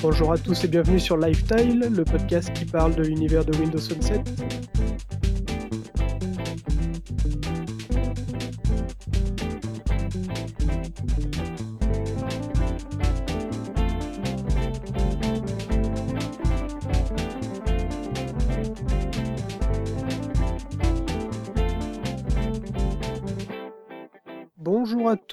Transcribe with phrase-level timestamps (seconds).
[0.00, 3.78] Bonjour à tous et bienvenue sur Lifestyle, le podcast qui parle de l'univers de Windows
[3.78, 4.02] Phone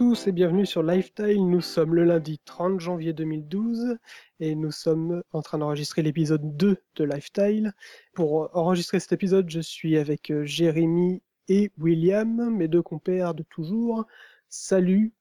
[0.09, 1.47] tous et bienvenue sur Lifestyle.
[1.47, 3.95] Nous sommes le lundi 30 janvier 2012
[4.39, 7.73] et nous sommes en train d'enregistrer l'épisode 2 de Lifestyle.
[8.15, 13.43] Pour enregistrer cet épisode, je suis avec euh, Jérémy et William, mes deux compères de
[13.43, 14.07] toujours.
[14.47, 15.13] Salut.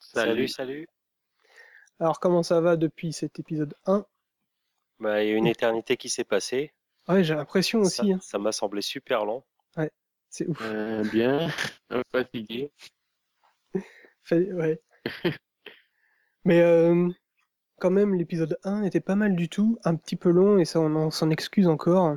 [0.00, 0.88] Salut, salut.
[2.00, 4.06] Alors comment ça va depuis cet épisode 1
[4.98, 6.72] Bah, il y a une éternité qui s'est passée.
[7.06, 8.12] Ouais, j'ai l'impression Ça- aussi.
[8.14, 8.18] hein.
[8.22, 9.44] Ça m'a semblé super long.
[10.34, 10.56] C'est ouf.
[10.62, 11.48] Euh, bien,
[11.90, 12.70] un peu fatigué.
[14.30, 14.80] Ouais.
[16.44, 17.08] Mais euh,
[17.80, 20.80] quand même, l'épisode 1 était pas mal du tout, un petit peu long et ça
[20.80, 22.16] on en- s'en excuse encore.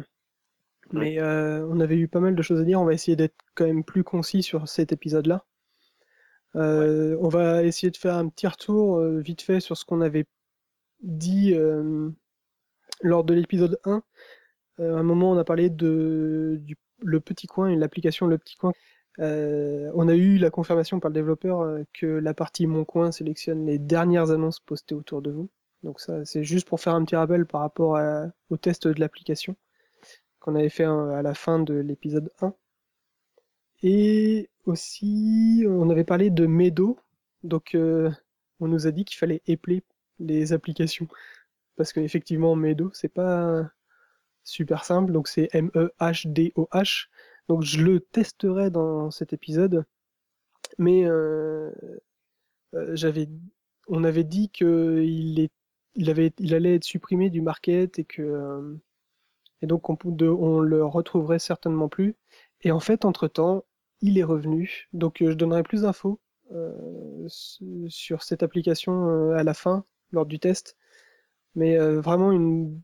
[0.94, 3.36] Mais euh, on avait eu pas mal de choses à dire, on va essayer d'être
[3.56, 5.46] quand même plus concis sur cet épisode-là.
[6.56, 10.26] Euh, On va essayer de faire un petit retour vite fait sur ce qu'on avait
[11.02, 11.54] dit
[13.02, 14.04] lors de l'épisode 1.
[14.80, 18.38] Euh, à un moment, on a parlé de du, le petit coin et l'application Le
[18.38, 18.74] Petit Coin.
[19.20, 23.12] Euh, on a eu la confirmation par le développeur euh, que la partie Mon Coin
[23.12, 25.50] sélectionne les dernières annonces postées autour de vous.
[25.84, 28.00] Donc ça, c'est juste pour faire un petit rappel par rapport
[28.50, 29.56] au test de l'application
[30.40, 32.54] qu'on avait fait euh, à la fin de l'épisode 1.
[33.84, 36.98] Et aussi, on avait parlé de Medo.
[37.44, 37.78] Donc
[38.60, 39.84] on nous a dit qu'il fallait épeler
[40.20, 41.08] les applications.
[41.76, 43.70] Parce qu'effectivement, Medo, c'est pas
[44.44, 45.12] super simple.
[45.12, 47.08] Donc c'est M-E-H-D-O-H.
[47.48, 49.86] Donc je le testerai dans cet épisode,
[50.78, 51.72] mais euh,
[52.74, 53.26] euh,
[53.88, 58.76] on avait dit que il allait être supprimé du market et que euh,
[59.62, 62.16] et donc on, on le retrouverait certainement plus.
[62.62, 63.66] Et en fait, entre temps,
[64.02, 64.88] il est revenu.
[64.94, 66.20] Donc je donnerai plus d'infos
[67.28, 70.78] sur cette application à la fin lors du test,
[71.56, 72.82] mais vraiment une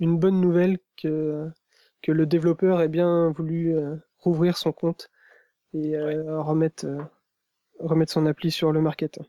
[0.00, 1.50] une bonne nouvelle que
[2.02, 5.10] que le développeur ait bien voulu euh, rouvrir son compte
[5.74, 7.02] et euh, remettre, euh,
[7.78, 9.20] remettre son appli sur le market.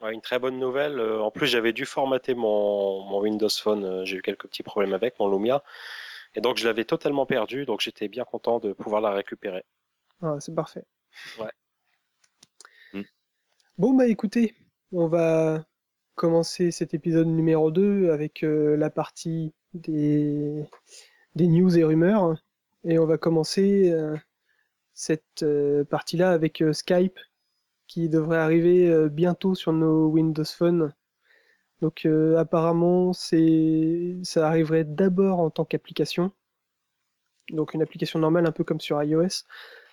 [0.00, 0.98] Ouais, une très bonne nouvelle.
[0.98, 3.84] Euh, En plus, j'avais dû formater mon, mon Windows Phone.
[3.84, 5.62] Euh, J'ai eu quelques petits problèmes avec mon Lumia.
[6.34, 7.66] Et donc, je l'avais totalement perdu.
[7.66, 9.64] Donc, j'étais bien content de pouvoir la récupérer.
[10.20, 10.84] Ah, c'est parfait.
[11.38, 11.50] Ouais.
[12.94, 13.02] Mm.
[13.78, 14.56] Bon, bah écoutez,
[14.90, 15.64] on va
[16.14, 20.64] commencer cet épisode numéro 2 avec euh, la partie des,
[21.34, 22.36] des news et rumeurs.
[22.84, 24.16] Et on va commencer euh,
[24.94, 27.18] cette euh, partie-là avec euh, Skype
[27.86, 30.94] qui devrait arriver bientôt sur nos Windows Phone.
[31.82, 36.32] Donc euh, apparemment, c'est ça arriverait d'abord en tant qu'application.
[37.50, 39.44] Donc une application normale un peu comme sur iOS.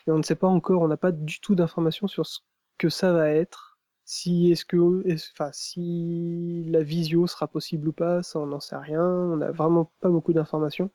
[0.08, 2.40] Et on ne sait pas encore, on n'a pas du tout d'informations sur ce
[2.78, 3.69] que ça va être.
[4.12, 5.04] Si est-ce que,
[5.36, 9.04] enfin, si la visio sera possible ou pas, ça on n'en sait rien.
[9.06, 10.90] On n'a vraiment pas beaucoup d'informations,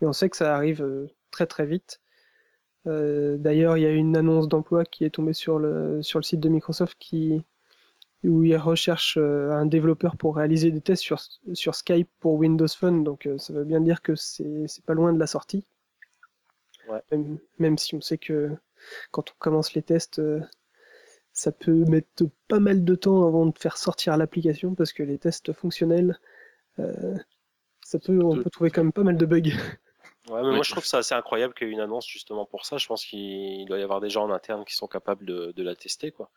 [0.00, 2.00] mais on sait que ça arrive euh, très très vite.
[2.88, 6.24] Euh, D'ailleurs, il y a une annonce d'emploi qui est tombée sur le sur le
[6.24, 7.44] site de Microsoft qui
[8.24, 11.20] où ils recherchent euh, un développeur pour réaliser des tests sur
[11.54, 13.04] sur Skype pour Windows Phone.
[13.04, 15.66] Donc ça veut bien dire que c'est c'est pas loin de la sortie.
[16.88, 17.02] Ouais.
[17.12, 18.50] Même, même si on sait que
[19.12, 20.20] quand on commence les tests,
[21.36, 25.18] ça peut mettre pas mal de temps avant de faire sortir l'application parce que les
[25.18, 26.18] tests fonctionnels,
[26.78, 27.14] euh,
[27.84, 29.42] ça peut, on peut trouver quand même pas mal de bugs.
[30.28, 32.66] Ouais, mais moi, je trouve ça assez incroyable qu'il y ait une annonce justement pour
[32.66, 32.78] ça.
[32.78, 35.62] Je pense qu'il doit y avoir des gens en interne qui sont capables de, de
[35.62, 36.30] la tester, quoi.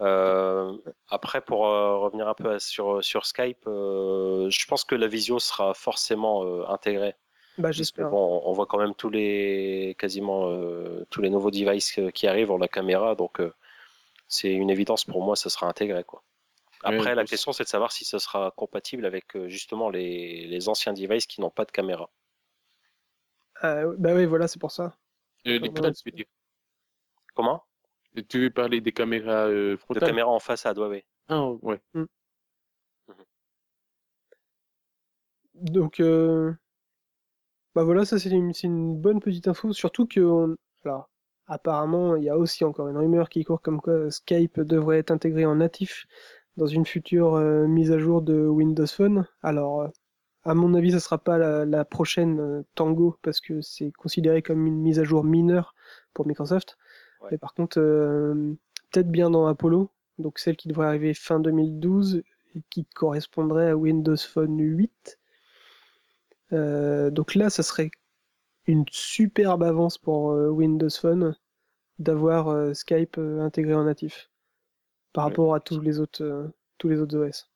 [0.00, 0.72] Euh,
[1.08, 5.06] après, pour euh, revenir un peu à- sur, sur Skype, euh, je pense que la
[5.06, 7.14] visio sera forcément euh, intégrée.
[7.58, 8.08] Bah j'espère.
[8.08, 12.52] bon, on voit quand même tous les quasiment euh, tous les nouveaux devices qui arrivent
[12.52, 13.52] ont la caméra, donc euh,
[14.28, 16.22] c'est une évidence pour moi, ça sera intégré quoi.
[16.82, 20.68] Après, la question c'est de savoir si ça sera compatible avec euh, justement les, les
[20.68, 22.10] anciens devices qui n'ont pas de caméra.
[23.62, 24.96] Ouais, bah oui, voilà, c'est pour ça.
[25.46, 26.26] Euh, les Comment frontales, tu veux dire.
[27.34, 27.62] Comment?
[28.28, 30.08] Tu veux parler des caméras euh, frontales?
[30.08, 31.04] caméra en façade, ouais, ouais.
[31.28, 31.80] Ah, ouais.
[35.54, 36.52] Donc, euh,
[37.74, 41.08] bah voilà, ça c'est une, c'est une bonne petite info, surtout que, on- alors,
[41.46, 45.10] apparemment, il y a aussi encore une rumeur qui court comme quoi Skype devrait être
[45.10, 46.06] intégré en natif
[46.56, 49.26] dans une future euh, mise à jour de Windows Phone.
[49.42, 49.88] Alors, euh,
[50.44, 54.42] à mon avis, ça sera pas la, la prochaine euh, Tango parce que c'est considéré
[54.42, 55.74] comme une mise à jour mineure
[56.12, 56.76] pour Microsoft.
[57.22, 57.28] Ouais.
[57.32, 57.80] Mais par contre,
[58.90, 62.22] peut-être bien dans Apollo donc celle qui devrait arriver fin 2012
[62.54, 65.18] et qui correspondrait à Windows Phone 8.
[66.52, 67.90] Euh, donc là, ça serait
[68.66, 71.36] une superbe avance pour euh, Windows Phone
[71.98, 74.30] d'avoir euh, Skype euh, intégré en natif
[75.14, 75.26] par Ouais.
[75.26, 77.50] rapport à tous les autres, euh, tous les autres OS.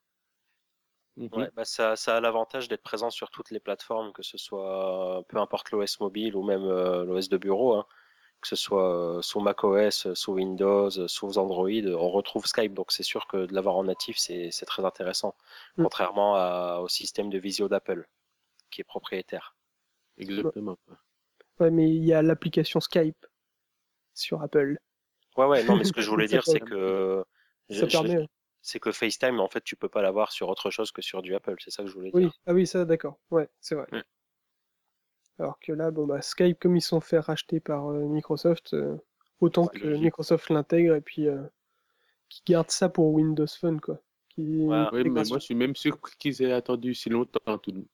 [1.17, 1.31] Mhm.
[1.33, 5.23] Ouais, bah ça, ça a l'avantage d'être présent sur toutes les plateformes, que ce soit
[5.29, 7.87] peu importe l'OS mobile ou même euh, l'OS de bureau, hein,
[8.43, 13.03] que ce soit euh, sous macOS, sous Windows, sous Android, on retrouve Skype, donc c'est
[13.05, 15.35] sûr que de l'avoir en natif, c'est c'est très intéressant,
[15.79, 15.89] Mm.
[15.89, 18.09] contrairement à- au système de visio d'Apple,
[18.71, 19.57] qui est propriétaire.
[20.19, 20.77] Exactement.
[21.61, 23.27] Ouais, mais il y a l'application Skype
[24.15, 24.79] sur Apple.
[25.37, 27.25] Ouais, ouais, non, mais ce que je voulais dire, c'est que
[27.71, 28.29] Ça je- permet.
[28.63, 31.35] c'est que FaceTime, en fait, tu peux pas l'avoir sur autre chose que sur du
[31.35, 32.21] Apple, c'est ça que je voulais dire.
[32.21, 33.19] Oui, ah oui, ça, d'accord.
[33.31, 33.87] Ouais, c'est vrai.
[33.93, 34.03] Ouais.
[35.39, 38.97] Alors que là, bon, bah, Skype, comme ils sont fait racheter par euh, Microsoft, euh,
[39.41, 40.03] autant que logique.
[40.03, 41.43] Microsoft l'intègre et puis euh,
[42.29, 44.01] qu'ils gardent ça pour Windows Phone, quoi.
[44.31, 44.43] Qui...
[44.67, 47.77] Ouais, Oui, mais moi, je suis même surpris qu'ils aient attendu si longtemps tout de
[47.79, 47.87] même.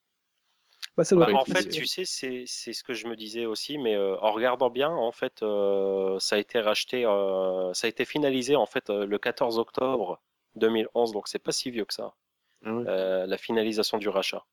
[0.96, 3.46] Bah, ça doit Bah, être en fait, tu sais, c'est ce que je me disais
[3.46, 7.86] aussi, mais euh, en regardant bien, en fait, euh, ça a été racheté, euh, ça
[7.86, 10.20] a été finalisé en fait le 14 octobre
[10.56, 12.14] 2011, donc c'est pas si vieux que ça,
[12.62, 12.88] Ah
[13.26, 14.46] la finalisation du rachat.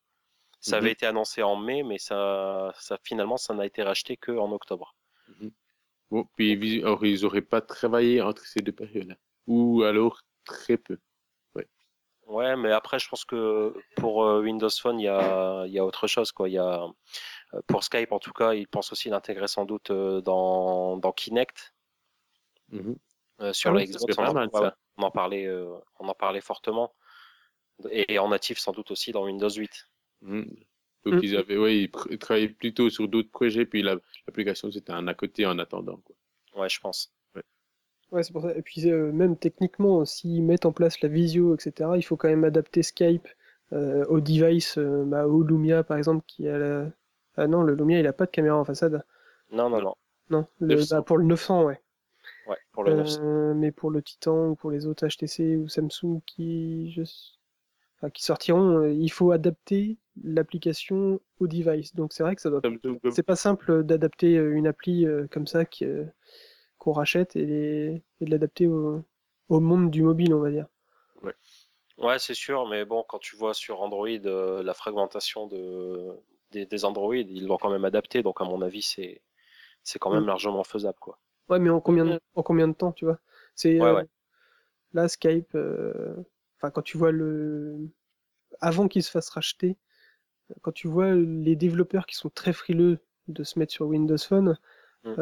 [0.60, 0.94] Ça avait Mhm.
[0.94, 4.96] été annoncé en mai, mais ça, ça finalement, ça n'a été racheté que en octobre.
[6.12, 9.16] Bon, puis alors, ils n'auraient pas travaillé entre ces deux périodes-là.
[9.48, 10.98] Ou alors très peu?
[12.32, 15.78] Ouais, mais après, je pense que pour euh, Windows Phone, il y a, il y
[15.78, 16.48] a autre chose, quoi.
[16.48, 16.84] Il y a,
[17.54, 21.12] euh, pour Skype, en tout cas, ils pensent aussi l'intégrer sans doute euh, dans, dans
[21.12, 21.74] Kinect.
[23.40, 26.94] Euh, sur Ah la Xbox, on, en- on parlait, euh, on en parlait fortement.
[27.90, 29.88] Et, et en natif, sans doute aussi dans Windows 8.
[30.22, 30.46] Mhm.
[31.04, 31.20] Donc Mm.
[31.24, 31.78] ils avaient, ouais,
[32.10, 33.96] ils, travaillaient plutôt sur d'autres projets, puis la-
[34.26, 35.96] l'application c'était un à côté en attendant.
[35.98, 36.14] Quoi.
[36.54, 37.12] Ouais, je pense.
[38.12, 38.54] Ouais, c'est pour ça.
[38.54, 42.28] Et puis, euh, même techniquement, s'ils mettent en place la visio, etc., il faut quand
[42.28, 43.26] même adapter Skype
[43.72, 46.90] euh, au device, euh, bah, au Lumia, par exemple, qui a la...
[47.38, 49.02] Ah non, le Lumia, il a pas de caméra en façade.
[49.50, 49.94] Non, non, non.
[50.28, 50.96] Non, le, 900.
[50.96, 51.80] bah, pour le 900, ouais.
[52.46, 53.20] Ouais, pour le 900.
[53.22, 57.02] Euh, mais pour le Titan ou pour les autres HTC ou Samsung qui, je...
[57.96, 61.94] enfin, qui sortiront, il faut adapter l'application au device.
[61.94, 62.60] Donc c'est vrai que ça doit.
[63.10, 65.86] C'est pas simple d'adapter une appli comme ça qui,
[66.82, 69.02] qu'on rachète et, les- et de l'adapter au...
[69.50, 70.66] au monde du mobile, on va dire.
[71.98, 76.18] Ouais, c'est sûr, mais bon, quand tu vois sur Android euh, la fragmentation de,
[76.50, 79.22] des, des Android, ils l'ont quand même adapté, donc à mon avis, c'est
[79.84, 80.28] c'est quand même Mm.
[80.28, 81.18] largement faisable, quoi.
[81.48, 83.18] Ouais, mais en combien de, en combien de temps, tu vois?
[83.54, 84.06] C'est Ouais, euh, ouais.
[84.94, 85.54] là Skype.
[85.56, 86.14] euh,
[86.58, 87.78] Enfin, quand tu vois le
[88.60, 89.76] avant qu'il se fasse racheter,
[90.62, 94.58] quand tu vois les développeurs qui sont très frileux de se mettre sur Windows Phone,
[95.04, 95.18] Mm.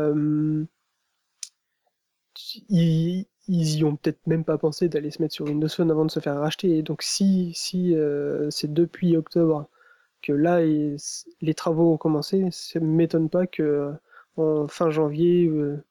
[2.68, 6.04] Ils, ils y ont peut-être même pas pensé d'aller se mettre sur Windows Phone avant
[6.04, 6.78] de se faire racheter.
[6.78, 9.68] Et donc, si, si euh, c'est depuis octobre
[10.22, 10.96] que là et-
[11.40, 13.92] les travaux ont commencé, ça ne m'étonne pas que euh,
[14.36, 15.82] en fin janvier, euh,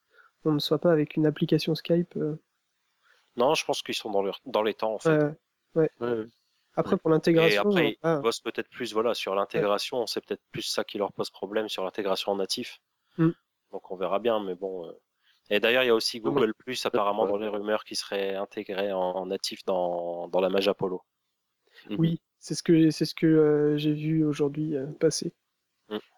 [0.46, 2.16] on ne soit pas avec une application Skype.
[2.18, 2.36] euh.
[3.38, 5.10] Non, je pense qu'ils sont dans, leur, dans les temps, en fait.
[5.10, 5.32] Euh,
[5.76, 6.26] Ouais, ouais.
[6.76, 10.08] après, pour Et l'intégration, après, ah, ils bossent peut-être plus voilà, sur l'intégration.
[10.08, 12.82] C'est peut-être plus ça qui leur pose problème sur l'intégration en natif.
[13.18, 13.30] Mm.
[13.72, 14.92] Donc on verra bien, mais bon.
[15.50, 18.92] Et d'ailleurs, il y a aussi Google Plus apparemment dans les rumeurs qui serait intégré
[18.94, 21.02] en, en natif dans, dans la Mage Apollo.
[21.90, 21.98] Mhm.
[21.98, 25.34] oui, c'est ce que c'est ce que euh, j'ai vu aujourd'hui euh, passer.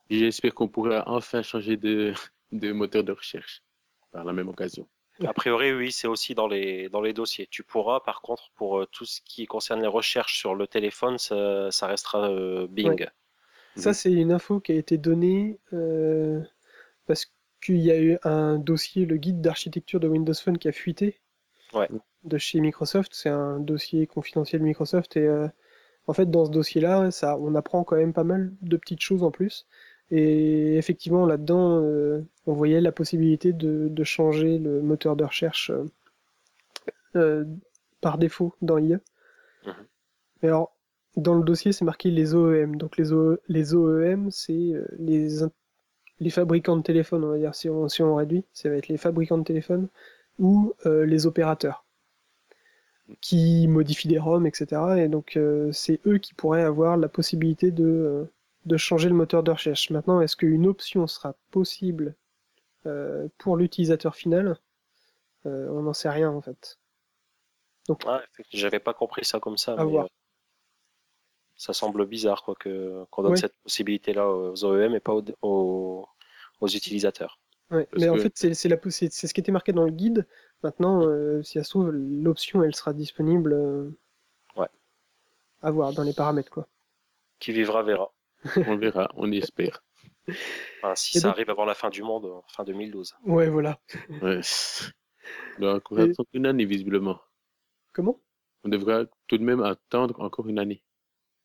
[0.09, 2.13] Et J'espère qu'on pourra enfin changer de,
[2.51, 3.63] de moteur de recherche
[4.11, 4.87] par la même occasion.
[5.23, 7.47] A priori, oui, c'est aussi dans les, dans les dossiers.
[7.47, 11.17] Tu pourras, par contre, pour euh, tout ce qui concerne les recherches sur le téléphone,
[11.17, 13.05] ça, ça restera euh, Bing.
[13.75, 13.93] Ça, Mhm.
[13.93, 16.41] c'est une info qui a été donnée euh,
[17.07, 17.25] parce
[17.61, 21.19] qu'il y a eu un dossier, le guide d'architecture de Windows Phone qui a fuité
[21.73, 21.89] Ouais.
[22.23, 23.11] de chez Microsoft.
[23.13, 25.47] C'est un dossier confidentiel Microsoft et euh,
[26.07, 29.23] en fait, dans ce dossier-là, ça, on apprend quand même pas mal de petites choses
[29.23, 29.67] en plus.
[30.11, 35.71] Et effectivement, là-dedans, euh, on voyait la possibilité de, de changer le moteur de recherche
[37.15, 37.45] euh,
[38.01, 38.99] par défaut dans l'IA.
[39.65, 39.87] Mhm.
[40.41, 40.75] Mais alors,
[41.15, 42.75] dans le dossier, c'est marqué les OEM.
[42.77, 45.51] Donc les, O- les OEM, c'est euh, les, in-
[46.21, 48.87] les fabricants de téléphones, on va dire, si on, si on réduit, ça va être
[48.87, 49.89] les fabricants de téléphones
[50.39, 51.83] ou euh, les opérateurs
[53.19, 54.81] qui modifient des ROM, etc.
[54.97, 58.31] Et donc euh, c'est eux qui pourraient avoir la possibilité de, euh,
[58.65, 59.89] de changer le moteur de recherche.
[59.89, 62.15] Maintenant, est-ce qu'une option sera possible
[62.85, 64.57] euh, pour l'utilisateur final?
[65.43, 66.77] On n'en sait rien en fait.
[67.87, 68.19] Donc Ouais,
[68.53, 70.07] J'avais pas compris ça comme ça, À mais voir.
[71.61, 73.37] Ça semble bizarre quoi, que, qu'on donne Ouais.
[73.37, 76.07] cette possibilité-là aux OEM et pas aux, aux,
[76.59, 77.39] aux utilisateurs.
[77.69, 79.91] Ouais, mais en que- fait, c'est c'est la c'est ce qui était marqué dans le
[79.91, 80.27] guide.
[80.63, 83.53] Maintenant, euh, si ça se trouve, l'option, elle sera disponible.
[83.53, 83.89] euh,
[84.57, 84.67] Ouais.
[85.61, 86.67] À voir dans les paramètres, quoi.
[87.39, 88.11] Qui vivra verra.
[88.67, 89.83] On verra, on y espère.
[90.27, 93.13] Enfin, si Et ça donc- arrive avant la fin du monde, fin 2012.
[93.25, 93.79] Ouais, voilà.
[94.21, 94.41] Ouais.
[95.57, 97.19] On doit encore Et- attendre une année, visiblement.
[97.93, 98.19] Comment?
[98.63, 100.83] On devra tout de même attendre encore une année.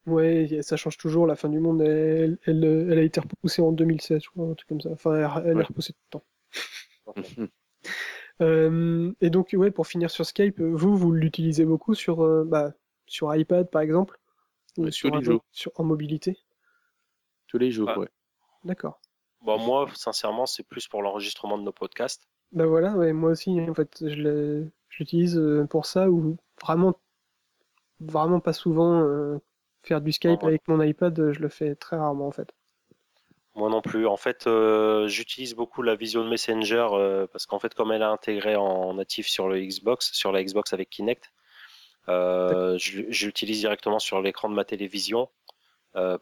[0.07, 1.27] Ouais, ça change toujours.
[1.27, 4.47] La fin du monde, elle, elle, euh, elle a été repoussée en 2016, je crois,
[4.47, 4.91] un truc comme ça.
[4.91, 5.63] Enfin, elle, elle Ouais.
[5.63, 6.25] est repoussée tout le temps.
[8.43, 12.45] Euh, et donc, ouais, pour finir sur Skype, euh, vous, vous l'utilisez beaucoup sur, euh,
[12.45, 12.73] bah,
[13.07, 14.21] sur iPad, par exemple
[14.79, 15.45] Ou Ouais, sur tous les jours.
[15.53, 16.37] sur, en mobilité?
[17.49, 17.99] Tous les jours, Ah.
[17.99, 18.09] ouais.
[18.65, 19.01] D'accord.
[19.43, 22.27] Bon, moi, sincèrement, c'est plus pour l'enregistrement de nos podcasts.
[22.53, 24.65] Bah voilà, ouais, moi aussi, en fait, je
[24.99, 26.99] l'utilise pour ça, ou vraiment,
[28.01, 29.39] vraiment pas souvent euh,
[29.87, 32.53] faire du Skype avec mon iPad, euh, je le fais très rarement, en fait.
[33.55, 34.07] Moi non plus.
[34.07, 38.05] En fait, euh, j'utilise beaucoup la Vision Messenger euh, parce qu'en fait, comme elle est
[38.05, 41.33] intégrée en natif sur le Xbox, sur la Xbox avec Kinect,
[42.09, 45.29] euh, je, l'utilise directement sur l'écran de ma télévision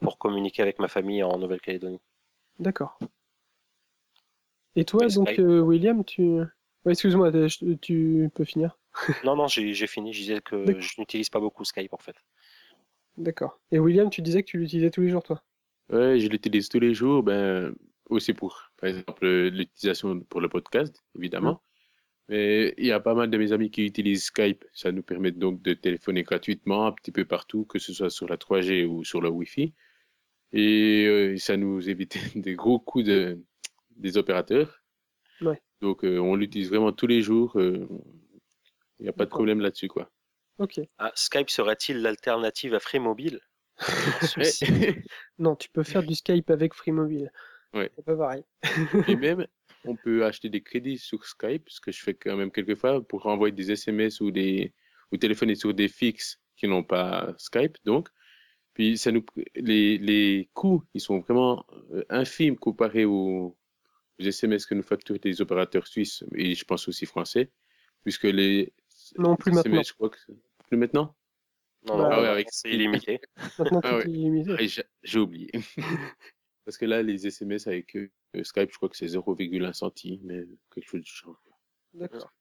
[0.01, 2.01] pour communiquer avec ma famille en Nouvelle-Calédonie.
[2.61, 2.97] D'accord.
[4.77, 6.39] Et toi, donc, Skype- William, tu...
[6.85, 7.33] Ouais, excuse-moi,
[7.83, 8.79] tu peux finir?
[9.25, 10.13] Non, non, j'ai fini.
[10.13, 12.15] Je disais que je n'utilise pas beaucoup Skype en fait.
[13.17, 13.61] D'accord.
[13.71, 15.43] Et William, tu disais que tu l'utilisais tous les jours, toi?
[15.91, 17.75] Ouais, je l'utilise tous les jours, ben,
[18.09, 21.63] aussi pour, par exemple, l'utilisation pour le podcast, évidemment.
[22.29, 24.65] Mais il y a pas mal de mes amis qui utilisent Skype.
[24.73, 28.27] Ça nous permet donc de téléphoner gratuitement un petit peu partout, que ce soit sur
[28.29, 29.75] la 3G ou sur le Wi-Fi.
[30.53, 33.39] Et euh, ça nous évite des gros de,
[33.97, 34.83] des opérateurs.
[35.43, 35.61] Ouais.
[35.83, 37.59] Donc, euh, on l'utilise vraiment tous les jours.
[37.59, 37.87] euh,
[38.99, 40.11] Il n'y a pas de problème là-dessus, quoi.
[40.59, 40.81] Ok.
[40.99, 43.41] Ah, Skype serait-il l'alternative à Free Mobile
[45.39, 47.31] Non, tu peux faire du Skype avec Free Mobile.
[47.73, 47.91] Ouais.
[47.97, 48.45] C'est pas pareil.
[49.09, 49.47] Et même,
[49.85, 53.27] on peut acheter des crédits sur Skype, ce que je fais quand même quelquefois, pour
[53.27, 54.73] envoyer des SMS ou des
[55.13, 57.77] ou téléphoner sur des fixes qui n'ont pas Skype.
[57.85, 58.09] Donc,
[58.75, 63.57] puis ça nous les, les coûts, ils sont vraiment euh, infimes comparés aux,
[64.21, 67.51] aux SMS que nous facturent les opérateurs suisses et je pense aussi français,
[68.05, 68.73] puisque les
[69.19, 69.83] Non, plus maintenant.
[69.83, 70.19] je crois que
[70.69, 71.15] plus maintenant?
[71.87, 73.21] Non, Bah, non, Ah ouais, avec- c'est illimité.
[73.59, 74.05] Maintenant, Ah ouais.
[74.09, 74.83] illimité.
[75.03, 75.51] J'ai oublié.
[76.65, 78.11] Parce que là, les SMS avec euh,
[78.43, 80.45] Skype, je crois que c'est 0,1 centime, mais
[80.75, 81.39] quelque chose du genre.
[81.93, 82.33] D'accord.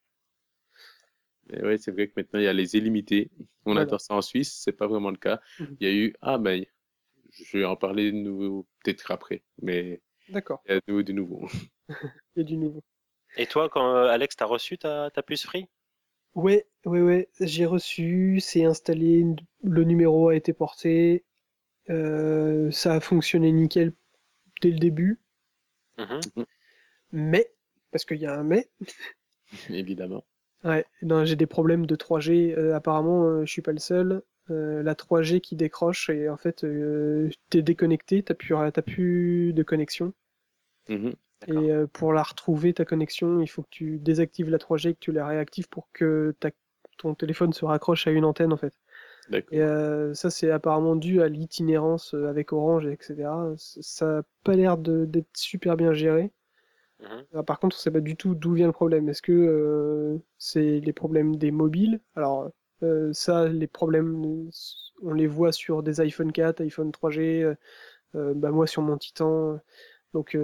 [1.47, 3.29] Mais ouais, c'est vrai que maintenant, il y a les illimités.
[3.65, 3.81] On Voilà.
[3.81, 5.41] attend ça en Suisse, c'est pas vraiment le cas.
[5.59, 5.77] Mhm.
[5.81, 6.65] Il y a eu, ah ben,
[7.31, 10.61] je vais en parler de nouveau peut-être après, mais D'accord.
[10.65, 11.47] il y a de nouveau, de nouveau.
[12.35, 12.81] Il y a du nouveau.
[13.37, 15.67] Et toi, quand euh, Alex, t'as reçu ta, ta puce Free?
[16.35, 17.29] Ouais, ouais, ouais.
[17.39, 19.25] J'ai reçu, c'est installé,
[19.63, 21.23] le numéro a été porté.
[21.89, 23.93] euh, ça a fonctionné nickel
[24.61, 25.19] dès le début.
[25.97, 26.45] Mhm.
[27.11, 27.51] Mais,
[27.91, 28.69] parce qu'il y a un mais,
[29.69, 30.23] Évidemment.
[30.63, 32.55] Ouais, non, j'ai des problèmes de 3G.
[32.57, 34.21] euh, apparemment, euh, je suis pas le seul.
[34.49, 39.53] Euh, la 3G qui décroche et en fait, euh, t'es déconnecté, t'as plus, t'as plus
[39.53, 40.13] de connexion.
[40.89, 41.13] Mhm.
[41.47, 44.99] Et pour la retrouver, ta connexion, il faut que tu désactives la 3G et que
[44.99, 46.49] tu la réactives pour que ta,
[46.97, 48.73] ton téléphone se raccroche à une antenne en fait.
[49.51, 53.53] Et euh, ça, c'est apparemment dû à l'itinérance avec Orange, etc.
[53.57, 56.31] Ça a pas l'air de- d'être super bien géré.
[56.99, 57.27] Mhm.
[57.33, 59.09] Ah, par contre, on sait pas du tout d'où vient le problème.
[59.09, 61.99] Est-ce que euh, c'est les problèmes des mobiles?
[62.15, 62.51] Alors,
[62.83, 64.49] euh, ça, les problèmes,
[65.01, 67.55] on les voit sur des iPhone 4, iPhone 3G, euh,
[68.15, 69.59] euh, bah moi sur mon Titan.
[70.13, 70.37] Donc,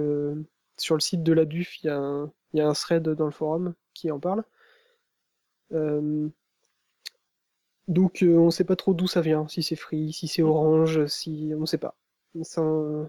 [0.80, 4.10] sur le site de la DUF, il y a un, thread dans le forum qui
[4.10, 4.44] en parle.
[5.72, 6.28] Euh,
[7.88, 11.06] donc, euh, on sait pas trop d'où ça vient, si c'est Free, si c'est Orange,
[11.06, 11.94] si on sait pas.
[12.56, 13.08] On-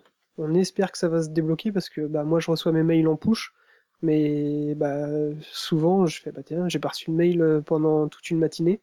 [0.55, 3.15] espère que ça va se débloquer parce que bah, moi je reçois mes mails en
[3.15, 3.53] push,
[4.01, 5.07] mais bah,
[5.41, 8.81] souvent je fais bah tiens, j'ai pas reçu le mail euh, pendant toute une matinée.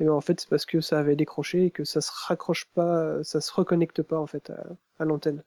[0.00, 2.66] Et ben, en fait c'est parce que ça avait décroché et que ça se raccroche
[2.74, 4.52] pas, ça se reconnecte pas en fait
[4.98, 5.42] à l'antenne.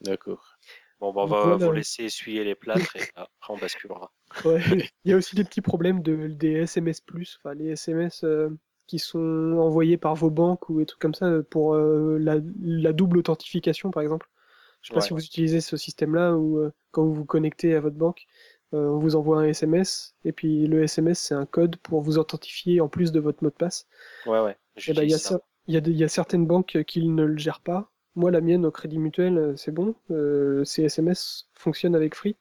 [0.00, 0.58] D'accord.
[1.00, 1.56] Bon, bah, on va voilà.
[1.56, 4.12] vous laisser essuyer les plâtres et après on basculera.
[4.44, 4.60] Ouais.
[5.04, 7.02] Il y a aussi des petits problèmes de, des SMS+,
[7.38, 8.50] enfin les SMS euh,
[8.86, 9.18] qui sont
[9.58, 13.18] envoyés par vos banques ou des trucs comme ça euh, pour euh, la, la double
[13.18, 14.28] authentification par exemple.
[14.82, 15.02] Je sais pas Ouais.
[15.02, 18.26] si vous utilisez ce système-là où euh, quand vous vous connectez à votre banque,
[18.72, 22.80] on vous envoie un SMS et puis le SMS c'est un code pour vous authentifier
[22.80, 23.86] en plus de votre mot de passe.
[24.26, 24.56] Ouais, ouais.
[24.86, 25.38] Et ben il y a j'utilise ça.
[25.38, 27.90] ça, il y a y a certaines banques qui ne le gèrent pas.
[28.16, 32.36] Moi la mienne au Crédit Mutuel euh, c'est bon, euh, ces SMS fonctionnent avec Free.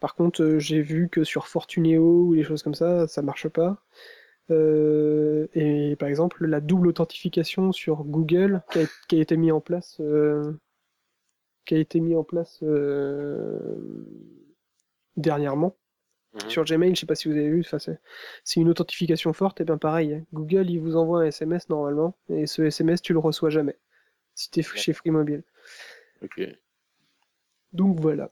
[0.00, 3.48] Par contre euh, j'ai vu que sur Fortuneo ou des choses comme ça ça marche
[3.48, 3.84] pas.
[4.50, 9.52] Euh, et par exemple la double authentification sur Google qui a, qui a été mis
[9.52, 10.00] en place
[11.66, 12.64] qui a été mis en place
[15.16, 15.76] dernièrement.
[16.34, 16.50] Mhm.
[16.50, 17.64] Sur Gmail, je sais pas si vous avez vu,
[18.44, 20.24] c'est une authentification forte, et bien pareil, hein.
[20.32, 23.78] Google il vous envoie un SMS normalement, et ce SMS tu le reçois jamais,
[24.38, 25.42] si tu es chez Free Mobile.
[26.22, 26.38] Ok.
[27.72, 28.30] Donc voilà.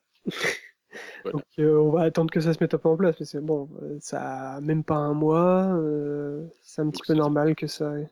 [1.23, 1.39] Voilà.
[1.39, 3.41] Donc euh, on va attendre que ça se mette un peu en place, mais c'est
[3.41, 7.55] bon, euh, ça a même pas un mois, euh, c'est un petit Donc peu normal
[7.55, 8.09] que ça, ait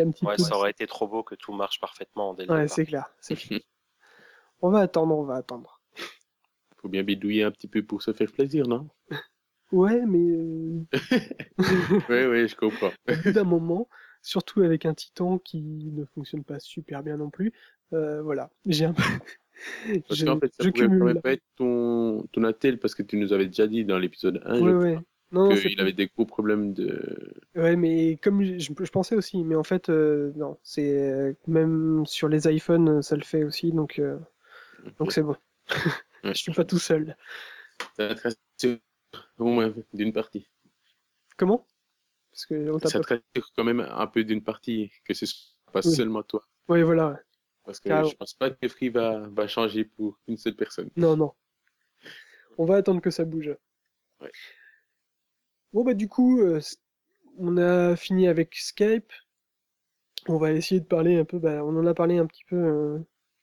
[0.00, 0.42] un petit Ouais, peu.
[0.42, 3.06] ça aurait été trop beau que tout marche parfaitement dès le Ouais, c'est clair.
[4.60, 5.80] on va attendre, on va attendre.
[6.78, 8.88] Faut bien bidouiller un petit peu pour se faire plaisir, non?
[9.70, 10.80] Ouais, mais euh,
[12.08, 12.92] Oui, oui, je comprends.
[13.08, 13.88] au bout d'un moment,
[14.22, 17.52] surtout avec un Titan qui ne fonctionne pas super bien non plus,
[17.92, 19.02] euh, voilà, j'ai un peu.
[19.04, 19.22] Parce
[20.10, 21.22] je, qu'en fait, ça je quand cumule.
[21.22, 24.60] pas être ton, ton attel, parce que tu nous avais déjà dit dans l'épisode 1,
[24.60, 25.00] Ouais, je ouais.
[25.00, 27.34] crois, Non, non, c'est qu'il avait des gros problèmes de...
[27.54, 31.32] Ouais, mais comme je, je- je pensais aussi, mais en fait, euh, non, c'est euh,
[31.46, 34.18] même sur les iPhones, ça le fait aussi, donc euh,
[34.98, 35.36] donc c'est bon.
[36.24, 37.16] Je suis pas tout seul.
[39.38, 40.48] Moins d'une partie.
[41.38, 41.66] Comment?
[42.38, 43.04] Parce que on Ça pas.
[43.04, 45.90] te rassure quand même un peu d'une partie, que ce soit pas Oui.
[45.92, 46.44] seulement toi.
[46.68, 47.08] Ouais, voilà.
[47.08, 47.16] ouais.
[47.64, 48.08] Parce que Carrément.
[48.08, 50.88] je pense pas que Free va, va changer pour une seule personne.
[50.94, 51.32] Non, non.
[52.56, 53.56] On va attendre que ça bouge.
[54.20, 54.30] Ouais.
[55.72, 56.60] Bon bah du coup, euh,
[57.38, 59.12] on a fini avec Skype.
[60.28, 61.40] On va essayer de parler un peu.
[61.40, 62.98] Bah, on en a parlé un petit peu euh,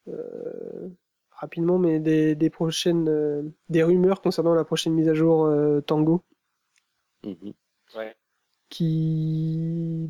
[0.07, 0.89] euh,
[1.31, 5.81] rapidement, mais des, des prochaines, euh, des rumeurs concernant la prochaine mise à jour euh,
[5.81, 6.23] Tango.
[7.23, 7.53] Mhm.
[7.95, 8.15] Ouais.
[8.75, 10.09] Qui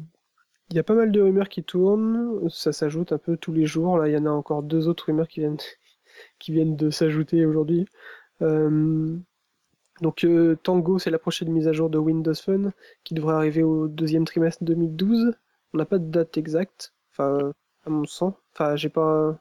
[0.71, 3.65] il y a pas mal de rumeurs qui tournent, ça s'ajoute un peu tous les
[3.67, 3.97] jours.
[3.99, 5.57] Là, il y en a encore deux autres rumeurs qui viennent
[6.39, 7.85] qui viennent de s'ajouter aujourd'hui.
[8.41, 9.17] Euh,
[10.01, 12.71] Donc euh, Tango, c'est la prochaine mise à jour de Windows Phone
[13.03, 15.33] qui devrait arriver au deuxième trimestre 2012.
[15.73, 17.53] On n'a pas de date exacte, enfin
[17.85, 18.33] à mon sens.
[18.53, 19.39] Enfin, j'ai pas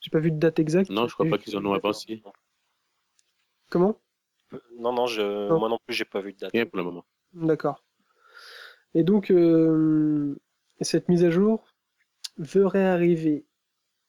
[0.00, 0.90] j'ai pas vu de date exacte.
[0.90, 2.22] Non, je crois pas qu'ils en ont avancé.
[3.70, 3.98] Comment?
[4.78, 5.48] Non, non, je...
[5.48, 5.58] Non.
[5.58, 6.52] moi non plus, j'ai pas vu de date.
[6.52, 7.04] Rien pour le moment.
[7.32, 7.82] D'accord.
[8.94, 10.38] Et donc, euh,
[10.80, 11.64] cette mise à jour
[12.38, 13.44] verrait arriver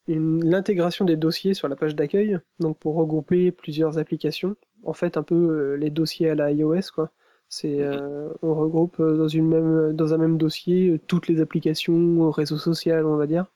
[0.06, 4.56] l'intégration des dossiers sur la page d'accueil, donc pour regrouper plusieurs applications.
[4.82, 7.10] En fait, un peu euh, les dossiers à la iOS, quoi.
[7.48, 11.40] C'est, euh, on regroupe euh, dans une même, dans un même dossier euh, toutes les
[11.40, 13.46] applications, réseaux sociaux, on va dire.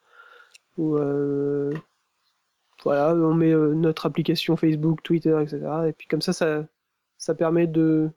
[0.79, 1.72] Euh,
[2.85, 5.61] voilà, on met notre application Facebook, Twitter, etc.
[5.88, 6.66] Et puis comme ça, ça,
[7.18, 8.11] ça permet de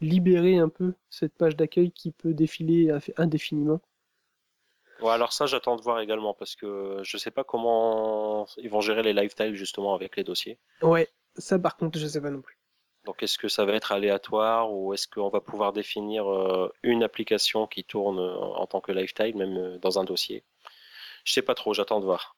[0.00, 3.80] libérer un peu cette page d'accueil qui peut défiler indéfiniment.
[5.00, 8.80] Ouais, alors ça, j'attends de voir également parce que je sais pas comment ils vont
[8.80, 10.58] gérer les lifetiles justement avec les dossiers.
[10.82, 12.58] Ouais, ça par contre, je sais pas non plus.
[13.04, 17.02] Donc, est-ce que ça va être aléatoire ou est-ce qu'on va pouvoir définir euh, une
[17.02, 20.44] application qui tourne euh, en tant que lifetime, même euh, dans un dossier?
[21.24, 22.36] Je sais pas trop, j'attends de voir.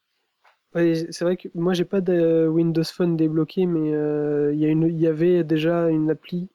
[0.75, 5.01] Ouais, c'est vrai que moi j'ai pas de Windows Phone débloqué, mais euh, y il
[5.01, 6.49] y avait déjà une appli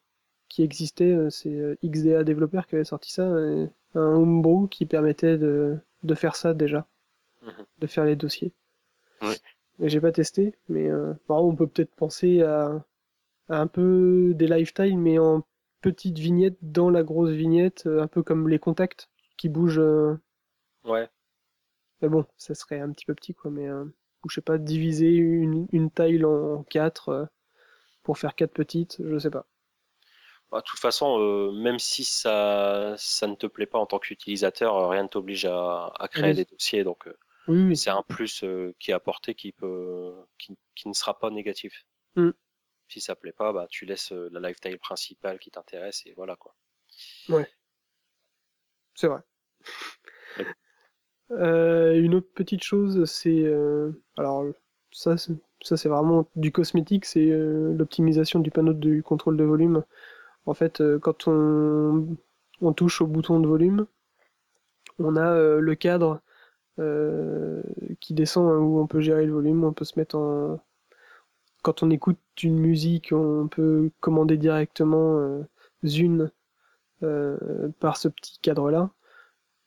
[0.58, 4.86] qui existait, euh, c'est euh, XDA Developer qui avait sorti ça, euh, un homebrew qui
[4.86, 6.86] permettait de, de faire ça déjà,
[7.42, 7.66] Mhm.
[7.78, 8.52] de faire les dossiers.
[9.22, 9.38] Ouais.
[9.78, 12.84] Mais j'ai pas testé, mais euh, par exemple, on peut peut-être penser à,
[13.48, 15.44] à un peu des lifetimes, mais en
[15.82, 19.80] petites vignettes dans la grosse vignette, un peu comme les contacts qui bougent.
[19.80, 20.16] euh,
[20.84, 21.08] Ouais.
[22.02, 23.50] mais bon, ça serait un petit peu petit, quoi.
[23.52, 23.84] Mais, euh,
[24.24, 27.26] ou je sais pas, diviser une, une tile en quatre euh,
[28.04, 29.46] pour faire quatre petites, je sais pas.
[30.50, 33.98] Bah, de toute façon, euh, même si ça, ça ne te plaît pas en tant
[33.98, 36.36] qu'utilisateur, euh, rien ne t'oblige à, à créer Oui.
[36.36, 36.84] des dossiers.
[36.84, 37.16] Donc, euh,
[37.48, 37.76] Oui, oui.
[37.76, 41.84] c'est un plus euh, qui est apporté qui peut, qui, qui ne sera pas négatif.
[42.16, 42.30] Mm.
[42.88, 46.54] Si ça plaît pas, bah, tu laisses la lifetime principale qui t'intéresse et voilà quoi.
[48.94, 49.20] C'est vrai.
[51.30, 53.44] Une autre petite chose, c'est
[54.16, 54.44] alors
[54.90, 59.84] ça, c'est- ça c'est vraiment du cosmétique, c'est l'optimisation du panneau du contrôle de volume.
[60.48, 62.16] En fait, euh, quand on,
[62.62, 63.86] on touche au bouton de volume,
[64.98, 66.22] on a euh, le cadre
[66.78, 67.62] euh,
[68.00, 70.58] qui descend hein, où on peut gérer le volume, on peut se mettre en
[71.60, 75.42] quand on écoute une musique, on peut commander directement
[75.84, 76.30] Zune
[77.80, 78.90] par ce petit cadre-là.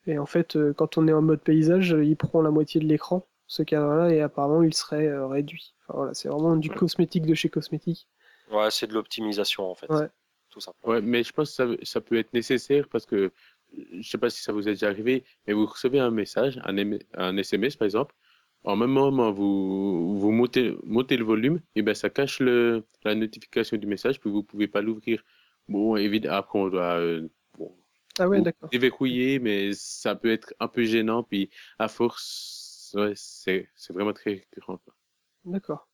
[0.06, 3.26] Et en fait, quand on est en mode paysage, il prend la moitié de l'écran,
[3.46, 5.74] ce cadre-là, et apparemment il serait réduit.
[5.82, 8.08] Enfin, voilà, c'est vraiment du cosmétique de chez cosmétique.
[8.50, 9.90] Ouais, c'est de l'optimisation en fait.
[9.92, 10.08] Ouais.
[10.52, 10.94] Tout simplement.
[10.94, 13.32] Ouais, mais je pense que ça, ça peut être nécessaire parce que
[13.92, 16.76] je sais pas si ça vous est déjà arrivé, mais vous recevez un message, un,
[16.76, 18.14] M- un SMS par exemple,
[18.64, 23.14] en même moment vous, vous montez, montez le volume, et ben ça cache le, la
[23.14, 25.24] notification du message, puis vous pouvez pas l'ouvrir.
[25.68, 27.74] Bon, évidemment, après on doit euh, bon,
[28.18, 28.70] Ah ouais, vous d'accord.
[28.70, 34.12] déverrouiller, mais ça peut être un peu gênant, puis à force, ouais, c'est c'est vraiment
[34.12, 34.80] très récurrent.
[35.44, 35.86] D'accord.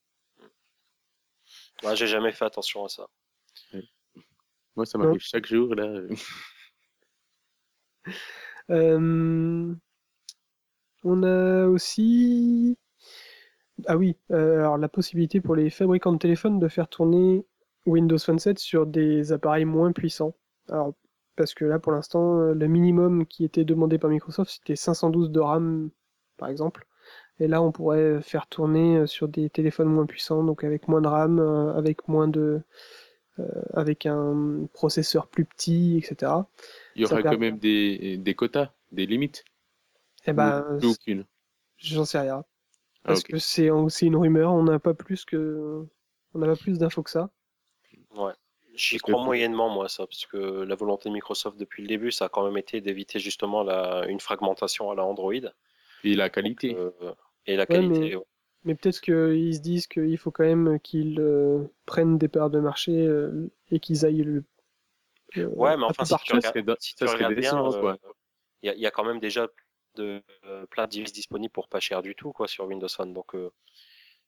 [1.83, 3.09] Ouais, j'ai jamais fait attention à ça.
[4.79, 6.01] Moi, ça m'arrive chaque jour, là.
[8.71, 9.75] Euh,
[11.03, 12.79] on a aussi.
[13.89, 17.45] Ah oui, euh, alors la possibilité pour les fabricants de téléphones de faire tourner
[17.87, 20.37] Windows Phone 7 sur des appareils moins puissants.
[20.69, 20.95] Alors,
[21.35, 25.33] parce que là, pour l'instant, euh, le minimum qui était demandé par Microsoft, c'était 512
[25.33, 25.91] de RAM,
[26.37, 26.87] par exemple.
[27.41, 31.09] Et là, on pourrait faire tourner sur des téléphones moins puissants, donc avec moins de
[31.09, 32.63] RAM, avec moins de,
[33.75, 36.33] avec un processeur plus petit, etc.
[36.97, 39.45] Il y Ça aura permet- quand même des, des quotas, des limites.
[40.27, 41.25] Et ben, Ou aucune.
[41.79, 42.45] j'en sais rien.
[43.05, 45.87] Ah, Parce que c'est une rumeur, on n'a pas plus que
[46.35, 47.31] on n'a pas plus d'infos que ça.
[48.15, 48.33] Ouais.
[48.75, 52.13] J'y que- crois moyennement, moi, ça, parce que la volonté de Microsoft depuis le début,
[52.13, 55.33] ça a quand même été d'éviter justement la, une fragmentation à la Android.
[56.05, 56.77] Et la qualité.
[56.77, 56.91] Euh,
[57.47, 57.99] et la qualité.
[58.01, 58.25] mais- ouais.
[58.69, 62.61] Mais peut-être qu'ils se disent qu'il faut quand même qu'ils euh, prennent des parts de
[62.61, 64.45] marché euh, et qu'ils aillent le.
[65.39, 66.27] euh, Ouais, mais enfin, si partout.
[66.27, 67.97] tu regardes, serait si ça tu serait regardes bien, euh,
[68.63, 69.49] il y, a- il y a quand même déjà
[69.97, 73.13] de, euh, plein de devices disponibles pour pas cher du tout, quoi, sur Windows Phone.
[73.15, 73.51] Donc, euh,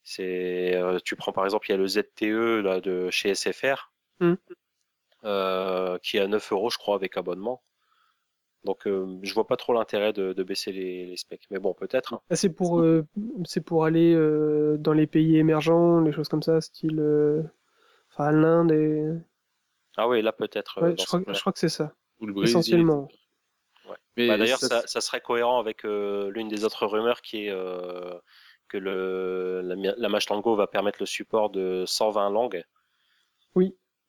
[0.05, 3.92] c'est, euh, tu prends par exemple, il y a le ZTE là de chez SFR,
[4.20, 4.35] Hmm.
[5.24, 7.62] euh, qui est à 9 euros, je crois, avec abonnement.
[8.64, 11.46] Donc, euh, je vois pas trop l'intérêt de, de baisser les, les specs.
[11.51, 12.14] Mais bon, peut-être.
[12.14, 12.20] hein.
[12.29, 13.07] Ah, c'est pour euh,
[13.44, 17.42] c'est pour aller euh, dans les pays émergents, les choses comme ça, style euh,
[18.11, 19.03] enfin l'Inde et
[19.96, 20.79] Ah oui, là peut-être.
[20.79, 22.51] euh, ouais, je crois je crois que c'est ça Ou le Brésil.
[22.51, 23.09] essentiellement.
[24.16, 27.46] Mais Bah, D'ailleurs, ça, ça, ça serait cohérent avec euh, l'une des autres rumeurs qui
[27.46, 28.12] est euh,
[28.68, 32.62] que le, la, la Mashtango va permettre le support de 120 langues.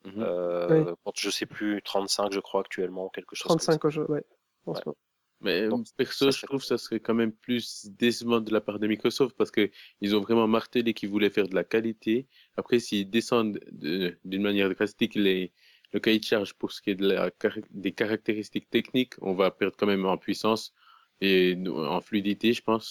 [0.03, 0.23] Mhm.
[0.23, 4.23] Euh, contre, je sais plus, 35 je crois actuellement, quelque chose 35 comme jeu, ouais.
[4.65, 4.83] En ce Ouais.
[4.85, 4.97] moment.
[5.41, 8.61] Mais Donc, perso, ça je trouve que ça serait quand même plus décevant de la
[8.61, 9.71] part de Microsoft parce que
[10.01, 12.27] ils ont vraiment martelé qu'ils voulaient faire de la qualité.
[12.57, 15.53] Après, s'ils descendent de- d'une manière drastique les,
[15.93, 19.33] le cahier de charge pour ce qui est de la, car- des caractéristiques techniques, on
[19.33, 20.73] va perdre quand même en puissance
[21.21, 22.87] et en fluidité, je pense,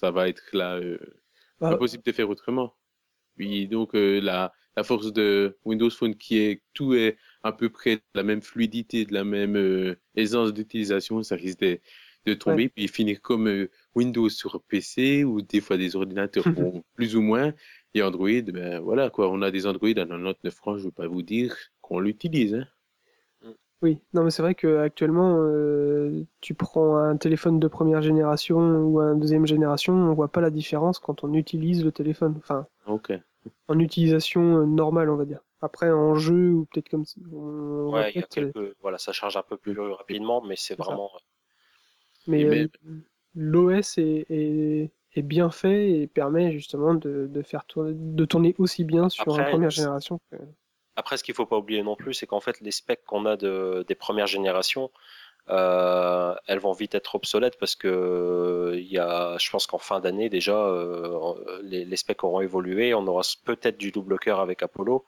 [0.00, 0.98] ça va être là, euh,
[1.58, 2.76] Bah, impossible de faire autrement.
[3.38, 7.68] Oui, donc euh, la, la force de Windows Phone qui est tout est à peu
[7.68, 11.78] près de la même fluidité, de la même euh, aisance d'utilisation, ça risque de,
[12.26, 16.82] de tomber puis finir comme euh, Windows sur PC ou des fois des ordinateurs bon,
[16.94, 17.52] plus ou moins
[17.94, 21.06] et Android, ben voilà quoi, on a des Android à 99 francs, je veux pas
[21.06, 22.54] vous dire qu'on l'utilise.
[22.54, 22.66] Hein.
[23.82, 28.58] Oui, non mais c'est vrai que actuellement euh, tu prends un téléphone de première génération
[28.58, 32.34] ou un deuxième génération, on voit pas la différence quand on utilise le téléphone.
[32.38, 33.12] Enfin, Ok.
[33.68, 35.40] En utilisation euh, normale, on va dire.
[35.60, 39.12] Après, en jeu ou peut-être comme ça, on Ouais, y a euh, quelques, voilà, ça
[39.14, 40.84] charge un peu plus rapidement, mais c'est ça.
[40.84, 41.10] vraiment.
[42.26, 42.68] mais Et euh,
[43.34, 48.54] l'OS est, est, est bien fait et permet justement de, de faire tourner, de tourner
[48.58, 50.20] aussi bien sur Après, une première génération.
[50.30, 50.36] que-
[50.96, 53.36] Après, ce qu'il faut pas oublier non plus, c'est qu'en fait, les specs qu'on a
[53.36, 54.90] de, des premières générations,
[55.50, 59.78] euh, elles vont vite être obsolètes parce que euh, il y a, je pense qu'en
[59.78, 62.94] fin d'année déjà, euh, les, les specs auront évolué.
[62.94, 65.04] On aura peut-être du double cœur avec Apollo.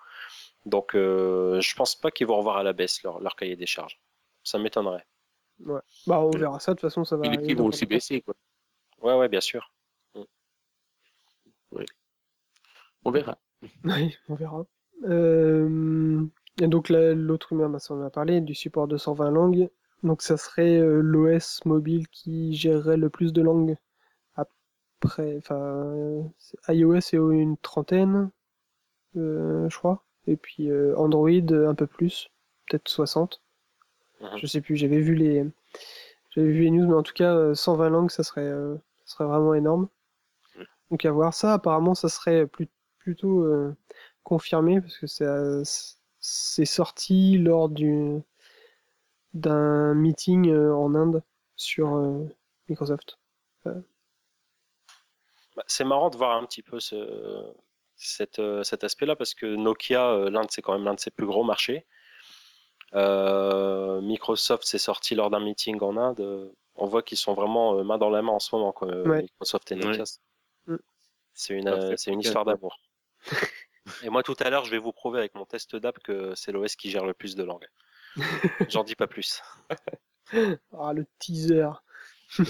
[0.67, 3.67] Donc, euh, je pense pas qu'ils vont revoir à la baisse leur, leur cahier des
[3.67, 4.01] charges.
[4.43, 5.07] Ça m'étonnerait.
[5.59, 5.83] Bah,
[6.21, 6.73] on verra ça.
[6.73, 7.27] De toute façon, ça va.
[7.27, 8.35] Et les prix vont aussi baisser quoi.
[9.01, 9.73] Ouais, ouais, bien sûr.
[13.05, 13.39] On verra.
[13.85, 14.67] Oui, on verra.
[15.05, 16.25] Euh,
[16.61, 19.31] et donc là, l'autre rumeur, bah, ça on en a parlé, du support de 120
[19.31, 19.71] langues.
[20.03, 23.77] Donc ça serait euh, l'OS mobile qui gérerait le plus de langues.
[25.03, 26.31] Après, enfin,
[26.69, 28.31] iOS est une trentaine,
[29.17, 30.05] euh, je crois.
[30.27, 32.31] Et puis euh, Android un peu plus,
[32.69, 33.43] peut-être 60.
[34.21, 34.39] Mhm.
[34.39, 35.45] Je sais plus, j'avais vu les,
[36.31, 39.27] j'avais vu les news, mais en tout cas, euh, 120 langues, ça serait, ça serait
[39.27, 39.89] vraiment énorme.
[40.91, 43.47] Donc à voir ça, apparemment, ça serait plus- plutôt
[44.25, 45.27] confirmé parce que c'est
[46.21, 48.21] c'est sorti lors du
[49.37, 51.23] d'un meeting euh, en Inde
[51.57, 52.25] sur euh,
[52.69, 53.19] Microsoft.
[53.65, 53.73] Bah,
[55.67, 57.53] c'est marrant de voir un petit peu ce,
[57.97, 61.11] cet, euh, cet aspect-là parce que Nokia, euh, l'Inde, c'est quand même l'un de ses
[61.11, 61.87] plus gros marchés.
[62.95, 66.21] Euh, Microsoft s'est sorti lors d'un meeting en Inde.
[66.21, 68.89] Euh, On voit qu'ils sont vraiment euh, main dans la main en ce moment, quoi,
[68.89, 69.23] euh, Ouais.
[69.23, 70.05] Microsoft et Nokia.
[70.67, 70.75] Ouais.
[70.75, 70.79] Mm.
[71.35, 72.79] C'est une, euh, c'est histoire d'amour.
[74.03, 76.53] et moi, tout à l'heure, je vais vous prouver avec mon test d'app que c'est
[76.53, 77.69] l'OS qui gère le plus de langues.
[78.69, 79.43] J'en dis pas plus.
[80.77, 81.71] Ah, le teaser.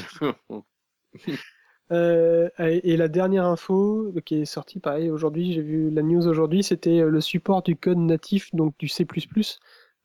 [1.92, 6.64] Euh, et la dernière info qui est sortie, pareil, aujourd'hui, j'ai vu la news aujourd'hui,
[6.64, 9.07] c'était euh, le support du code natif, donc du C++,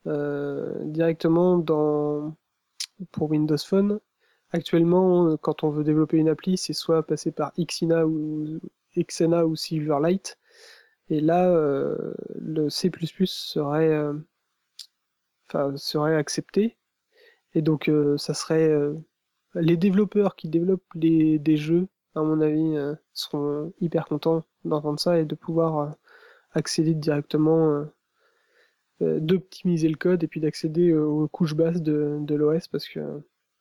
[0.06, 2.36] euh, directement dans,
[3.10, 3.98] pour Windows Phone.
[4.52, 8.60] Actuellement, quand on veut développer une appli, c'est soit passer par Xina ou,
[8.96, 10.38] Xena ou Silverlight.
[11.08, 12.90] Et là, euh, le C++
[13.24, 14.12] serait,
[15.76, 16.76] serait accepté.
[17.54, 18.72] Et donc, ça serait
[19.54, 22.76] les développeurs qui développent les, des jeux, à mon avis,
[23.12, 25.94] seront hyper contents d'entendre ça et de pouvoir
[26.52, 27.84] accéder directement,
[29.00, 33.00] d'optimiser le code et puis d'accéder aux couches basses de, de l'OS parce que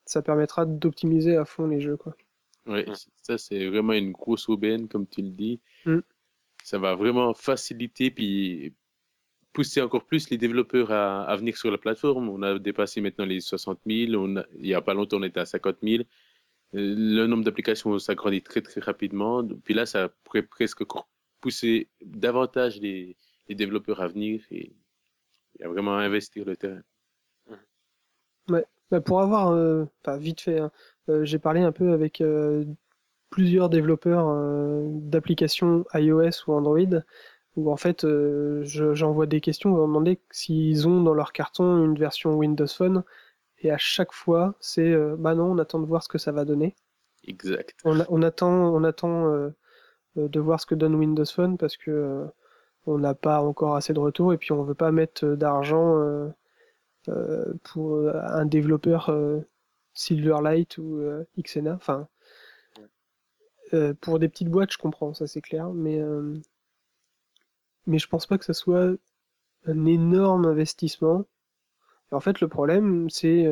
[0.06, 2.16] ça permettra d'optimiser à fond les jeux, quoi.
[2.68, 2.84] Oui,
[3.24, 5.60] ça c'est vraiment une grosse aubaine, comme tu le dis.
[5.86, 6.00] Mm.
[6.64, 8.74] Ça va vraiment faciliter puis
[9.54, 12.30] pousser encore plus les développeurs à, venir sur la plateforme.
[12.30, 14.14] On a dépassé maintenant les 60 000.
[14.16, 16.04] On a, il n'y a pas longtemps, on était à 50 000.
[16.04, 16.06] Euh,
[16.74, 19.46] le nombre d'applications s'agrandit très très rapidement.
[19.64, 20.84] Puis là, ça pourrait presque
[21.42, 23.18] pousser davantage les,
[23.50, 24.74] développeurs à venir et,
[25.60, 26.82] et, à vraiment investir le terrain.
[28.48, 28.66] Ouais.
[28.92, 29.86] Bah pour avoir, euh,
[30.18, 30.72] vite fait, hein,
[31.10, 32.66] euh, j'ai parlé un peu avec euh,
[33.30, 34.36] plusieurs développeurs
[34.90, 37.00] d'applications iOS ou Android,
[37.56, 38.06] où en fait
[38.64, 43.04] j'envoie des questions, on va demander s'ils ont dans leur carton une version Windows Phone,
[43.60, 46.46] et à chaque fois c'est bah non, on attend de voir ce que ça va
[46.46, 46.76] donner.
[47.28, 47.76] Exact.
[47.84, 49.52] On, on attend, on attend
[50.16, 52.26] de voir ce que donne Windows Phone parce que
[52.86, 56.32] on n'a pas encore assez de retours et puis on veut pas mettre d'argent
[57.10, 59.40] euh, pour euh, un développeur euh,
[59.94, 61.02] Silverlight ou
[61.38, 61.74] Xena.
[61.74, 62.08] Enfin,
[64.02, 66.00] pour des petites boîtes, je comprends, ça c'est clair, mais
[67.88, 68.94] mais je pense pas que ça soit
[69.67, 71.26] un énorme investissement.
[72.12, 73.48] En fait, le problème, c'est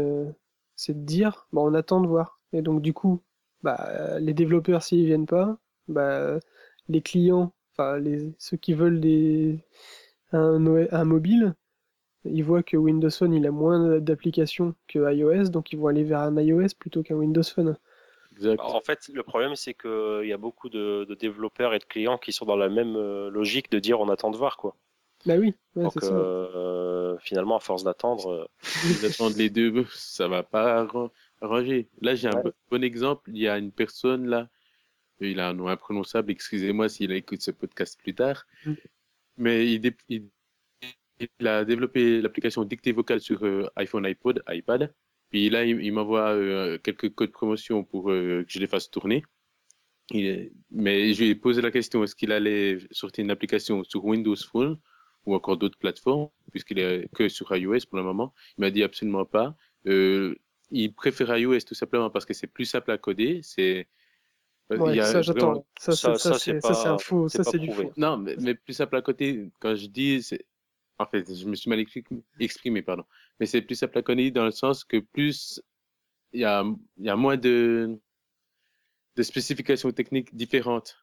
[0.76, 2.40] c'est de dire, bon, on attend de voir.
[2.54, 3.22] Et donc, du coup,
[3.64, 5.58] bah, les développeurs, s'ils viennent pas,
[5.90, 6.40] bah,
[6.90, 7.54] les clients,
[8.38, 9.00] ceux qui veulent
[10.32, 11.56] un, un mobile,
[12.26, 16.04] ils voient que Windows Phone il a moins d'applications que iOS, donc ils vont aller
[16.04, 17.78] vers un iOS plutôt qu'un Windows Phone.
[18.40, 18.62] Exact.
[18.62, 22.32] En fait, le problème c'est qu'il y a beaucoup de, développeurs et de clients qui
[22.32, 24.76] sont dans la même euh, logique de dire on attend de voir quoi.
[25.26, 25.54] Bah oui.
[25.76, 28.46] donc euh, finalement, à force d'attendre, euh...
[29.02, 30.88] d'attendre les deux, ça va pas
[31.42, 31.90] arranger.
[32.02, 33.30] Là, j'ai un bon exemple.
[33.34, 34.48] Il y a une personne là,
[35.20, 36.32] il a un nom imprononçable.
[36.32, 38.46] Excusez-moi s'il écoute ce podcast plus tard.
[38.66, 38.74] Mm.
[39.36, 40.30] Mais il, il
[41.20, 44.94] il a développé l'application dictée vocale sur euh, iPhone, iPod, iPad.
[45.30, 49.24] Puis là, il, m'envoie euh, quelques codes promotion pour euh, que je les fasse tourner.
[50.12, 54.36] mais je lui ai posé la question est-ce qu'il allait sortir une application sur Windows
[54.36, 54.80] Phone
[55.26, 58.34] ou encore d'autres plateformes, puisqu'il est que sur iOS pour le moment?
[58.58, 59.56] Il m'a dit absolument pas.
[59.86, 63.42] il préfère iOS tout simplement parce que c'est plus simple à coder.
[63.44, 63.88] C'est
[64.70, 65.66] ça, j'attends.
[65.80, 67.28] Ça, ça, c'est un faux.
[67.30, 67.92] Ça, c'est du faux.
[67.98, 70.22] Non, mais, mais, plus simple à côté, quand je dis,
[71.00, 71.84] en fait, je me suis mal
[72.40, 73.06] exprimé, pardon.
[73.40, 75.62] Mais c'est plus simple à connaître dans le sens que plus
[76.34, 76.64] il y a,
[77.00, 78.00] y a moins de,
[79.16, 80.98] de spécifications techniques différentes.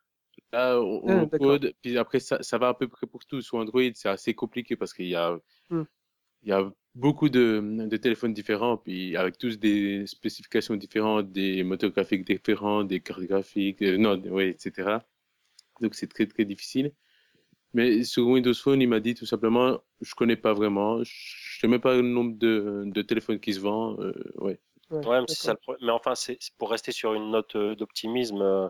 [0.53, 3.41] Là, on, ah, code, puis après, ça, ça va à peu près pour tout.
[3.41, 5.39] Sur Android, c'est assez compliqué parce qu'il y a,
[5.71, 5.85] hmm.
[6.43, 11.63] il y a beaucoup de, de, téléphones différents, puis avec tous des spécifications différentes, des
[11.63, 14.99] moteurs graphiques différents, des cartes graphiques, euh, non, etc.
[15.81, 16.93] Donc, c'est très, très difficile.
[17.77, 21.69] Mais sur Windows Phone, il m'a dit tout simplement, je connais pas vraiment, je sais
[21.69, 24.01] même pas le nombre de, de téléphones qui se vendent.
[24.01, 24.59] Euh, ouais.
[24.91, 28.69] Ouais, mais, ça mais enfin, c'est pour rester sur une note euh, d'optimisme, euh,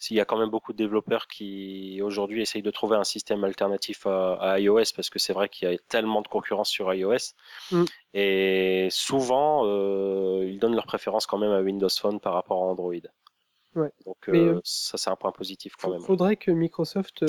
[0.00, 3.44] s'il y a quand même beaucoup de développeurs qui aujourd'hui essayent de trouver un système
[3.44, 7.34] alternatif à, iOS parce que c'est vrai qu'il y a tellement de concurrence sur iOS
[7.70, 7.84] mm.
[8.14, 9.66] et souvent
[10.40, 12.94] ils donnent leur préférence quand même à Windows Phone par rapport à Android.
[13.74, 13.92] Ouais.
[14.06, 16.00] Donc ça c'est un point positif quand même.
[16.00, 17.22] Il faudrait que Microsoft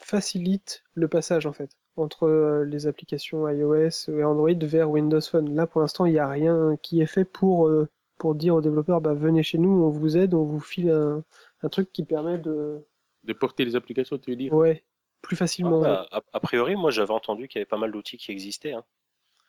[0.00, 5.54] facilite le passage en fait entre euh, les applications iOS et Android vers Windows Phone.
[5.54, 8.60] Là, pour l'instant, il n'y a rien qui est fait pour, euh, pour dire aux
[8.60, 11.24] développeurs bah, venez chez nous, on vous aide, on vous file un,
[11.62, 12.84] un truc qui permet de.
[13.24, 14.52] De porter les applications, tu veux dire?
[14.52, 14.82] Ouais,
[15.20, 15.82] plus facilement.
[15.84, 18.72] Ah, bah, a, priori, moi j'avais entendu qu'il y avait pas mal d'outils qui existaient.
[18.72, 18.84] Hein.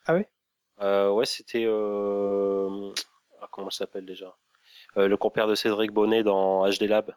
[0.06, 0.28] Ah ouais?
[0.80, 1.64] Euh, Ouais, c'était.
[1.66, 4.36] Ah, comment ça s'appelle déjà?
[4.96, 7.14] Le compère de Cédric Bonnet dans HD Lab.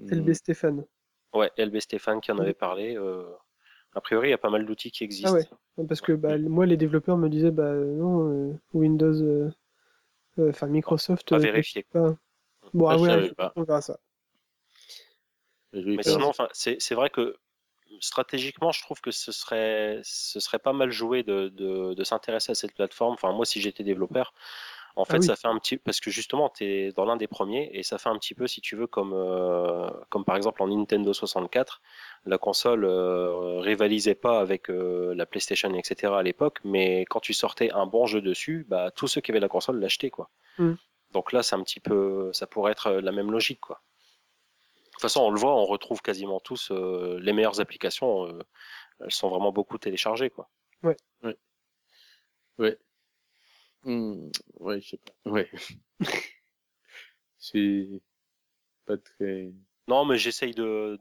[0.00, 0.34] LB hmm.
[0.34, 0.84] Stéphane.
[1.32, 2.96] Ouais, LB Stéphane qui en avait parlé.
[2.96, 3.24] Euh,
[3.94, 5.30] a priori, il y a pas mal d'outils qui existent.
[5.34, 9.50] Ah ouais, parce que bah, moi, les développeurs me disaient, bah non, euh, Windows, euh,
[10.38, 11.28] enfin Microsoft.
[11.28, 11.86] Pas vérifier.
[11.90, 12.16] Pas...
[12.74, 13.98] Bon, ah, ouais, on verra ça.
[15.72, 17.36] Mais sinon, c'est vrai que
[18.00, 22.52] stratégiquement, je trouve que ce serait, ce serait pas mal joué de, de, de s'intéresser
[22.52, 23.14] à cette plateforme.
[23.14, 24.34] Enfin, moi, si j'étais développeur,
[24.94, 27.26] en ah fait, ça fait un petit parce que justement, tu es dans l'un des
[27.26, 30.62] premiers et ça fait un petit peu, si tu veux, comme euh, comme par exemple
[30.62, 31.80] en Nintendo 64,
[32.26, 36.12] la console euh, rivalisait pas avec euh, la PlayStation, etc.
[36.12, 39.40] à l'époque, mais quand tu sortais un bon jeu dessus, bah tous ceux qui avaient
[39.40, 40.28] la console l'achetaient, quoi.
[40.58, 40.74] Mm.
[41.12, 43.80] Donc là, c'est un petit peu, ça pourrait être la même logique, quoi.
[44.86, 48.28] De toute façon, on le voit, on retrouve quasiment tous les meilleures applications.
[49.00, 50.48] elles sont vraiment beaucoup téléchargées, quoi.
[50.82, 50.96] Ouais.
[51.22, 51.36] Ouais.
[52.58, 52.78] Ouais.
[53.84, 54.28] Hmm,
[54.60, 55.30] ouais, je sais pas.
[55.30, 55.48] Ouais.
[57.38, 57.88] C'est
[58.86, 59.52] pas très.
[59.88, 60.98] Non, mais j'essaye de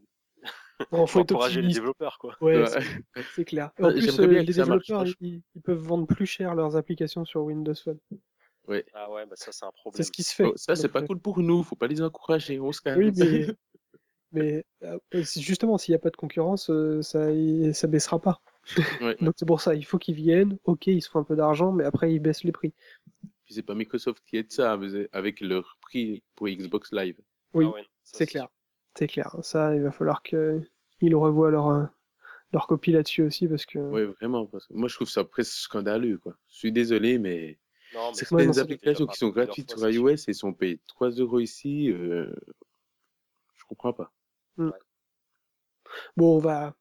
[0.92, 2.36] Bon, faut être d'encourager les développeurs, quoi.
[2.42, 2.66] Ouais, Ouais.
[2.68, 3.72] c'est- clair.
[3.78, 6.76] Et en Ouais, plus, euh, les marche, développeurs, ils, ils peuvent vendre plus cher leurs
[6.76, 8.00] applications sur Windows Phone.
[8.94, 9.98] Ah ouais, bah ça c'est un problème.
[9.98, 10.46] C'est ce qui se fait.
[10.46, 11.64] Oh, ça, c'est pas cool pour nous.
[11.64, 12.60] Faut pas les encourager.
[12.60, 13.00] On se calme.
[13.00, 13.48] Oui, mais,
[14.32, 17.28] mais euh, c'est justement, s'il n'y a pas de concurrence, euh, ça,
[17.74, 18.42] ça baissera pas.
[19.02, 19.16] Ouais.
[19.22, 20.58] Donc c'est pour ça, il faut qu'ils viennent.
[20.66, 22.74] Ok, ils se font un peu d'argent, mais après ils baissent les prix.
[23.46, 24.78] Puis c'est pas Microsoft qui aide ça
[25.12, 27.18] avec leur prix pour Xbox Live.
[27.54, 28.48] Oui, Ah ouais, non, ça, c'est clair.
[28.98, 29.36] C'est clair.
[29.42, 31.84] Ça, il va falloir qu'ils revoient leur, euh,
[32.54, 33.80] leur copie là-dessus aussi parce que.
[33.80, 34.46] Ouais, vraiment.
[34.46, 36.36] Parce que moi, je trouve ça presque scandaleux, quoi.
[36.50, 37.58] Je suis désolé, mais
[37.94, 40.80] Non, mais certaines Ouais, non, c'est applications qui sont gratuites sur iOS et sont payées
[40.88, 42.34] 3 euros ici, euh,
[43.56, 44.12] je comprends pas.
[44.58, 46.76] Bon, on va.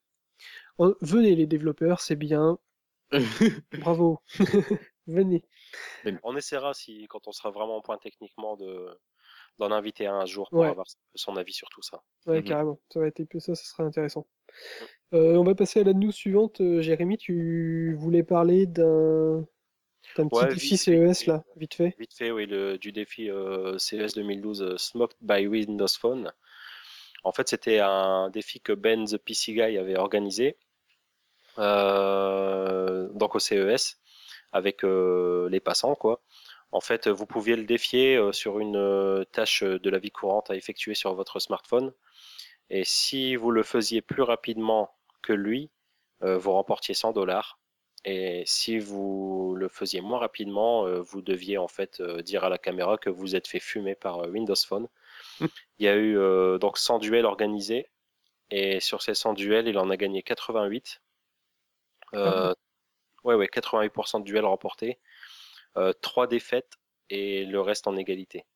[0.81, 2.59] On- Venez les développeurs, c'est bien.
[3.73, 4.21] Bravo.
[5.07, 5.43] Venez.
[6.23, 8.89] On essaiera si, quand on sera vraiment au point techniquement, de
[9.59, 10.69] d'en inviter un un jour pour Ouais.
[10.69, 12.03] avoir son avis sur tout ça.
[12.27, 12.45] Ouais, Mhm.
[12.45, 12.81] carrément.
[12.93, 14.27] Ça va être ça, ça sera intéressant.
[15.13, 16.61] Euh, on va passer à la news suivante.
[16.61, 19.45] Euh, Jérémy, tu voulais parler d'un
[20.17, 21.95] d'un petit Ouais, défi vite- CES vite- là, vite fait.
[21.99, 26.33] Vite fait, oui, le, du défi euh, CES 2012 euh, Smoked by Windows Phone.
[27.23, 30.55] En fait, c'était un défi que Ben the PC Guy avait organisé euh,
[31.61, 33.99] donc au CES
[34.53, 36.21] avec euh, les passants, quoi.
[36.73, 40.51] En fait, vous pouviez le défier euh, sur une euh, tâche de la vie courante
[40.51, 41.93] à effectuer sur votre smartphone.
[42.71, 45.71] Et si vous le faisiez plus rapidement que lui,
[46.23, 47.59] euh, vous remportiez 100 dollars.
[48.05, 52.49] Et si vous le faisiez moins rapidement, euh, vous deviez en fait euh, dire à
[52.49, 54.89] la caméra que vous êtes fait fumer par euh, Windows Phone.
[55.79, 57.89] Il y a eu euh, donc 100 duels organisés.
[58.51, 61.01] Et sur ces 100 duels, il en a gagné 88.
[62.15, 62.55] Euh,
[63.25, 64.99] ouais, ouais, 88% de duels remportés.
[65.77, 66.75] Euh, 3 défaites
[67.11, 68.47] et le reste en égalité.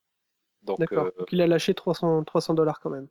[0.62, 1.06] Donc, D'accord.
[1.06, 3.08] euh, Donc il a lâché 300 300 dollars quand même.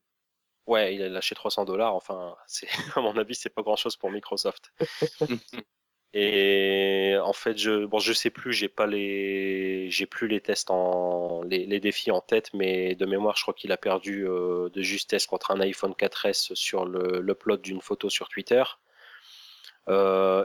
[0.68, 1.96] ouais, il a lâché 300 dollars.
[1.96, 4.72] Enfin, c'est, à mon avis, c'est pas grand chose pour Microsoft.
[6.16, 10.70] Et en fait, je, bon, je sais plus, j'ai pas les, j'ai plus les tests
[10.70, 14.70] en, les, les défis en tête, mais de mémoire, je crois qu'il a perdu euh,
[14.70, 18.64] de justesse contre un iPhone 4S sur le, l'upload d'une photo sur Twitter,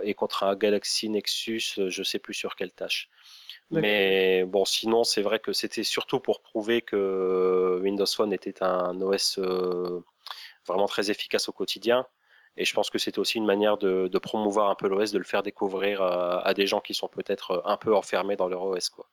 [0.02, 3.08] et contre un Galaxy Nexus, euh, je sais plus sur quelle tâche.
[3.82, 9.00] Mais bon, sinon, c'est vrai que c'était surtout pour prouver que Windows Phone était un
[9.00, 10.00] OS euh,
[10.66, 12.06] vraiment très efficace au quotidien.
[12.56, 15.18] Et je pense que c'était aussi une manière de, de promouvoir un peu l'OS, de
[15.18, 18.62] le faire découvrir à, à des gens qui sont peut-être un peu enfermés dans leur
[18.64, 18.88] OS.
[18.88, 19.08] Quoi.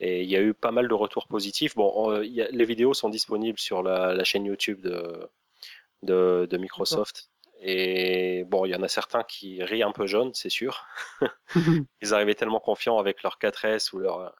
[0.00, 1.74] Et il y a eu pas mal de retours positifs.
[1.74, 5.28] Bon, on- il y a- les vidéos sont disponibles sur la, la chaîne YouTube de,
[6.02, 7.30] de, de Microsoft.
[7.60, 10.84] Et bon, il y en a certains qui rient un peu jaune, c'est sûr.
[12.02, 14.34] Ils arrivaient tellement confiants avec leur 4S ou leur.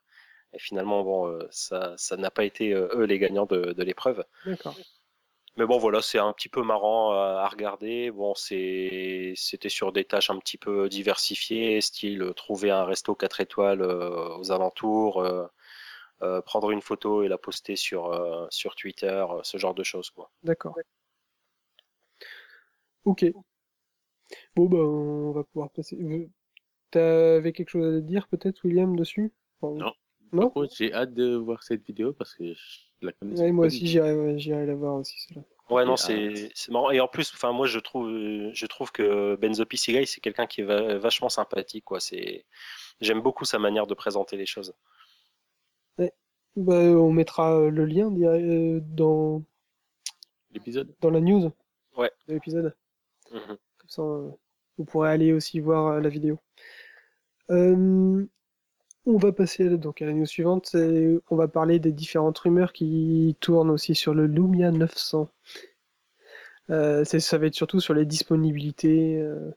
[0.52, 3.82] Et finalement, bon, euh, ça ça n'a pas été euh, eux les gagnants de, de
[3.82, 4.24] l'épreuve.
[4.44, 4.76] D'accord.
[5.56, 8.10] Mais bon, voilà, c'est un petit peu marrant euh, à regarder.
[8.10, 13.40] Bon, c'est, c'était sur des tâches un petit peu diversifiées, style trouver un resto 4
[13.40, 15.46] étoiles euh, aux alentours, euh,
[16.22, 20.30] euh, prendre une photo et la poster sur, sur Twitter, ce genre de choses, quoi.
[20.42, 20.76] D'accord.
[23.06, 23.24] Ok.
[24.54, 25.96] Bon, bah, on va pouvoir passer.
[26.00, 26.26] Euh,
[26.90, 29.32] T'avais quelque chose à dire, peut-être, William, dessus?
[29.60, 29.92] Enfin, Non.
[30.32, 30.42] Non?
[30.42, 33.66] Par contre, j'ai hâte de voir cette vidéo parce que je la connais Ouais, moi
[33.66, 33.90] pas du aussi, tout.
[33.90, 35.42] j'irai ouais, j'irai la voir aussi, celle-là.
[35.70, 36.90] Ouais, non, Et, c'est, c'est marrant.
[36.90, 38.08] Et en plus, enfin, moi, je trouve,
[38.52, 42.00] je trouve que Benzo Guy, c'est quelqu'un qui est va- vachement sympathique, quoi.
[42.00, 42.44] C'est,
[43.00, 44.74] j'aime beaucoup sa manière de présenter les choses.
[45.98, 49.42] Bah, on mettra euh, le lien dire- euh, dans,
[50.52, 51.52] L'épisode dans la news
[51.98, 52.10] Ouais.
[52.28, 52.74] de l'épisode.
[53.30, 53.56] Mhm.
[53.78, 54.30] Comme ça, euh,
[54.78, 56.38] vous pourrez aller aussi voir euh, la vidéo.
[57.50, 58.24] Euh,
[59.06, 60.76] on va passer à- donc à la news suivante.
[61.30, 65.30] On va parler des différentes rumeurs qui tournent aussi sur le Lumia 900.
[66.70, 69.20] Euh, ça va être surtout sur les disponibilités.
[69.20, 69.50] euh,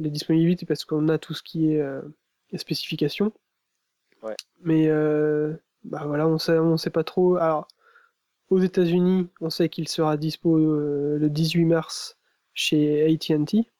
[0.00, 2.02] les disponibilités parce qu'on a tout ce qui est euh,
[2.56, 3.32] spécifications.
[4.22, 4.36] Ouais.
[4.62, 4.88] Mais
[5.84, 7.36] bah voilà, on sait, on sait pas trop.
[7.36, 7.68] Alors,
[8.50, 12.17] aux États-Unis, on sait qu'il sera dispo le 18 mars
[12.58, 13.70] chez AT&T.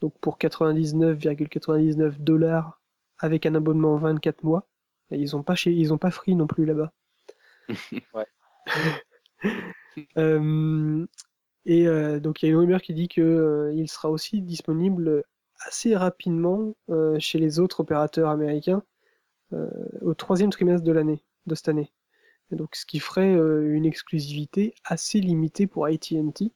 [0.00, 2.80] Donc pour 99,99 dollars
[3.18, 4.68] avec un abonnement 24 mois.
[5.10, 6.92] Et ils ont pas chez, ils ont pas free non plus là-bas.
[8.14, 8.26] Ouais.
[10.18, 11.06] Euh,
[11.64, 14.42] et euh, donc il y a une rumeur qui dit que euh, il sera aussi
[14.42, 15.24] disponible
[15.60, 18.82] assez rapidement euh, chez les autres opérateurs américains
[19.54, 19.70] euh,
[20.02, 21.94] au troisième trimestre de l'année, de cette année.
[22.50, 26.52] Et donc ce qui ferait euh, une exclusivité assez limitée pour AT&T.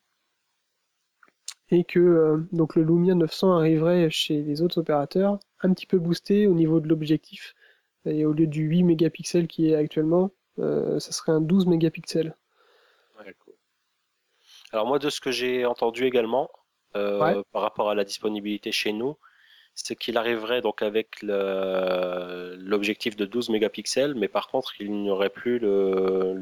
[1.71, 5.99] Et que euh, donc le Lumia 900 arriverait chez les autres opérateurs un petit peu
[5.99, 7.55] boosté au niveau de l'objectif.
[8.07, 12.35] Et au lieu du 8 mégapixels qui est actuellement, euh, ça serait un 12 mégapixels.
[13.19, 13.55] Ouais, cool.
[14.73, 16.51] Alors moi, de ce que j'ai entendu également,
[16.97, 17.43] euh, Ouais.
[17.53, 19.17] par rapport à la disponibilité chez nous,
[19.75, 25.31] c'est qu'il arriverait donc avec l'objectif de 12 mégapixels, mais par contre, il n'y aurait
[25.31, 26.35] plus le,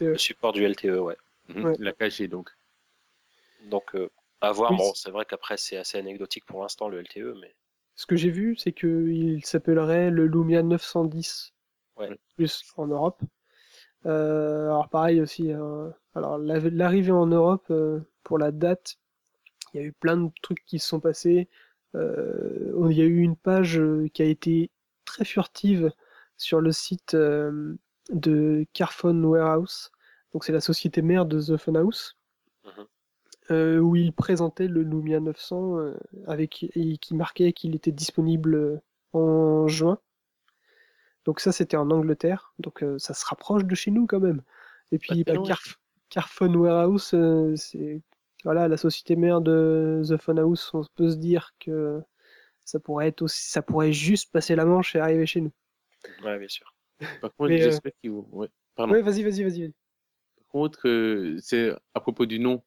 [0.00, 1.00] le support du LTE.
[1.00, 1.16] Ouais.
[1.48, 1.64] Mhm.
[1.64, 1.74] Ouais.
[1.78, 2.50] La cachée, donc.
[3.70, 4.08] Donc, euh,
[4.46, 4.70] à voir.
[4.72, 7.54] Oui, Bon, c'est- vrai qu'après, c'est assez anecdotique pour l'instant, le LTE, mais
[7.98, 11.52] Ce que j'ai vu, c'est qu'il s'appellerait le Lumia 910
[11.96, 12.18] Ouais.
[12.36, 13.22] plus en Europe.
[14.06, 15.52] Euh, alors pareil aussi.
[15.52, 18.98] euh, alors la- l'arrivée en Europe euh, pour la date,
[19.74, 21.48] il y a eu plein de trucs qui se sont passés.
[21.94, 23.80] Il y a eu une page
[24.12, 24.70] qui a été
[25.06, 25.90] très furtive
[26.36, 29.90] sur le site de Carphone Warehouse.
[30.32, 32.16] Donc c'est la société mère de The Phone House.
[32.16, 32.25] Mhm.
[33.50, 35.94] Euh, où il présentait le Lumia 900 euh,
[36.26, 38.80] avec et qui marquait qu'il était disponible euh,
[39.12, 39.98] en juin.
[41.24, 44.42] Donc ça c'était en Angleterre, donc euh, ça se rapproche de chez nous quand même.
[44.92, 45.34] Et puis bah.
[45.34, 45.76] Carf-
[46.08, 48.00] Carphone Warehouse, euh, c'est
[48.44, 50.70] voilà la société mère de The Phone House.
[50.72, 52.00] On peut se dire que
[52.64, 55.52] ça pourrait être aussi, ça pourrait juste passer la Manche et arriver chez nous.
[56.24, 56.72] ouais, bien sûr.
[57.20, 58.26] Par contre, euh, j'espère qu'ils vont.
[58.30, 58.48] Ouais.
[58.76, 59.42] Vas-y, vas-y, vas-y.
[59.42, 59.72] vas-y.
[60.38, 62.62] Par contre, euh, c'est à propos du nom,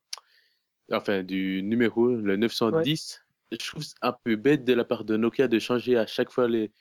[0.92, 3.22] enfin du numéro, le 910.
[3.52, 6.48] Je trouve un peu bête de la part de Nokia de changer à chaque fois
[6.48, 6.72] les,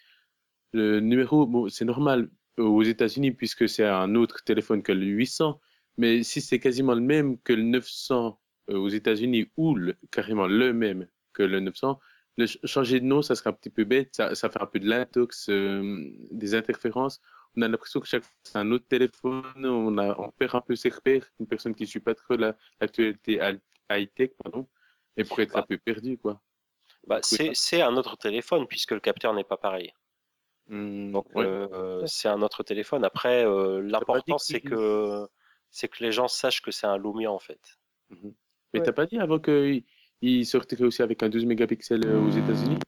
[0.72, 1.46] le numéro.
[1.46, 5.60] Bon, c'est normal aux États-Unis puisque c'est un autre téléphone que le 800.
[5.96, 8.38] Mais si c'est quasiment le même que le 900
[8.70, 11.98] euh, aux États-Unis ou le- carrément le même que le 900,
[12.36, 14.10] le ch- changer de nom, ça serait un petit peu bête.
[14.14, 17.20] Ça, ça fait un peu de l'intox, euh, des interférences
[17.56, 20.60] on a l'impression que chaque fois c'est un autre téléphone, on, a, on perd un
[20.60, 21.24] peu ses repères.
[21.40, 23.58] Une personne qui ne suit pas trop la- l'actualité al-
[23.90, 24.66] high-tech, pardon,
[25.16, 25.66] et pourrait être un Bah.
[25.68, 26.40] peu perdu, quoi.
[27.06, 29.92] Bah, c'est un autre téléphone puisque le capteur n'est pas pareil.
[30.68, 31.46] Hmm, Donc ouais.
[31.46, 33.04] euh, c'est un autre téléphone.
[33.04, 35.26] Après, euh, l'important c'est que
[35.70, 37.78] c'est que les gens sachent que c'est un Lumia en fait.
[38.10, 38.34] Mhm.
[38.74, 38.84] Mais Ouais.
[38.86, 39.84] t'as pas dit avant qu'il
[40.20, 42.78] il sortirait aussi avec un 12 mégapixels euh, aux États-Unis?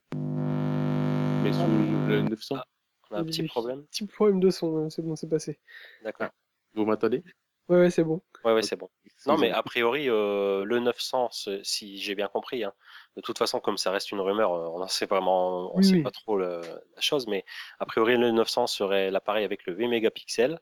[1.43, 2.65] Mais sous le 900 Ah.
[3.09, 3.83] On a un petit problème.
[3.87, 5.59] Petit problème de son, hein, c'est bon, c'est passé.
[6.03, 6.29] D'accord.
[6.75, 7.23] Vous m'entendez?
[7.69, 8.21] Ouais, ouais, c'est bon.
[8.43, 8.89] Ouais, ouais, c'est bon.
[9.27, 12.73] Non, mais a priori, euh, le 900, c'est- si j'ai bien compris, hein,
[13.15, 15.83] de toute façon, comme ça reste une rumeur, euh, on n'en sait vraiment, on Oui,
[15.85, 16.03] sait oui.
[16.03, 16.61] pas trop le-
[16.95, 17.45] la chose, mais
[17.79, 20.59] a priori, le 900 serait l'appareil avec le 8 mégapixels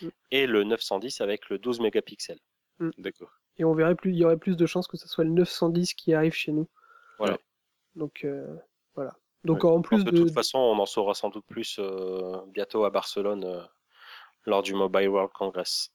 [0.00, 0.08] Mm.
[0.30, 2.38] et le 910 avec le 12 mégapixels.
[2.96, 3.30] D'accord.
[3.58, 5.92] Et on verrait plus, il y aurait plus de chances que ce soit le 910
[5.94, 6.68] qui arrive chez nous.
[7.18, 7.36] Voilà.
[7.96, 8.46] Donc euh,
[8.94, 9.14] voilà.
[9.44, 12.84] Donc en plus de, de, toute façon, on en saura sans doute plus euh, bientôt
[12.84, 13.60] à Barcelone euh,
[14.46, 15.92] lors du Mobile World Congress.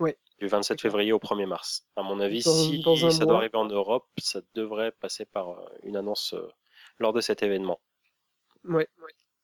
[0.00, 0.16] Ouais.
[0.38, 0.82] Du 27 D'accord.
[0.82, 1.86] février au 1er mars.
[1.96, 3.26] À mon avis, Dans- si dans ça mois.
[3.26, 6.46] doit arriver en Europe, ça devrait passer par euh, une annonce euh,
[6.98, 7.80] lors de cet événement.
[8.64, 8.88] ouais,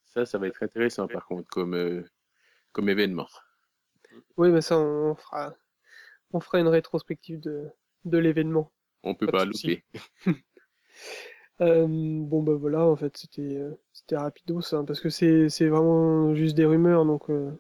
[0.07, 2.05] Ça, ça va être intéressant, par contre, comme, euh,
[2.73, 3.29] comme événement.
[4.37, 5.55] ouais, mais ça on fera,
[6.33, 7.69] on fera une rétrospective de,
[8.05, 8.73] de l'événement.
[9.03, 9.85] On peut Pas pas louper.
[11.61, 15.69] Euh, bon bah voilà, en fait c'était, euh, c'était rapido ça, parce que c'est, c'est
[15.69, 17.53] vraiment juste des rumeurs, donc euh,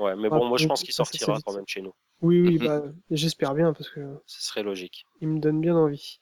[0.00, 1.92] Ouais, mais Ah, bon, moi je pense qu'il sortira quand même chez nous.
[2.22, 2.66] oui, oui, Mhm.
[2.66, 5.04] bah j'espère bien parce que Ce serait logique.
[5.20, 6.20] il me donne bien envie.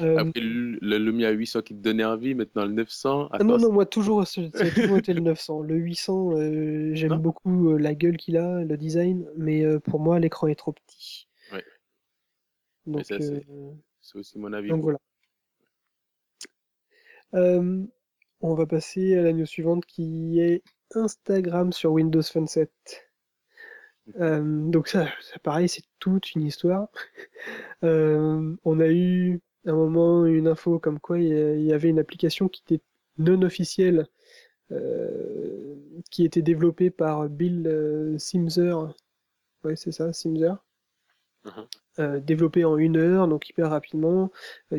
[0.00, 3.28] Euh, Après le, le Lumia 800 qui te donnait envie, maintenant le 900.
[3.30, 5.60] Ah non, non, moi toujours, c'est- ça a toujours été le 900.
[5.60, 10.00] Le 800, euh, j'aime beaucoup euh, la gueule qu'il a, le design, mais euh, pour
[10.00, 11.28] moi, l'écran est trop petit.
[11.52, 11.62] Ouais.
[12.86, 14.70] Donc, ça, c'est- euh, C'est aussi mon avis.
[14.70, 14.98] donc voilà.
[17.34, 17.84] Euh,
[18.40, 20.62] on va passer à la news suivante qui est
[20.94, 22.70] Instagram sur Windows Phone 7.
[24.20, 26.88] Euh, donc ça, ça, pareil, c'est toute une histoire.
[27.84, 31.98] Euh, on a eu à un moment une info comme quoi il y avait une
[31.98, 32.84] application qui était
[33.18, 34.06] non officielle,
[34.70, 35.74] euh,
[36.12, 38.94] qui était développée par Bill Simzer.
[39.64, 40.64] Ouais, c'est ça, Simzer.
[41.44, 41.66] Mhm.
[41.98, 44.30] Euh, développée en une heure, donc hyper rapidement,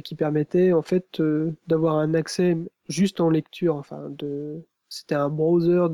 [0.05, 1.22] qui permettait en fait
[1.68, 2.57] d'avoir un accès
[2.88, 3.76] juste en lecture.
[3.76, 4.64] Enfin, de,
[4.94, 5.88] c'était un browser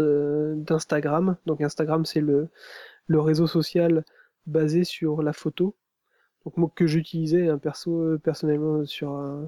[0.58, 1.38] d'Instagram.
[1.46, 2.50] Donc Instagram, c'est le
[3.08, 4.06] le réseau social
[4.48, 5.76] basé sur la photo.
[6.46, 9.46] Donc moi que j'utilisais hein, perso euh, personnellement sur euh,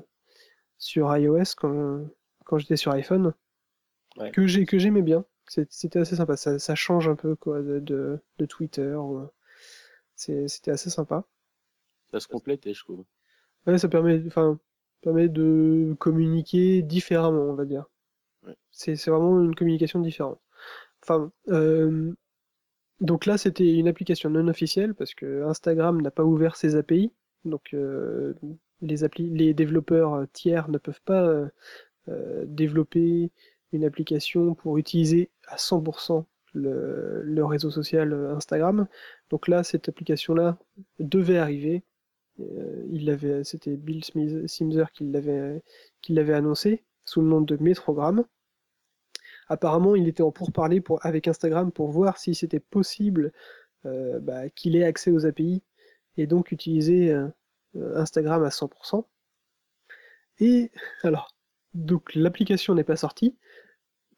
[0.80, 2.06] sur iOS quand
[2.46, 3.34] quand j'étais sur iPhone,
[4.18, 4.32] Ouais.
[4.32, 5.26] que j'ai que j'aimais bien.
[5.48, 6.38] C'était assez sympa.
[6.38, 8.96] Ça, ça change un peu quoi de de, de Twitter.
[10.16, 11.26] C'était assez sympa.
[12.12, 13.06] Ça se complète, je trouve.
[13.66, 14.60] Ouais, ça permet, enfin,
[15.02, 17.86] permet de communiquer différemment, on va dire.
[18.72, 20.40] C'est vraiment une communication différente.
[21.04, 22.14] Enfin, euh,
[23.00, 27.12] donc là, c'était une application non officielle parce que Instagram n'a pas ouvert ses API.
[27.46, 28.34] Donc, euh,
[28.82, 31.50] les, développeurs tiers ne peuvent pas
[32.46, 33.32] développer
[33.72, 38.88] une application pour utiliser à 100% le, réseau social Instagram.
[39.30, 40.58] Donc là, cette application-là
[41.00, 41.84] devait arriver.
[43.44, 45.64] c'était Bill qui l'avait,
[46.02, 48.24] qui l'avait annoncé sous le nom de Metrogram.
[49.50, 53.34] Apparemment, il était en pourparlers pour, avec Instagram pour voir si c'était possible
[53.86, 55.62] euh, bah, qu'il ait accès aux API
[56.16, 57.28] et donc utiliser euh,
[57.96, 59.06] Instagram à 100%.
[60.40, 60.72] Et
[61.04, 61.36] alors,
[61.74, 63.36] donc l'application n'est pas sortie,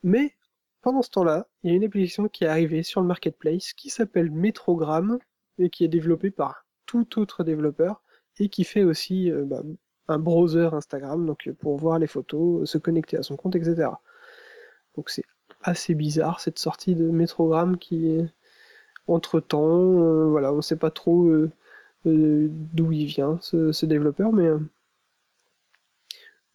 [0.03, 0.35] mais
[0.81, 3.89] pendant ce temps-là, il y a une application qui est arrivée sur le marketplace qui
[3.89, 5.17] s'appelle Metrogram
[5.57, 8.03] et qui est développée par tout autre développeur
[8.37, 9.63] et qui fait aussi euh, bah,
[10.07, 13.89] un browser Instagram, donc pour voir les photos, se connecter à son compte, etc.
[14.95, 15.25] Donc c'est
[15.61, 18.27] assez bizarre cette sortie de Metrogram qui est
[19.07, 21.51] entre temps, euh, voilà, on sait pas trop euh,
[22.05, 24.49] euh, d'où il vient ce, développeur, mais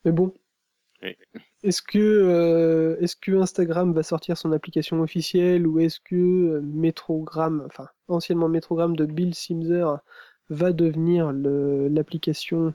[0.05, 0.33] mais bon.
[1.63, 7.89] Est-ce que est-ce que Instagram va sortir son application officielle ou est-ce que Metrogram, enfin
[8.09, 9.99] anciennement Metrogram de Bill Simzer
[10.51, 12.75] va devenir l'application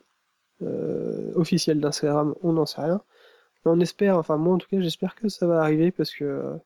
[1.36, 3.02] officielle d'Instagram On n'en sait rien
[3.66, 6.60] on espère, enfin moi en tout cas j'espère que ça va arriver parce que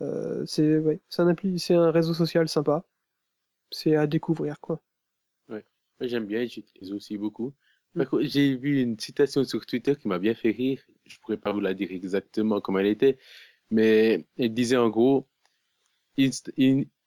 [0.00, 2.84] euh, c'est ouais, un, c'est un réseau social sympa.
[3.70, 4.80] C'est à découvrir quoi.
[5.48, 5.64] Ouais,
[6.00, 7.54] j'aime bien, j'utilise aussi beaucoup.
[7.94, 8.04] Mm.
[8.20, 10.82] J'ai vu une citation sur Twitter qui m'a bien fait rire.
[11.04, 13.18] Je pourrais pas vous la dire exactement comme elle était,
[13.70, 15.28] mais elle disait en gros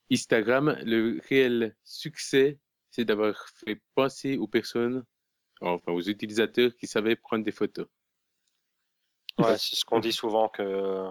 [0.09, 2.59] Instagram, le réel succès,
[2.91, 5.03] c'est d'avoir fait penser aux personnes,
[5.61, 7.87] enfin aux utilisateurs qui savaient prendre des photos.
[9.37, 11.07] Ouais, c'est ce qu'on dit souvent que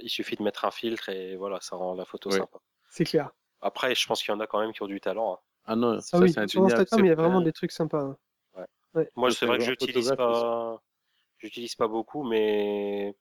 [0.00, 2.58] il suffit de mettre un filtre et voilà, ça rend la photo sympa.
[2.90, 3.30] C'est clair.
[3.60, 5.34] Après, je pense qu'il y en a quand même qui ont du talent.
[5.34, 5.38] Hein.
[5.64, 8.00] Ah non, ça, ah oui, sur Instagram, il y a vraiment des trucs sympas.
[8.00, 8.66] Hein.
[8.94, 9.10] Ouais.
[9.16, 10.82] Moi, c'est vrai que j'utilise pas,
[11.38, 13.14] j'utilise pas beaucoup, mais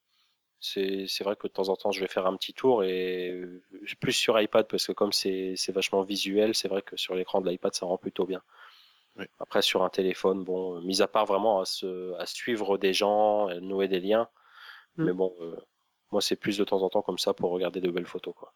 [0.59, 3.43] c'est vrai que de temps en temps, je vais faire un petit tour et
[3.99, 7.49] plus sur iPad parce que comme c'est vachement visuel, c'est vrai que sur l'écran de
[7.49, 8.41] l'iPad, ça rend plutôt bien.
[9.39, 13.47] Après, sur un téléphone, bon, mis à part vraiment à, se, à suivre des gens,
[13.47, 14.27] à nouer des liens,
[14.97, 15.05] mm.
[15.05, 15.55] mais bon, euh,
[16.11, 18.53] moi, c'est plus de temps en temps comme ça pour regarder de belles photos, quoi.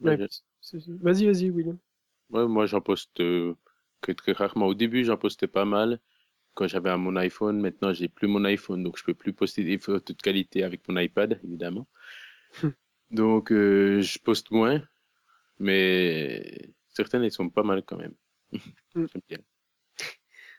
[0.00, 1.78] Vas-y, vas-y, William.
[2.30, 3.54] Ouais, moi, j'en poste euh,
[4.00, 4.66] que très rarement.
[4.66, 6.00] Au début, j'en postais pas mal
[6.54, 7.60] quand j'avais mon iPhone.
[7.60, 10.88] Maintenant, j'ai plus mon iPhone, donc je peux plus poster des photos de qualité avec
[10.88, 11.86] mon iPad, évidemment.
[13.10, 14.82] donc, euh, je poste moins,
[15.58, 18.14] mais certaines, elles sont pas mal quand même.
[18.94, 19.06] Mm.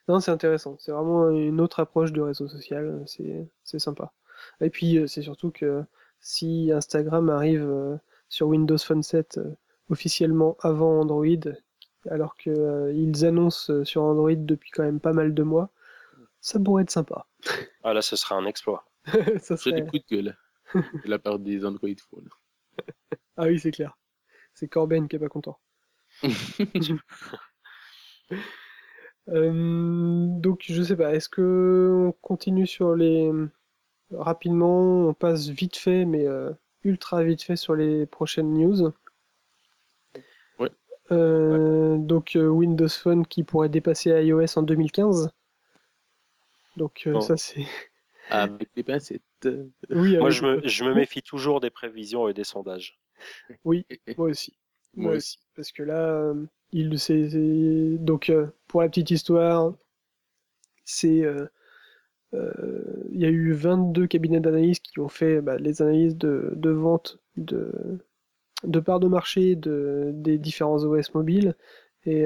[0.08, 0.76] Non, c'est intéressant.
[0.80, 3.06] C'est vraiment une autre approche de réseau social.
[3.06, 4.12] C'est sympa.
[4.62, 5.84] Et puis, euh, c'est surtout que
[6.20, 7.96] si Instagram arrive euh,
[8.30, 9.56] sur Windows Phone 7 euh,
[9.90, 11.26] officiellement avant Android,
[12.10, 15.70] alors qu'ils annoncent sur Android depuis quand même pas mal de mois,
[16.42, 17.26] ça pourrait être sympa.
[17.84, 18.86] Ah là, ce serait un exploit.
[19.40, 19.82] ça serait...
[19.82, 20.38] des coups de gueule
[20.76, 22.30] de la part des Android Phones.
[23.38, 23.98] ah oui, c'est clair.
[24.54, 25.60] C'est Corben qui est pas content.
[29.30, 33.32] Euh, donc je sais pas, est-ce que on continue sur les
[34.12, 36.52] rapidement, on passe vite fait, mais euh,
[36.84, 38.92] ultra vite fait sur les prochaines news?
[40.60, 40.70] Ouais.
[41.12, 45.30] Euh, donc Windows Phone qui pourrait dépasser iOS en 2015.
[46.76, 47.66] Donc ça c'est.
[48.30, 49.22] Avec les pincettes.
[49.90, 52.98] Oui, moi je me, je me méfie toujours des prévisions et des sondages.
[53.64, 53.86] Oui,
[54.18, 54.54] moi aussi.
[54.96, 55.40] Moi aussi.
[55.56, 56.34] Parce que là,
[56.74, 59.74] il donc euh, pour la petite histoire,
[61.06, 61.48] euh,
[62.34, 66.70] euh, il y a eu 22 cabinets d'analyse qui ont fait bah, les analyses de,
[66.70, 68.00] vente de,
[68.84, 71.56] parts de marché de, des différents OS mobiles.
[72.06, 72.26] Et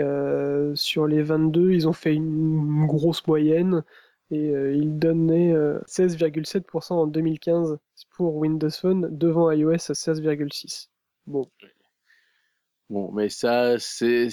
[0.74, 3.84] sur les 22, ils ont fait une grosse moyenne
[4.32, 7.78] et ils donnaient 16,7% en 2015
[8.16, 10.88] pour Windows Phone devant iOS à 16,6%.
[11.28, 11.48] Bon,
[12.90, 14.30] Bon, mais ça, c'est.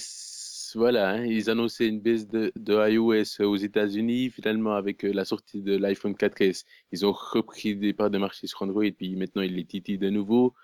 [0.74, 4.30] Voilà, hein, ils annonçaient une baisse de, de iOS aux États-Unis.
[4.30, 8.48] Finalement, avec euh, la sortie de l'iPhone 4S, ils ont repris des parts de marché
[8.48, 10.54] sur Android, puis maintenant ils les titillent de nouveau.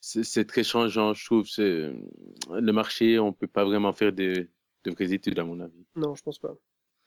[0.00, 1.46] C'est très changeant, je trouve.
[1.58, 4.48] Le marché, on peut pas vraiment faire de,
[4.84, 5.86] de vraies études, à mon avis.
[5.94, 6.54] Non, je pense pas.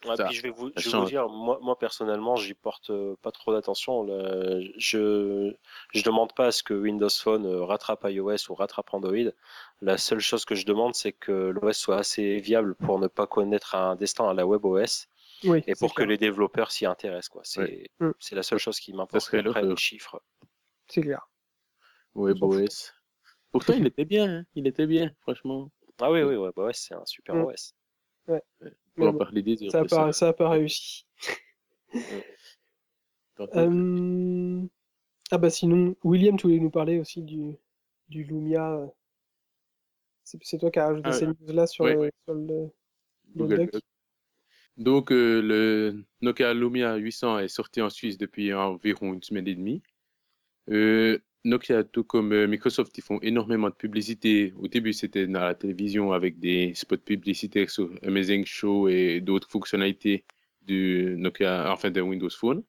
[0.06, 3.16] Ouais, puis je vais vous, je vais vous dire, moi, moi personnellement, j'y porte euh,
[3.22, 4.08] pas trop d'attention.
[4.78, 5.54] Je,
[5.94, 9.32] je demande pas à ce que Windows Phone euh, rattrape iOS ou rattrape Android.
[9.82, 13.28] La seule chose que je demande, c'est que l'OS soit assez viable pour ne pas
[13.28, 15.08] connaître un destin à la WebOS.
[15.44, 17.42] Oui, et pour que les développeurs s'y intéressent, quoi.
[17.44, 18.12] C'est, mm.
[18.20, 20.22] c'est la seule chose qui m'importe après les chiffres.
[20.88, 21.30] C'est clair.
[22.16, 22.94] WebOS.
[23.52, 24.46] Pourtant, il était bien, hein.
[24.56, 25.72] il était bien, franchement.
[26.00, 27.46] Ah oui, oui, WebOS, c'est un super mm.
[27.46, 27.74] OS.
[28.28, 28.44] Ouais.
[29.00, 29.14] Bon,
[29.68, 31.06] Ça a de pas, ça a pas réussi.
[33.56, 34.68] Euh,
[35.32, 37.58] Ah bah sinon, William, tu voulais nous parler aussi du,
[38.10, 38.74] du Lumia.
[38.74, 38.88] euh,
[40.24, 42.12] C'est toi qui as rajouté Ah, ces news-là sur, ouais, le, ouais.
[42.26, 42.70] sur le,
[43.36, 43.72] le Google doc.
[43.72, 43.84] Doc.
[44.78, 49.56] Donc, euh, le Nokia Lumia 800 est sorti en Suisse depuis environ une semaine et
[49.56, 49.84] demie.
[50.70, 54.54] Euh, Nokia, tout comme euh, Microsoft, ils font énormément de publicité.
[54.58, 59.50] Au début, c'était dans la télévision avec des spots publicitaires sur Amazing Show et d'autres
[59.50, 60.26] fonctionnalités
[60.62, 62.64] du Nokia, enfin de Windows Phone.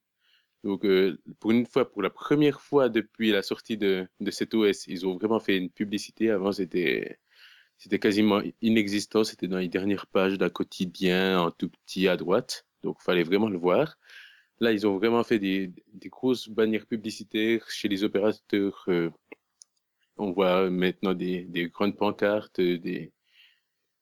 [0.65, 4.55] Donc, euh, pour une fois, pour la première fois depuis la sortie de, de cet
[4.55, 6.31] OS, ils ont vraiment fait une publicité.
[6.31, 7.19] Avant, c'était
[7.79, 9.25] c'était quasiment inexistant.
[9.25, 12.67] C'était dans les dernières pages d'un quotidien en tout petit à droite.
[12.83, 13.97] Donc, il fallait vraiment le voir.
[14.61, 18.85] Là, ils ont vraiment fait des, des grosses bannières publicitaires chez les opérateurs.
[18.89, 19.11] euh,
[20.17, 23.13] on voit maintenant des, des grandes pancartes, euh, des,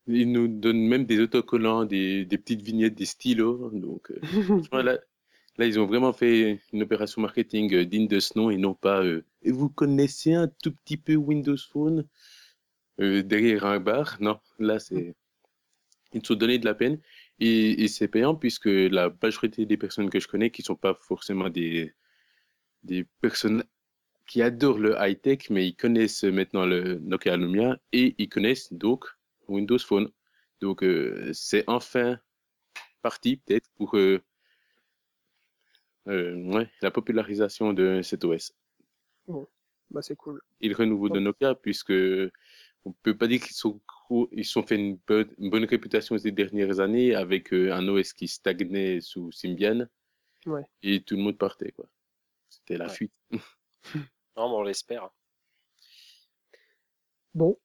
[0.07, 3.71] ils nous donnent même des autocollants, des, des petites vignettes, des stylos.
[3.73, 4.21] Donc, euh,
[4.83, 4.99] là,
[5.59, 8.75] là, ils ont vraiment fait une opération marketing euh, digne de ce nom et non
[8.75, 12.07] pas euh, Et vous connaissez un tout petit peu Windows Phone
[12.99, 14.17] derrière un bar?
[14.21, 15.15] Non, là, c'est.
[16.13, 16.99] Ils se sont donné de la peine
[17.41, 20.95] et, et c'est payant puisque la majorité des personnes que je connais qui sont pas
[20.95, 21.95] forcément des,
[22.85, 23.65] des personnes
[24.27, 29.07] qui adorent le high-tech, mais ils connaissent maintenant le Nokia Lumia et ils connaissent donc
[29.49, 30.11] Windows Phone.
[30.61, 32.19] Donc, euh, c'est enfin
[33.03, 34.23] parti peut-être pour euh,
[36.09, 38.53] euh, ouais, la popularisation de cet OS
[39.91, 40.41] Bah c'est cool.
[40.61, 41.93] et le renouveau de Nokia, puisque
[42.89, 43.81] on peut pas dire qu'ils sont
[44.33, 48.13] ils sont fait une bonne, une bonne réputation ces dernières années avec euh, un OS
[48.15, 49.87] qui stagnait sous Symbian
[50.47, 50.63] Ouais.
[50.83, 51.87] et tout le monde partait quoi.
[52.49, 52.95] C'était la Ouais.
[52.95, 53.13] fuite.
[54.37, 55.11] Non, mais on l'espère.
[57.35, 57.59] Bon.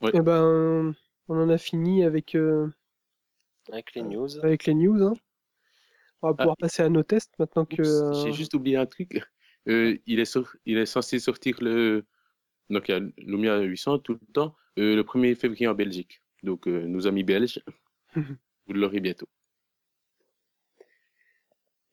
[0.00, 0.10] Ouais.
[0.14, 0.94] Eh ben,
[1.28, 2.68] on en a fini avec, euh,
[3.70, 4.38] Avec les news.
[4.42, 5.02] avec les news.
[5.02, 5.14] hein.
[6.22, 7.82] On va pouvoir passer à nos tests maintenant que.
[7.82, 9.20] Oups, euh, J'ai juste oublié un truc.
[9.68, 12.04] Euh, il, est il est censé sortir le
[12.72, 16.22] Nokia Lumia 800 tout le temps euh, le 1er février en Belgique.
[16.42, 17.62] Donc euh, nos amis belges,
[18.66, 19.28] vous l'aurez bientôt.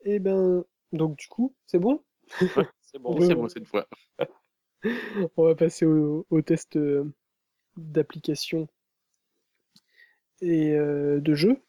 [0.06, 2.02] Eh ben, donc du coup, c'est bon?
[2.28, 2.66] C'est bon.
[3.22, 3.88] C'est bon cette fois.
[5.38, 7.04] On va passer au, au test euh,
[7.78, 8.68] d'application
[10.42, 11.62] et euh, de jeu.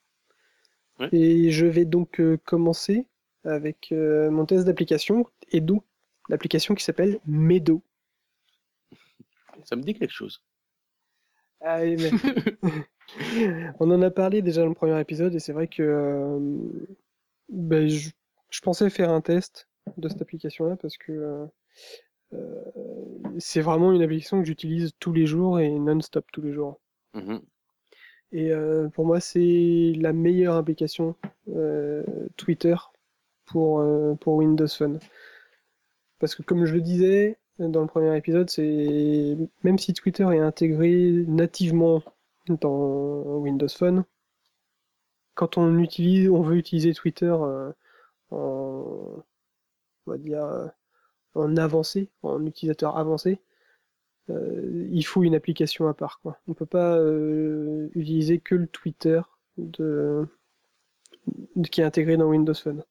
[0.98, 1.08] Ouais.
[1.12, 3.06] Et je vais donc euh, commencer
[3.44, 5.84] avec euh, mon test d'application et donc
[6.28, 7.82] l'application qui s'appelle Meadow.
[9.64, 10.42] Ça me dit quelque chose.
[11.62, 12.10] Ah, oui, mais-
[13.80, 16.38] On en a parlé déjà dans le premier épisode et c'est vrai que euh,
[17.48, 18.10] ben, je,
[18.50, 21.46] je pensais faire un test de cette application-là parce que euh,
[22.34, 22.64] euh,
[23.38, 26.80] c'est vraiment une application que j'utilise tous les jours et non-stop tous les jours.
[27.14, 27.40] Mhm.
[28.32, 31.16] Et euh, pour moi, c'est la meilleure application
[32.36, 32.76] Twitter
[33.46, 33.84] pour,
[34.20, 35.00] pour Windows Phone.
[36.20, 37.38] Parce que comme je le disais
[37.68, 42.02] dans le premier épisode, c'est même si Twitter est intégré nativement
[42.48, 44.04] dans Windows Phone,
[45.34, 47.70] quand on utilise, on veut utiliser Twitter euh,
[48.30, 49.22] en,
[50.06, 50.66] on va dire, euh,
[51.34, 53.40] en avancé, en utilisateur avancé,
[54.30, 56.20] euh, il faut une application à part.
[56.22, 56.38] Quoi.
[56.48, 56.98] On peut pas
[57.94, 59.20] utiliser que le Twitter
[59.58, 60.26] de,
[61.56, 62.84] de- qui est intégré dans Windows Phone.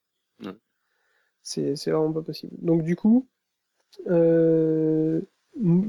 [1.41, 2.53] C'est vraiment pas possible.
[2.59, 3.27] Donc du coup,
[4.07, 5.21] euh,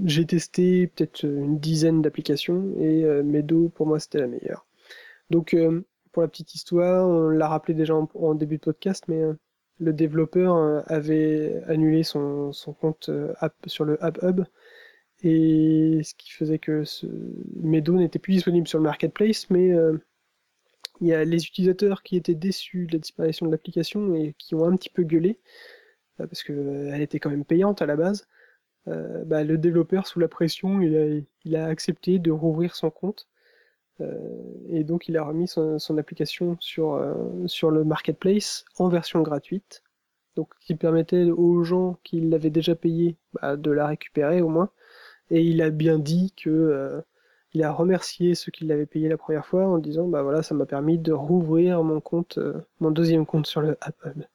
[0.05, 4.67] j'ai testé peut-être une dizaine d'applications et euh, Meadow pour moi c'était la meilleure.
[5.31, 9.23] Donc euh, pour la petite histoire, on l'a rappelé déjà en, début de podcast, mais
[9.79, 13.11] le développeur avait annulé son, compte
[13.67, 14.45] sur le App Hub
[15.23, 17.07] et ce qui faisait que ce
[17.63, 19.71] Meadow n'était plus disponible sur le marketplace, mais
[21.01, 24.57] il y a les utilisateurs qui étaient déçus de la disparition de l'application et qui
[24.57, 25.39] ont un petit peu gueulé
[26.27, 28.27] parce que euh, était quand même payante à la base.
[28.89, 33.29] Euh, bah, le développeur, sous la pression, il a, accepté de rouvrir son compte.
[34.01, 34.17] Euh,
[34.69, 37.15] et donc il a remis son, application sur, euh,
[37.71, 39.83] le marketplace en version gratuite.
[40.37, 44.71] Donc qui permettait aux gens qui l'avaient déjà payé bah, de la récupérer au moins.
[45.31, 47.01] Et il a bien dit que euh,
[47.53, 50.55] il a remercié ceux qui l'avaient payé la première fois en disant bah voilà ça
[50.55, 54.23] m'a permis de rouvrir mon compte, euh, mon deuxième compte sur le App Hub.
[54.23, 54.27] Bon,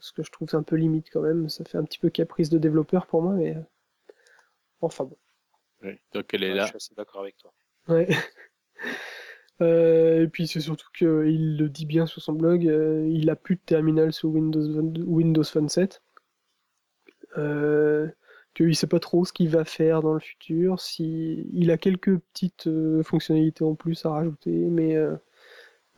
[0.00, 2.50] ce que je trouve un peu limite quand même, ça fait un petit peu caprice
[2.50, 3.62] de développeur pour moi, mais euh,
[4.80, 5.16] enfin bon.
[5.82, 6.00] Ouais.
[6.12, 6.64] Donc elle est Ouais, là.
[6.64, 7.52] Je suis assez d'accord avec toi.
[7.88, 8.08] Ouais.
[9.62, 13.36] Euh, et puis c'est surtout qu'il le dit bien sur son blog, euh, il a
[13.36, 16.02] plus de terminal sous Windows, Windows Phone 7.
[17.38, 18.08] Euh,
[18.54, 22.18] qu'il sait pas trop ce qu'il va faire dans le futur, si il a quelques
[22.18, 25.16] petites euh, fonctionnalités en plus à rajouter, mais euh,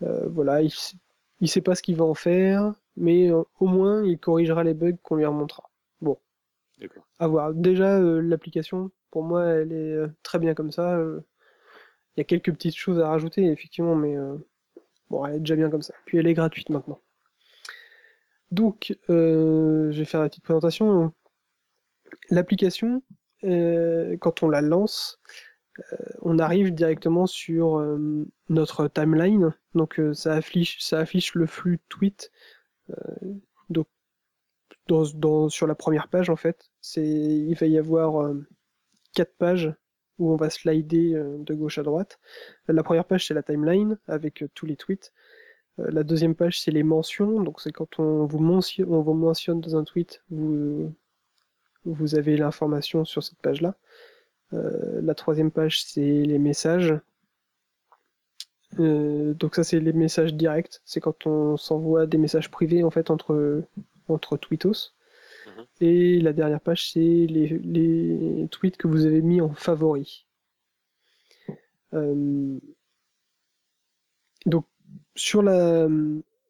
[0.02, 0.72] Euh, voilà, il,
[1.40, 4.74] il sait pas ce qu'il va en faire, mais euh, au moins il corrigera les
[4.74, 5.72] bugs qu'on lui remontera.
[6.82, 7.06] D'accord.
[7.20, 7.54] À voir.
[7.54, 10.98] Déjà, euh, l'application, pour moi, elle est euh, très bien comme ça.
[11.00, 11.22] Il
[12.18, 14.36] y a quelques petites choses à rajouter, effectivement, mais euh,
[15.08, 15.94] bon, elle est déjà bien comme ça.
[16.06, 17.00] Puis elle est gratuite maintenant.
[18.50, 21.14] Donc, je vais faire la petite présentation.
[22.28, 23.02] L'application,
[23.42, 25.20] quand on la lance,
[26.20, 27.80] on arrive directement sur
[28.50, 29.54] notre timeline.
[29.74, 32.30] Donc, ça affiche, ça affiche le flux tweet.
[32.92, 33.34] Euh,
[33.68, 33.86] donc,
[35.50, 38.46] sur la première page, en fait, il va y avoir euh,
[39.14, 39.72] quatre pages
[40.18, 42.18] où on va slider euh, de gauche à droite.
[42.68, 45.12] La première page, c'est la timeline avec tous les tweets.
[45.78, 47.40] La deuxième page, c'est les mentions.
[47.40, 50.94] Donc, c'est quand on vous, mentionne, dans un tweet, vous,
[52.14, 53.74] avez l'information sur cette page-là.
[54.52, 56.94] La troisième page, c'est les messages.
[58.78, 60.80] Euh, donc ça, c'est les messages directs.
[60.84, 63.62] C'est quand on s'envoie des messages privés en fait entre
[64.08, 64.94] entre tweetos.
[65.46, 65.64] Mhm.
[65.80, 70.26] Et la dernière page, c'est les, les tweets que vous avez mis en favoris.
[71.94, 72.58] Euh,
[74.46, 74.66] donc
[75.14, 75.88] sur la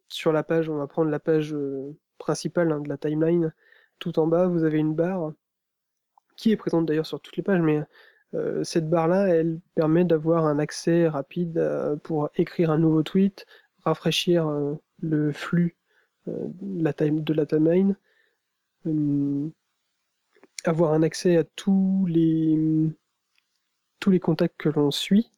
[0.09, 3.53] sur la page, on va prendre la page euh, principale hein, de la timeline.
[3.99, 5.33] Tout en bas, vous avez une barre
[6.37, 7.83] qui est présente d'ailleurs sur toutes les pages, mais
[8.35, 13.47] euh, cette barre-là, elle permet d'avoir un accès rapide euh, pour écrire un nouveau tweet,
[13.85, 15.77] rafraîchir euh, le flux
[16.27, 17.97] de la timeline,
[20.65, 22.57] avoir un accès à tous les
[23.99, 25.33] tous les contacts que l'on suit,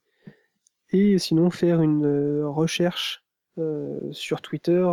[0.90, 3.24] et sinon faire une recherche
[4.10, 4.86] sur Twitter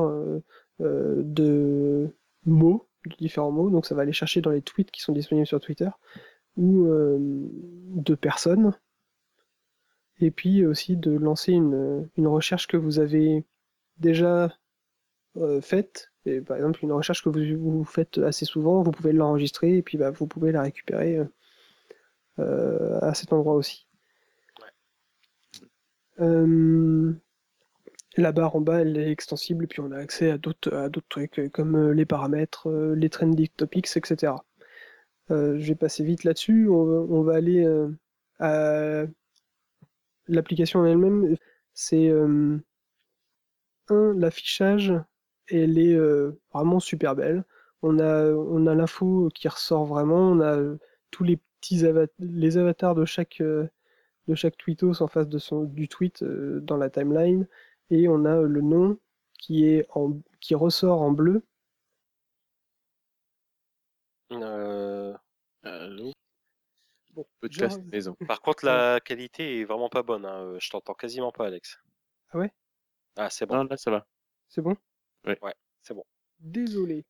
[0.80, 3.70] de mots, de différents mots.
[3.70, 5.90] Donc ça va aller chercher dans les tweets qui sont disponibles sur Twitter
[6.58, 8.74] ou euh, de personnes.
[10.20, 13.46] Et puis aussi de lancer une, une recherche que vous avez
[13.98, 14.52] déjà
[15.38, 16.12] euh, faite.
[16.26, 19.82] Et par exemple, une recherche que vous, vous faites assez souvent, vous pouvez l'enregistrer et
[19.82, 21.26] puis bah, vous pouvez la récupérer euh,
[22.40, 23.88] euh, à cet endroit aussi.
[28.18, 31.08] La barre en bas, elle est extensible, puis on a accès à d'autres à d'autres
[31.10, 34.34] trucs comme les paramètres, les trending topics, etc.
[35.32, 36.68] Euh, je vais passer vite là-dessus.
[36.70, 37.90] On, va- aller euh,
[38.40, 39.06] à
[40.28, 41.36] l'application elle-même.
[41.74, 42.58] C'est euh,
[43.90, 44.94] un l'affichage,
[45.50, 45.98] elle est
[46.54, 47.44] vraiment super belle.
[47.82, 50.32] On a on l'info qui ressort vraiment.
[50.32, 50.58] On a
[51.12, 51.84] tous les petits
[52.20, 53.42] les avatars de chaque
[54.28, 57.48] de chaque tweetos en face de son du tweet dans la timeline
[57.90, 58.98] et on a le nom
[59.40, 61.44] qui est en qui ressort en bleu
[64.32, 65.14] Euh,
[65.64, 66.12] Allô
[67.14, 68.16] Bon, Podcast genre- maison.
[68.28, 70.26] Par contre, la qualité est vraiment pas bonne.
[70.26, 70.44] hein.
[70.46, 71.78] Euh, Je t'entends quasiment pas, Alex.
[72.30, 72.52] Ah ouais?
[73.18, 73.56] Ah, c'est bon.
[73.56, 74.08] Non, là, ça va.
[74.48, 74.76] C'est bon?
[75.82, 76.06] C'est bon.
[76.40, 77.06] Désolé.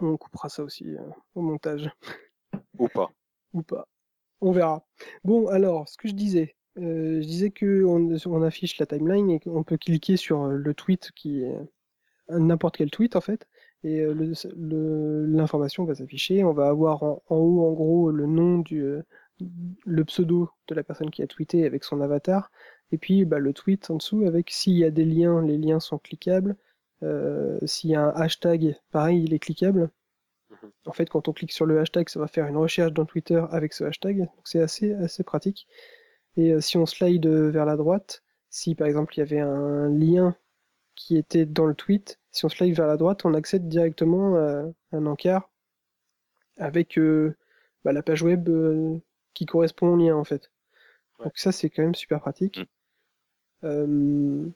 [0.00, 1.88] On coupera ça aussi euh, au montage.
[2.78, 3.10] Ou pas.
[3.52, 3.86] Ou pas.
[4.40, 4.84] On verra.
[5.24, 6.56] Bon, alors, ce que je disais.
[6.78, 10.74] euh, je disais que on, on affiche la timeline et qu'on peut cliquer sur le
[10.74, 11.56] tweet qui est
[12.28, 13.48] n'importe quel tweet en fait.
[13.84, 14.14] Et euh,
[15.26, 16.44] l'information va s'afficher.
[16.44, 19.02] On va avoir en, en haut en gros le nom du euh,
[19.86, 22.50] le pseudo de la personne qui a tweeté avec son avatar.
[22.90, 25.80] Et puis bah, le tweet en dessous avec s'il y a des liens, les liens
[25.80, 26.56] sont cliquables.
[27.04, 29.90] Euh, s'il y a un hashtag, pareil, il est cliquable.
[30.50, 30.70] Mhm.
[30.86, 33.42] En fait, quand on clique sur le hashtag, ça va faire une recherche dans Twitter
[33.50, 34.18] avec ce hashtag.
[34.18, 35.68] Donc c'est assez, assez pratique.
[36.36, 39.88] Et euh, si on slide vers la droite, si par exemple il y avait un
[39.88, 40.36] lien
[40.98, 44.64] qui était dans le tweet, si on slide vers la droite, on accède directement à
[44.92, 45.48] un encart
[46.56, 47.36] avec euh,
[47.84, 48.98] bah, la page web euh,
[49.32, 50.50] qui correspond au lien en fait.
[51.18, 51.26] Ouais.
[51.26, 52.58] Donc ça c'est quand même super pratique.
[52.58, 52.64] Mm.
[53.64, 54.48] Euh,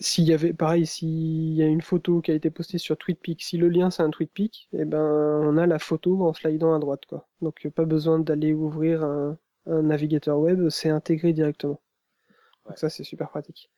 [0.00, 3.42] s'il y avait, pareil, s'il y a une photo qui a été postée sur TweetPic,
[3.42, 6.78] si le lien c'est un TweetPic, eh ben on a la photo en slidant à
[6.78, 7.26] droite, quoi.
[7.40, 11.80] Donc pas besoin d'aller ouvrir un, un navigateur web, c'est intégré directement.
[12.28, 12.34] Ouais.
[12.66, 13.70] Donc ça c'est super pratique.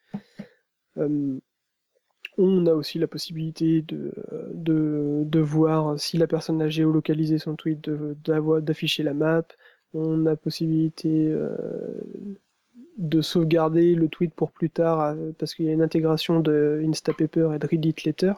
[1.01, 1.39] Euh,
[2.39, 9.03] on a aussi la possibilité de, voir si la personne a géolocalisé son tweet, d'afficher
[9.03, 9.45] la map.
[9.93, 11.51] On a possibilité euh,
[12.97, 16.83] de sauvegarder le tweet pour plus tard euh, parce qu'il y a une intégration de
[16.87, 18.33] Instapaper et de Reddit Letter.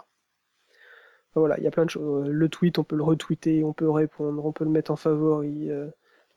[1.35, 2.29] Voilà, il y a plein de choses.
[2.29, 5.71] Le tweet, on peut le retweeter, on peut répondre, on peut le mettre en favori.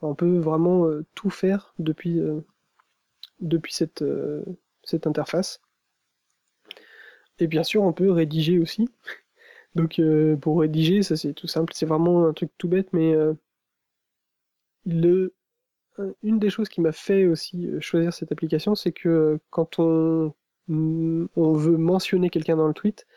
[0.02, 2.22] on peut vraiment tout faire depuis,
[4.84, 5.60] cette interface.
[7.40, 8.90] Et bien sûr, on peut rédiger aussi.
[9.76, 13.14] Donc euh, pour rédiger, ça c'est tout simple, c'est vraiment un truc tout bête, mais
[13.14, 13.34] euh,
[14.86, 15.34] le
[16.24, 20.34] une des choses qui m'a fait aussi euh, choisir cette application, c'est que quand on,
[20.70, 23.08] on veut mentionner quelqu'un dans le tweet,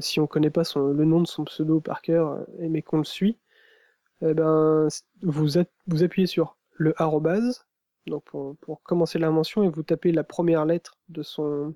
[0.00, 3.38] si on connaît pas le nom de son pseudo par cœur, mais qu'on le suit,
[4.22, 4.88] eh ben,
[5.22, 5.48] vous,
[5.86, 7.66] vous appuyez sur le arrobase,
[8.06, 11.74] donc pour, pour, commencer la mention, et vous tapez la première lettre de son,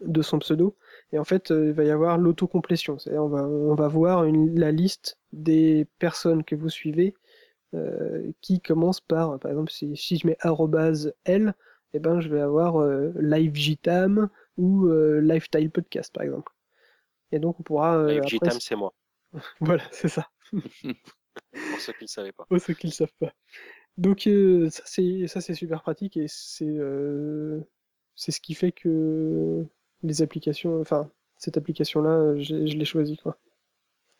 [0.00, 0.76] de son pseudo,
[1.12, 2.98] et en fait, il va y avoir l'autocomplétion.
[2.98, 7.14] C'est-à-dire, on va, on va voir une, la liste des personnes que vous suivez
[7.74, 11.54] euh, qui commence par, par exemple, si, si je mets arrobase L,
[11.94, 16.52] eh ben, je vais avoir euh, LiveJTam ou euh, Lifestyle Podcast, par exemple.
[17.32, 17.96] Et donc, on pourra.
[17.96, 18.94] Euh, LiveJTam, c'est moi.
[19.60, 20.28] voilà, c'est ça.
[21.52, 22.44] Pour ceux qui ne savaient pas.
[22.44, 23.32] Pour ceux qui ne le savent pas.
[23.96, 27.60] Donc, euh, ça, c'est, ça, c'est super pratique et c'est, euh,
[28.14, 29.64] c'est ce qui fait que
[30.02, 33.38] les applications, enfin, cette application-là, je l'ai choisie, quoi.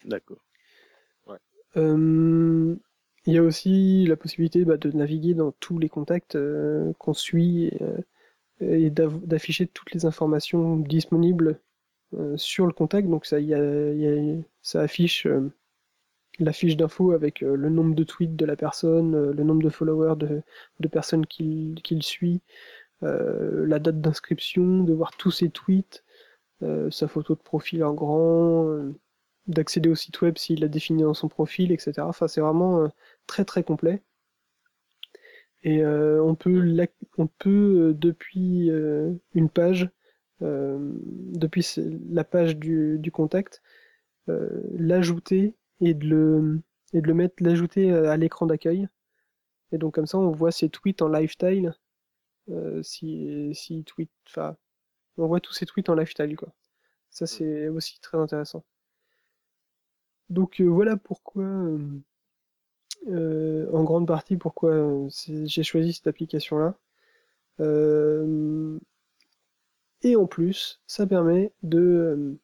[0.04, 0.38] D'accord.
[1.26, 1.38] Ouais.
[1.76, 2.76] Euh,
[3.26, 7.14] il y a aussi la possibilité bah, de naviguer dans tous les contacts euh, qu'on
[7.14, 7.98] suit et, euh,
[8.60, 11.60] et d'afficher toutes les informations disponibles
[12.14, 13.08] euh, sur le contact.
[13.08, 15.26] Donc ça, y a, y a, ça affiche
[16.38, 20.16] la fiche d'info avec le nombre de tweets de la personne, le nombre de followers
[20.16, 20.42] de,
[20.80, 22.40] de personnes qu'il qu suit,
[23.02, 26.04] la date d'inscription, de voir tous ses tweets,
[26.60, 28.92] sa photo de profil en grand
[29.48, 31.94] d'accéder au site web s'il l'a défini dans son profil, etc.
[32.00, 32.88] Enfin, c'est vraiment euh,
[33.26, 34.02] très très complet.
[35.64, 36.62] Et euh, on peut,
[37.46, 38.70] euh, depuis
[39.34, 39.90] une page,
[40.40, 41.74] depuis
[42.10, 43.60] la page du, contact,
[44.28, 46.60] l'ajouter et de le
[46.94, 48.88] et de le mettre, l'ajouter à l'écran d'accueil.
[49.72, 51.74] Et donc comme ça, on voit ses tweets en lifestyle.
[52.50, 54.56] Euh, si, si tweet, enfin,
[55.18, 56.52] on voit tous ses tweets en lifestyle, quoi.
[57.10, 58.64] Ça, c'est aussi très intéressant.
[60.30, 61.44] Donc euh, voilà pourquoi,
[63.08, 66.78] euh, en grande partie, pourquoi j'ai choisi cette application-là.
[70.02, 72.38] et en plus, ça permet de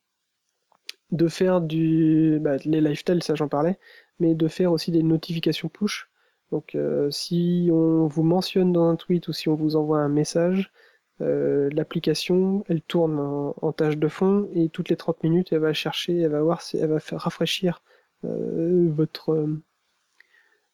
[1.11, 3.79] de faire du bah, les lifestyle ça j'en parlais
[4.19, 6.11] mais de faire aussi des notifications push
[6.51, 10.09] donc euh, si on vous mentionne dans un tweet ou si on vous envoie un
[10.09, 10.73] message
[11.21, 15.61] euh, l'application elle tourne en, en, tâche de fond et toutes les 30 minutes elle
[15.61, 17.83] va chercher elle va voir si elle va faire rafraîchir
[18.25, 19.63] euh, votre euh,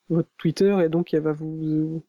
[0.08, 2.02] votre Twitter et donc elle va vous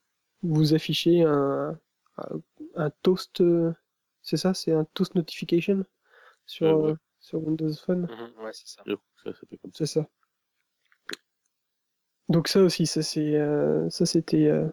[0.43, 1.77] vous afficher un
[2.17, 2.41] un,
[2.75, 3.43] un toast
[4.21, 5.85] c'est ça c'est un toast notification
[6.45, 6.93] sur ouais.
[7.19, 8.03] sur Windows Phone.
[8.03, 8.83] Mmh, ouais, c'est ça.
[9.73, 10.07] C'est ça.
[12.31, 14.69] Donc ça aussi, ça c'est euh, ça c'était euh,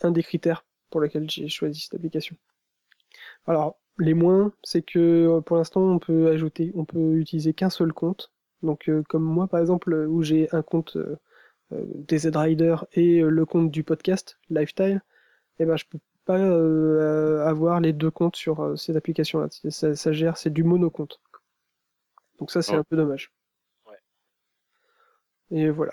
[0.00, 2.36] un des critères pour lesquels j'ai choisi cette application.
[3.46, 7.92] Alors les moins, c'est que pour l'instant on peut ajouter, on peut utiliser qu'un seul
[7.92, 8.32] compte.
[8.62, 10.96] Donc euh, comme moi par exemple où j'ai un compte
[11.70, 15.02] des Z-Rider et le compte du podcast Lifestyle,
[15.58, 16.40] et eh ben je peux pas
[17.46, 19.48] avoir les deux comptes sur cette application-là.
[19.50, 21.20] Ça, ça gère, c'est du monocompte.
[22.38, 22.78] Donc ça, c'est ouais.
[22.78, 23.32] un peu dommage.
[23.86, 23.98] Ouais.
[25.50, 25.92] Et voilà.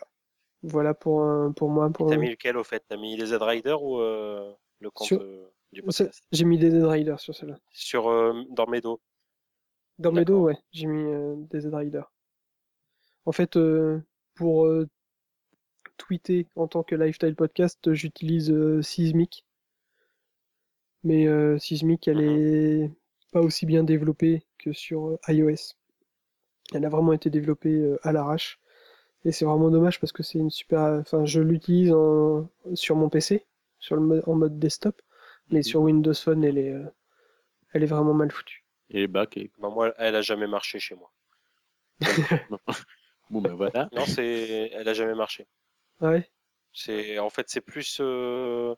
[0.63, 1.89] Voilà pour, euh, pour moi.
[1.89, 2.09] Pour...
[2.09, 2.83] T'as mis lequel au fait?
[2.87, 5.21] T'as mis les Z-Rider ou euh, le compte sur...
[5.21, 6.23] euh, du podcast?
[6.31, 7.59] J'ai mis des Z-Rider sur celle-là.
[7.71, 8.05] Sur
[9.99, 10.57] Dans Meadow, ouais.
[10.71, 12.03] J'ai mis des Z-Rider.
[13.25, 13.57] En fait,
[14.35, 14.67] pour
[15.97, 19.45] tweeter en tant que lifestyle podcast, j'utilise Sismic.
[21.03, 21.27] Mais
[21.59, 22.85] Sismic, elle mm -hmm.
[22.85, 22.91] est
[23.31, 25.75] pas aussi bien développée que sur iOS.
[26.73, 28.59] Elle a vraiment été développée à l'arrache.
[29.27, 30.79] Et c'est vraiment dommage parce que c'est une super.
[31.01, 32.49] Enfin, je l'utilise en...
[32.75, 33.45] sur mon PC,
[33.77, 34.23] sur le mode...
[34.25, 35.01] en mode desktop,
[35.49, 35.63] mais mmh.
[35.63, 36.85] sur Windows Phone, elle est, euh...
[37.73, 38.63] elle est vraiment mal foutue.
[38.89, 39.35] Et back.
[39.35, 39.51] Et...
[39.59, 41.11] Bah, moi, elle a jamais marché chez moi.
[43.29, 43.89] bon ben voilà.
[43.91, 45.45] Non, c'est, elle a jamais marché.
[45.99, 46.29] Ah ouais?
[46.71, 48.75] C'est, en fait, c'est plus, euh...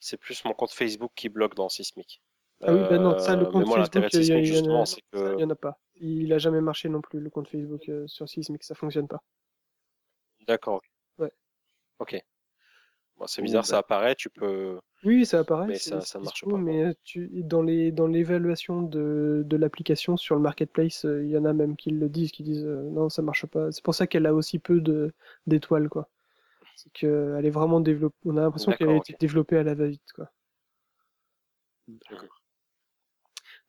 [0.00, 2.20] c'est plus mon compte Facebook qui bloque dans Sismic.
[2.62, 5.02] Ah oui, ben non, ça, le compte moi, Facebook, il y, y, en a, c'est
[5.12, 5.34] que...
[5.36, 5.78] il y en a pas.
[6.00, 9.22] Il a jamais marché non plus, le compte Facebook euh, sur Sismic, ça fonctionne pas.
[10.46, 10.80] D'accord.
[11.18, 11.32] Ouais.
[11.98, 12.22] Ok.
[13.16, 13.78] Bon, c'est bizarre, oui, ça bah...
[13.80, 14.78] apparaît, tu peux.
[15.04, 15.66] Oui, ça apparaît.
[15.66, 16.56] Mais ça, ça marche pas.
[16.56, 21.44] Mais tu, dans les dans l'évaluation de, de l'application sur le marketplace, il y en
[21.44, 23.70] a même qui le disent, qui disent euh, non, ça marche pas.
[23.70, 25.12] C'est pour ça qu'elle a aussi peu de
[25.46, 26.08] d'étoiles, quoi.
[26.76, 28.16] C'est qu'elle est vraiment développée.
[28.24, 29.12] On a l'impression qu'elle a okay.
[29.12, 30.30] été développée à la va-vite, quoi.
[31.86, 32.40] D'accord.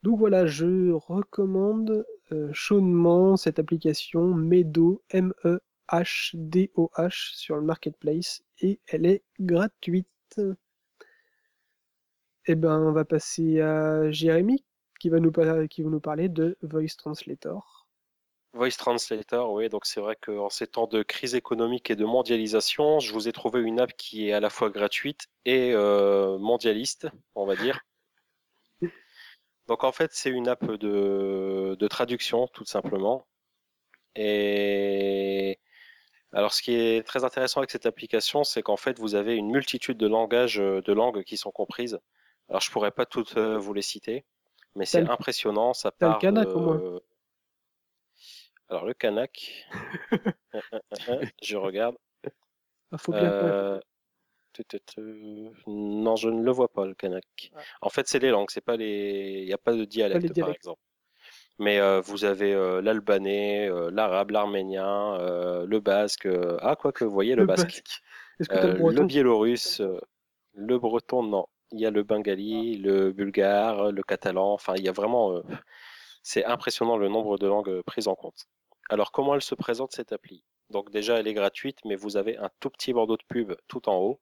[0.02, 5.04] Donc voilà, je recommande euh, chaudement cette application Medo,
[5.92, 10.08] M-E-H-D-O-H sur le marketplace et elle est gratuite.
[12.48, 14.64] Et ben, on va passer à Jérémy
[15.00, 15.32] qui va nous,
[15.70, 17.88] qui va nous parler de Voice Translator.
[18.54, 23.00] Voice Translator, oui, donc c'est vrai qu'en ces temps de crise économique et de mondialisation,
[23.00, 27.10] je vous ai trouvé une app qui est à la fois gratuite et euh, mondialiste,
[27.36, 27.82] on va dire.
[29.68, 33.28] Donc en fait, c'est une app de, de traduction, tout simplement.
[34.16, 35.60] Et
[36.36, 39.50] alors, ce qui est très intéressant avec cette application, c'est qu'en fait, vous avez une
[39.50, 42.00] multitude de langages, euh, de langues qui sont comprises.
[42.50, 44.26] Alors, je pourrais pas toutes euh, vous les citer,
[44.76, 45.74] mais c'est impressionnant.
[45.74, 47.00] Ça t'as le part kanak, de- au moins.
[48.70, 49.68] Alors, le kanak,
[50.14, 50.18] euh,
[50.56, 50.80] euh,
[51.10, 51.96] euh, je regarde.
[52.92, 53.24] Ah, faut bien.
[53.24, 53.80] Euh.
[55.68, 57.52] Non, je ne le vois pas, le kanak.
[57.56, 57.60] Ah.
[57.82, 59.40] En fait, c'est les langues, c'est pas les.
[59.42, 60.82] Il n'y a pas de dialecte, par exemple.
[61.58, 65.18] Mais euh, vous avez euh, l'albanais, euh, l'arabe, l'arménien,
[65.66, 66.28] le basque.
[66.62, 67.84] Ah, quoi que vous voyez, le, basque.
[68.39, 69.82] Est-ce que t'as le breton le biélorusse,
[70.53, 71.47] le breton, non.
[71.72, 74.53] Il y a le bengali, le bulgare, le catalan.
[74.53, 75.41] Enfin, il y a vraiment.
[76.24, 78.47] c'est impressionnant le nombre de langues prises en compte.
[78.89, 80.43] Alors, comment elle se présente cette appli?
[80.70, 83.89] Donc, déjà, elle est gratuite, mais vous avez un tout petit bandeau de pub tout
[83.89, 84.20] en haut.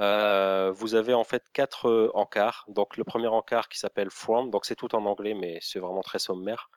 [0.00, 2.64] Euh, vous avez en fait quatre euh, encarts.
[2.68, 6.02] Donc, le premier encart qui s'appelle From, donc c'est tout en anglais, mais c'est vraiment
[6.02, 6.70] très sommaire.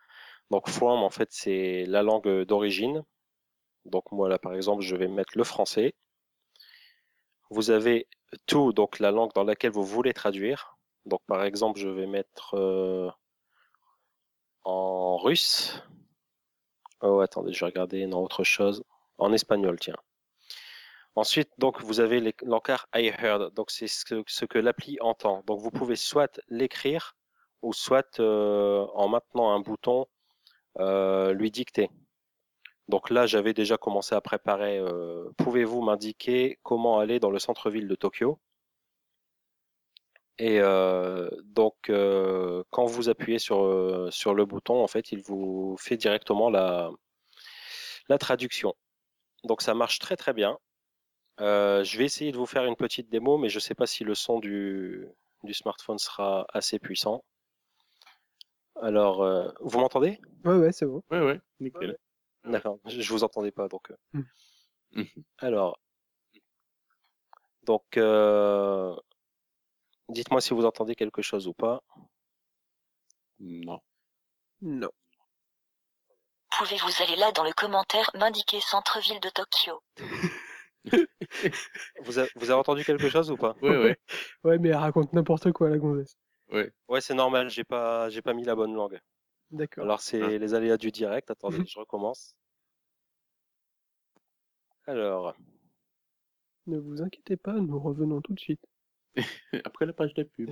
[0.51, 3.03] Donc, From, en fait, c'est la langue d'origine.
[3.85, 5.95] Donc moi là par exemple je vais mettre le français.
[7.49, 8.07] Vous avez
[8.45, 10.77] tout, donc la langue dans laquelle vous voulez traduire.
[11.05, 13.09] Donc par exemple je vais mettre euh,
[14.63, 15.81] en russe.
[17.01, 18.83] Oh attendez, je vais regarder non autre chose.
[19.17, 19.95] En espagnol tiens.
[21.19, 23.53] Ensuite donc vous avez l'encart I heard.
[23.53, 24.05] Donc c'est ce
[24.45, 25.43] que, l'appli entend.
[25.47, 27.17] Donc vous pouvez soit l'écrire
[27.61, 30.07] ou soit euh, en maintenant un bouton
[30.79, 31.89] euh, lui dicter.
[32.87, 34.77] Donc là, j'avais déjà commencé à préparer.
[34.77, 38.39] euh, Pouvez-vous m'indiquer comment aller dans le centre-ville de Tokyo?
[40.37, 40.59] Et
[41.43, 41.91] donc,
[42.69, 46.91] quand vous appuyez sur, sur le bouton, en fait, il vous fait directement la,
[48.07, 48.73] la traduction.
[49.43, 50.57] Donc ça marche très très bien.
[51.41, 53.87] Euh, je vais essayer de vous faire une petite démo, mais je ne sais pas
[53.87, 55.07] si le son du,
[55.43, 57.23] du smartphone sera assez puissant.
[58.81, 60.19] Alors, euh, vous m'entendez?
[60.45, 61.01] Ouais, ouais, c'est bon.
[61.11, 61.97] Ouais, ouais, nickel.
[62.45, 63.91] D'accord, je, je vous entendais pas donc.
[63.91, 63.95] euh.
[64.13, 64.21] Mm.
[64.91, 65.05] Mhm.
[65.39, 65.79] Alors,
[67.63, 68.95] donc, euh,
[70.09, 71.83] dites-moi si vous entendez quelque chose ou pas.
[73.39, 73.79] Non.
[74.61, 74.89] Non.
[76.57, 79.81] Pouvez-vous aller là dans le commentaire m'indiquer centre-ville de Tokyo?
[82.03, 83.55] Vous, a- vous avez entendu quelque chose ou pas?
[83.61, 83.97] Ouais, ouais.
[84.43, 86.17] Ouais, mais elle raconte n'importe quoi, la gonzesse.
[86.87, 88.99] Ouais, c'est normal, j'ai pas, j'ai pas mis la bonne langue.
[89.51, 89.83] D'accord.
[89.83, 91.29] Alors, c'est les aléas du direct.
[91.29, 92.35] Attendez, je recommence.
[94.87, 95.35] Alors,
[96.67, 98.65] Ne vous inquiétez pas, nous revenons tout de suite.
[99.65, 100.51] Après la page de pub.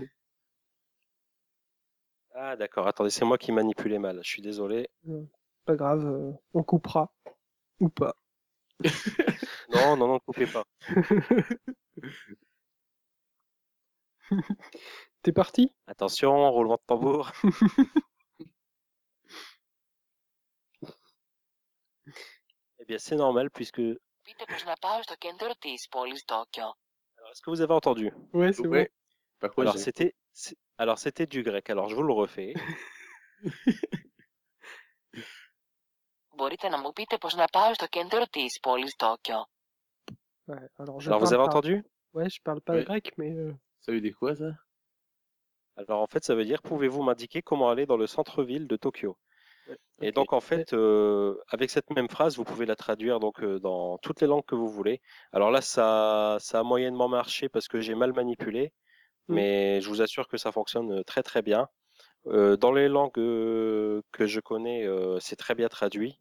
[2.36, 4.20] ah d'accord, attendez, c'est moi qui manipulais mal.
[4.24, 4.88] Je suis désolé.
[5.66, 7.12] Pas grave, euh, on coupera.
[7.80, 8.16] Ou pas.
[9.74, 10.64] Non, non, non, coupez pas.
[15.24, 15.74] T'es parti?
[15.88, 17.32] Attention, roulement de tambour.
[22.80, 23.80] Eh bien, c'est normal puisque.
[23.80, 23.98] Alors,
[27.32, 28.12] est-ce que vous avez entendu?
[28.34, 28.62] Ouais, c'est.
[29.40, 31.70] Par contre, Alors j'ai- c'était, c'est- alors c'était du grec.
[31.70, 32.54] Alors je vous le refais.
[36.37, 39.47] Μπορείτε να μου πείτε πώς να πάω στο κέντρο της πόλης Τόκιο.
[40.47, 40.55] bon.
[40.55, 41.75] Ouais, alors je Alors vous parle avez pas- entendu
[42.17, 42.85] Ouais, je parle pas Ouais.
[42.89, 43.53] grec, mais euh,
[43.85, 44.51] Ça veut dire quoi, ça
[45.81, 49.13] Alors en fait, ça veut dire pouvez-vous m'indiquer comment aller dans le centre-ville de Tokyo
[50.07, 50.15] Et Ok.
[50.19, 53.99] donc en fait, euh, avec cette même phrase, vous pouvez la traduire donc euh, dans
[54.05, 54.99] toutes les langues que vous voulez.
[55.37, 55.87] Alors là, ça,
[56.41, 58.65] ça a moyennement marché parce que j'ai mal manipulé,
[59.29, 59.35] Mm.
[59.37, 61.63] mais je vous assure que ça fonctionne euh, très très bien.
[62.27, 66.13] Euh, dans les langues euh, que je connais, euh, c'est très bien traduit.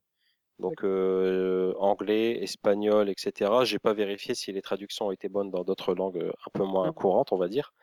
[0.58, 3.50] Donc euh, anglais, espagnol, etc.
[3.64, 6.92] J'ai pas vérifié si les traductions étaient bonnes dans d'autres langues euh, un peu moins
[6.92, 7.74] courantes, on va dire.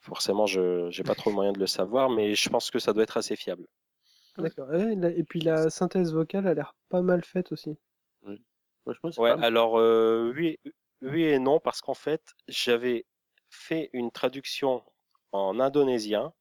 [0.00, 2.92] Forcément, je j'ai pas trop le moyen de le savoir, mais je pense que ça
[2.92, 3.66] doit être assez fiable.
[4.38, 4.72] d'accord.
[4.74, 7.76] Et puis la synthèse vocale a l'air pas mal faite aussi.
[8.84, 10.58] C'est Ouais, alors euh, oui,
[11.02, 13.06] oui et non, parce qu'en fait, j'avais
[13.50, 14.82] fait une traduction
[15.30, 16.32] en indonésien.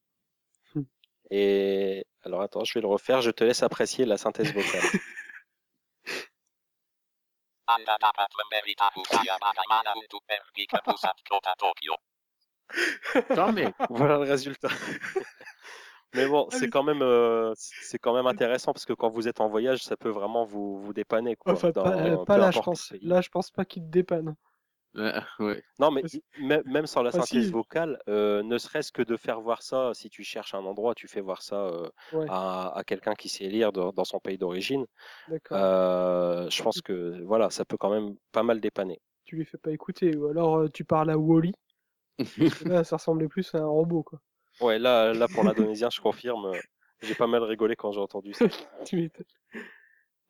[0.74, 0.84] Hmm.
[1.30, 4.82] Et alors attends, je vais le refaire, je te laisse apprécier la synthèse vocale.
[7.68, 11.96] Anda dapat memberitahu saya bagaimana untuk pergi ke pusat kota Tokyo.
[13.16, 14.70] Attends, mais voilà le résultat.
[16.14, 19.40] Mais bon, c'est quand même euh, c'est quand même intéressant parce que quand vous êtes
[19.40, 21.54] en voyage, ça peut vraiment vous, vous dépanner quoi.
[21.54, 22.94] Enfin, dans- pas, euh, peu pas là, je pense.
[23.02, 24.36] Là, je pense pas qu'il te dépanne.
[24.98, 25.64] Ah, ouais.
[25.80, 26.04] Non, mais
[26.38, 27.52] même, sans la Ah, synthèse si.
[27.52, 31.08] vocale, euh, ne serait-ce que de faire voir ça, si tu cherches un endroit, tu
[31.08, 32.28] fais voir ça euh, Ouais.
[32.28, 34.86] à, à quelqu'un qui sait lire dans, dans son pays d'origine.
[35.54, 39.02] Euh, je pense que voilà, ça peut quand même pas mal dépanner.
[39.26, 41.54] Tu lui fais pas écouter, ou alors euh, tu parles à Wally.
[42.66, 44.20] Là, ça ressemblait plus à un robot, quoi.
[44.62, 46.62] Ouais, là, là pour l'indonésien, je confirme,
[47.02, 48.48] j'ai pas mal rigolé quand j'ai entendu ça.
[48.86, 49.26] Tu m'étonnes.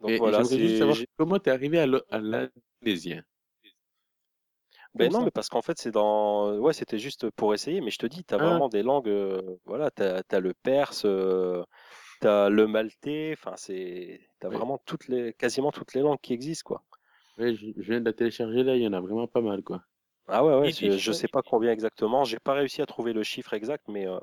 [0.02, 1.88] Donc Et voilà, juste savoir comment t'es arrivé à
[2.20, 3.24] l'indonésien?
[4.94, 5.26] Ben Comme non, ça.
[5.26, 6.58] mais parce qu'en fait, c'est dans.
[6.58, 8.44] Ouais, c'était juste pour essayer, mais je te dis, tu as Ah.
[8.48, 9.08] vraiment des langues.
[9.10, 11.64] euh, Voilà, tu as, le perse, euh,
[12.22, 14.22] tu as le maltais, enfin, c'est.
[14.42, 14.58] Tu as Ouais.
[14.58, 15.34] vraiment toutes les...
[15.34, 16.84] quasiment toutes les langues qui existent, quoi.
[17.38, 19.64] Ouais, je, je viens de la télécharger là, il y en a vraiment pas mal
[19.64, 19.84] quoi.
[20.28, 23.22] Ah ouais, ouais, je, je sais pas combien exactement, j'ai pas réussi à trouver le
[23.24, 24.20] chiffre exact, mais euh,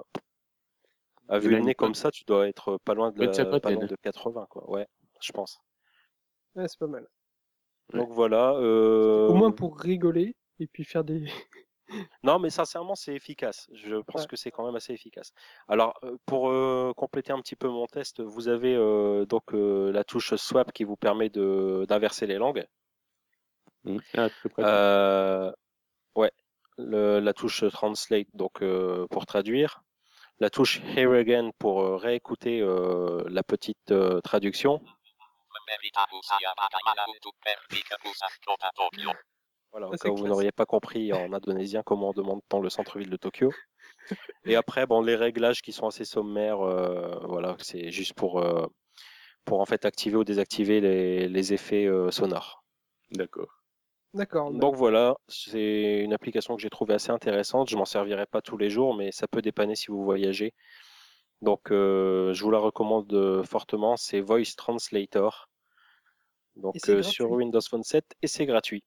[1.28, 2.92] à Il y vue en a le une nez comme ça, tu dois être pas
[2.92, 3.34] loin de, bonne la...
[3.34, 3.60] cinquantaine.
[3.60, 4.70] pas loin de 80, quoi.
[4.70, 4.86] Ouais,
[5.20, 5.58] je pense.
[6.54, 7.06] Ouais, c'est pas mal.
[7.92, 8.00] Ouais.
[8.00, 8.52] Donc voilà.
[8.56, 11.24] euh, Au moins pour rigoler, et puis faire des...
[12.22, 13.66] Non, mais sincèrement, c'est efficace.
[13.72, 14.26] Je pense Ouais.
[14.26, 15.32] que c'est quand même assez efficace.
[15.68, 20.04] Alors, pour euh, compléter un petit peu mon test, vous avez euh, donc euh, la
[20.04, 22.66] touche swap qui vous permet de d'inverser les langues.
[23.84, 24.00] Mhm.
[24.18, 24.28] Ah.
[24.58, 25.52] Euh,
[26.14, 26.30] ouais,
[26.76, 29.82] le- la touche translate donc euh, pour traduire.
[30.40, 34.82] La touche hear again pour euh, réécouter euh, la petite euh, traduction.
[39.72, 40.28] Voilà, au Ah, cas c'est où vous classe.
[40.28, 43.54] n'auriez pas compris en indonésien comment on demande-t-on le centre-ville de Tokyo.
[44.44, 48.66] Et après, bon, les réglages qui sont assez sommaires, euh, voilà, c'est juste pour, euh,
[49.44, 52.64] pour en fait activer ou désactiver les, les effets euh, sonores.
[53.10, 53.48] D'accord.
[54.14, 54.52] D'accord.
[54.52, 57.68] Donc voilà, c'est une application que j'ai trouvée assez intéressante.
[57.70, 60.52] Je m'en servirai pas tous les jours, mais ça peut dépanner si vous voyagez.
[61.42, 63.96] Donc euh, je vous la recommande euh, fortement.
[63.96, 65.48] C'est Voice Translator.
[66.56, 67.14] Donc Et c'est euh, gratuit.
[67.14, 68.84] sur Windows Phone 7 et c'est gratuit.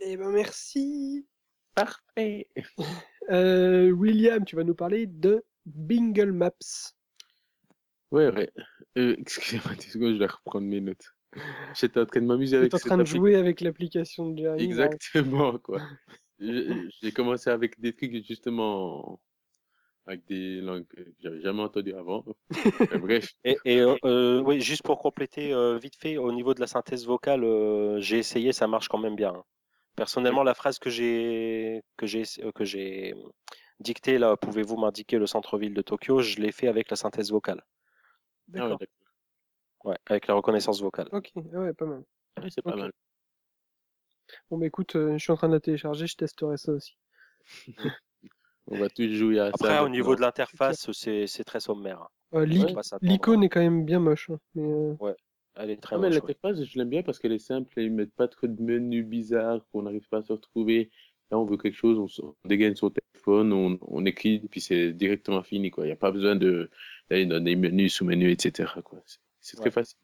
[0.00, 1.26] Eh ben merci.
[1.74, 2.48] Parfait.
[3.30, 6.92] Euh, William, tu vas nous parler de Bingle Maps.
[8.10, 8.50] Ouais, ouais.
[8.98, 9.72] Euh, Excusez-moi,
[10.12, 11.14] je vais reprendre mes notes.
[11.74, 14.36] J'étais en train de m'amuser Tu avec es en train de jouer avec l'application de
[14.42, 14.74] Jeremy.
[14.74, 14.84] là.
[14.84, 15.80] Exactement, quoi.
[16.38, 19.18] J'ai commencé avec des trucs justement
[20.06, 22.24] avec des langues que j'avais jamais entendues avant.
[22.78, 26.52] Mais bref, Et, et, euh, euh, oui, juste pour compléter euh, vite fait, au niveau
[26.52, 29.42] de la synthèse vocale, euh, j'ai essayé, ça marche quand même bien.
[29.98, 30.02] Hein.
[30.02, 33.14] Personnellement, la phrase que j'ai que j'ai euh, que j'ai
[33.80, 36.20] dictée là, pouvez-vous m'indiquer le centre-ville de Tokyo?
[36.20, 38.78] Je l'ai fait avec la synthèse vocale, ah ouais, D'accord.
[39.84, 41.08] ouais, avec la reconnaissance vocale.
[41.12, 42.04] ok, ah ouais, pas mal.
[42.42, 42.92] Ouais, c'est pas mal.
[44.50, 46.96] Bon, bah écoute, euh, je suis en train de la télécharger, je testerai ça aussi.
[48.66, 49.52] On va tous jouer à ça.
[49.54, 52.00] Après, au niveau de l'interface, c'est très sommaire.
[52.00, 52.08] hein.
[52.34, 52.44] Euh.
[53.02, 54.30] L'icône est quand même bien moche.
[54.30, 55.14] hein, mais euh,
[55.56, 58.14] Elle est très Ah, mais l'interface, je l'aime bien parce qu'elle est simple, ils mettent
[58.14, 60.90] pas trop de menus bizarres qu'on n'arrive pas à se retrouver.
[61.30, 65.42] Là, on veut quelque chose, on, dégaine son téléphone, on, on écrit, puis c'est directement
[65.42, 65.70] fini.
[65.76, 66.70] Il n'y a pas besoin de,
[67.08, 68.74] d'aller dans des menus, sous-menus, etc..
[69.40, 69.70] C'est- très Ouais.
[69.70, 69.96] facile.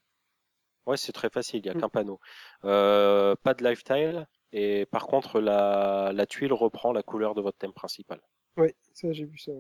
[0.87, 1.81] Ouais, c'est très facile, il n'y a Mm.
[1.81, 2.21] qu'un panneau.
[2.65, 7.59] Euh, pas de lifestyle, et par contre, la, la tuile reprend la couleur de votre
[7.59, 8.21] thème principal.
[8.57, 9.53] ouais, ça j'ai vu ça.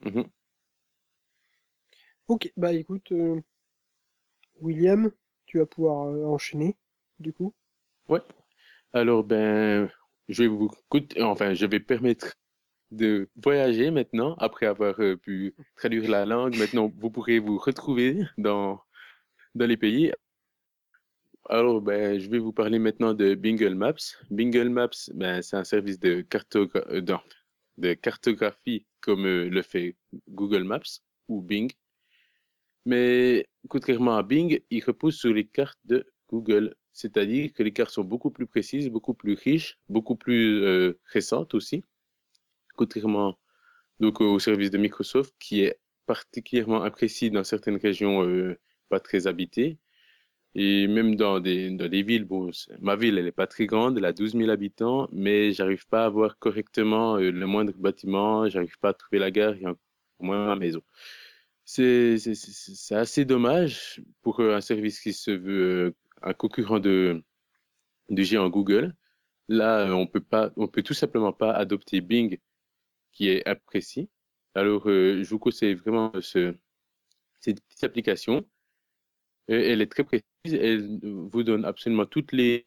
[0.00, 0.24] Mhm.
[2.28, 3.40] Ok, bah écoute, euh,
[4.60, 5.10] William,
[5.56, 6.76] tu vas pouvoir euh, enchaîner,
[7.18, 7.54] du coup?
[8.92, 9.90] Alors, ben,
[10.28, 10.70] je vais vous
[11.20, 12.34] enfin, je vais permettre
[12.90, 16.56] de voyager maintenant, après avoir euh, pu traduire la langue.
[16.58, 18.80] Maintenant, vous pourrez vous retrouver dans,
[19.54, 20.12] dans les pays.
[21.48, 23.94] Alors, ben, je vais vous parler maintenant de Bingle Maps.
[24.30, 26.26] Bingle Maps, ben, c'est un service de,
[26.56, 27.02] euh,
[27.78, 29.96] de cartographie comme le fait
[30.28, 31.72] Google Maps ou Bing.
[32.86, 36.74] Mais contrairement à Bing, il repose sur les cartes de Google.
[36.92, 41.54] C'est-à-dire que les cartes sont beaucoup plus précises, beaucoup plus riches, beaucoup plus euh, récentes
[41.54, 41.84] aussi.
[42.76, 43.38] Contrairement
[44.00, 48.58] donc au service de Microsoft qui est particulièrement imprécis dans certaines régions euh,
[48.88, 49.78] pas très habitées.
[50.54, 52.50] Et même dans des, dans des villes, bon,
[52.80, 56.06] ma ville, elle est pas très grande, elle a 12 000 habitants, mais j'arrive pas
[56.06, 59.80] à voir correctement euh, le moindre bâtiment, j'arrive pas à trouver la gare et encore
[60.20, 60.82] moins ma maison.
[61.66, 62.16] C'est
[62.92, 67.24] assez dommage pour un service qui se veut un concurrent de,
[68.08, 68.94] du géant Google.
[69.48, 72.38] Là, on peut pas, on peut tout simplement pas adopter Bing,
[73.12, 74.08] qui est imprécis.
[74.54, 76.54] Alors, euh, je vous conseille vraiment ce,
[77.40, 78.46] cette application.
[79.48, 80.24] Elle est très précise.
[80.44, 82.64] Elle vous donne absolument toutes les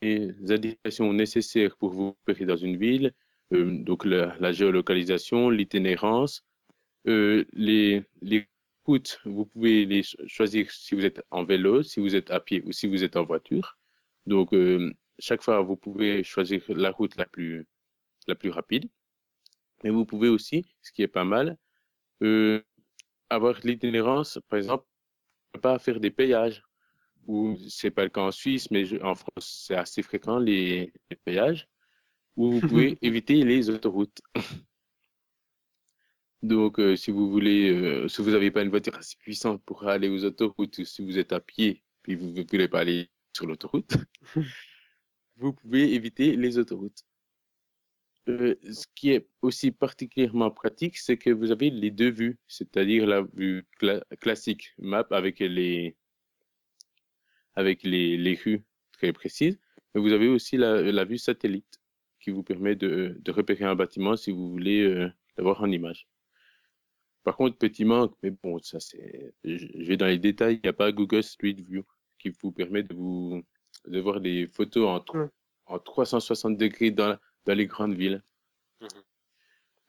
[0.50, 3.14] indications nécessaires pour vous repérer dans une ville.
[3.54, 6.46] Euh, donc, la, géolocalisation, l'itinérance,
[7.08, 8.04] euh, les
[9.26, 12.62] vous pouvez les cho- choisir si vous êtes en vélo, si vous êtes à pied
[12.66, 13.78] ou si vous êtes en voiture.
[14.26, 17.68] Donc, euh, chaque fois, vous pouvez choisir la route la plus
[18.28, 18.90] la plus rapide.
[19.84, 21.58] Mais vous pouvez aussi, ce qui est pas mal,
[22.24, 22.62] euh,
[23.30, 24.86] avoir l'itinérance, par exemple,
[25.62, 26.64] pas faire des payages.
[27.28, 30.92] Ou c'est pas le cas en Suisse, mais je- en France, c'est assez fréquent les,
[31.10, 31.68] les péages.
[32.38, 34.22] Où vous pouvez éviter les autoroutes.
[36.42, 39.88] Donc, euh, si vous voulez, euh, si vous n'avez pas une voiture assez puissante pour
[39.88, 43.10] aller aux autoroutes, ou si vous êtes à pied, puis vous ne voulez pas aller
[43.34, 43.92] sur l'autoroute,
[45.38, 47.04] vous pouvez éviter les autoroutes.
[48.30, 53.08] Euh, ce qui est aussi particulièrement pratique, c'est que vous avez les deux vues, c'est-à-dire
[53.08, 55.98] la vue cla- classique map avec les
[57.56, 59.60] avec les, les rues très précises,
[59.94, 61.80] mais vous avez aussi la, la vue satellite
[62.20, 66.09] qui vous permet de, de repérer un bâtiment si vous voulez euh, l'avoir en image.
[67.24, 70.70] Par contre, petit manque, mais bon, ça c'est, je vais dans les détails, il n'y
[70.70, 71.84] a pas Google Street View
[72.18, 73.44] qui vous permet de vous
[73.88, 75.28] de voir des photos en, tro- Ouais.
[75.68, 77.18] en 360 degrés dans,
[77.48, 78.22] les grandes villes.
[78.82, 78.88] Mhm.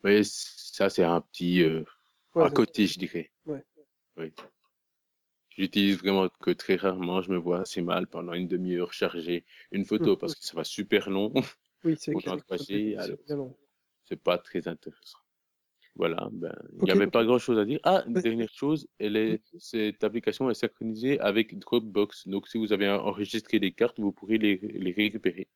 [0.05, 1.85] Mais ça, c'est un petit euh,
[2.35, 3.31] Ouais, à ça- côté, je dirais.
[3.47, 3.65] Ouais.
[4.17, 4.33] Oui.
[5.51, 7.21] J'utilise vraiment que très rarement.
[7.23, 10.19] Je me vois assez mal pendant une demi-heure charger une photo Mhm.
[10.19, 11.33] parce que ça va super long.
[11.85, 12.13] Oui, c'est.
[14.05, 15.19] C'est pas très intéressant.
[15.97, 16.29] Voilà.
[16.33, 17.81] Ben, il n'y avait pas grand chose à dire.
[17.83, 18.87] Ah, une dernière chose.
[18.99, 22.29] Elle est, cette application est synchronisée avec Dropbox.
[22.29, 25.49] Donc, si vous avez enregistré des cartes, vous pourrez les, les récupérer.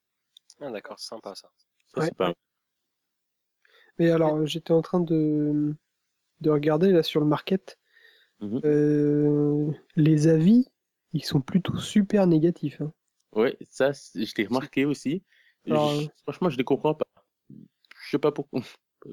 [0.60, 1.48] Ah, d'accord, sympa ça.
[1.94, 2.06] Ça, Ouais.
[2.06, 2.32] c'est pas
[3.98, 5.74] Mais alors, j'étais en train de,
[6.40, 7.78] de regarder là sur le market.
[8.40, 8.60] Mhm.
[8.64, 10.66] Euh, les avis,
[11.12, 12.80] ils sont plutôt super négatifs.
[12.80, 12.92] hein.
[13.32, 15.22] Ouais, ça, je l'ai remarqué aussi.
[15.64, 17.06] Et Alors, je- euh, franchement, je les comprends pas.
[17.50, 18.60] Je sais pas pourquoi.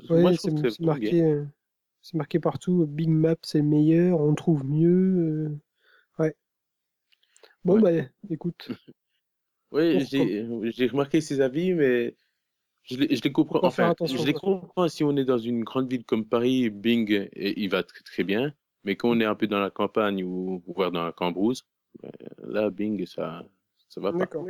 [0.10, 1.46] Ouais, Moi, je c'est marqué, euh,
[2.02, 2.84] c'est marqué partout.
[2.84, 4.20] euh, Big Map, c'est le meilleur.
[4.20, 4.90] On trouve mieux.
[5.50, 5.60] euh,
[6.20, 6.36] ouais.
[7.64, 7.92] Bon, bah,
[8.30, 8.70] écoute.
[9.72, 12.16] Oui, j'ai j'ai remarqué ces avis, mais
[12.84, 13.62] je les, je les comprends.
[13.64, 17.10] Enfin, attention, je les comprends si on est dans une grande ville comme Paris, Bing,
[17.34, 18.54] et il va très, très bien.
[18.84, 21.66] Mais quand on est un peu dans la campagne ou voire dans la cambrousse,
[22.02, 23.46] ben, là, Bing, ça,
[23.88, 24.20] ça va pas.
[24.20, 24.48] D'accord.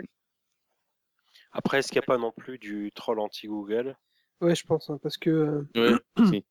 [1.54, 3.96] Après, est-ce qu'il n'y a pas non plus du troll anti-Google?
[4.42, 5.94] Ouais, je pense, hein, parce que euh, Ouais,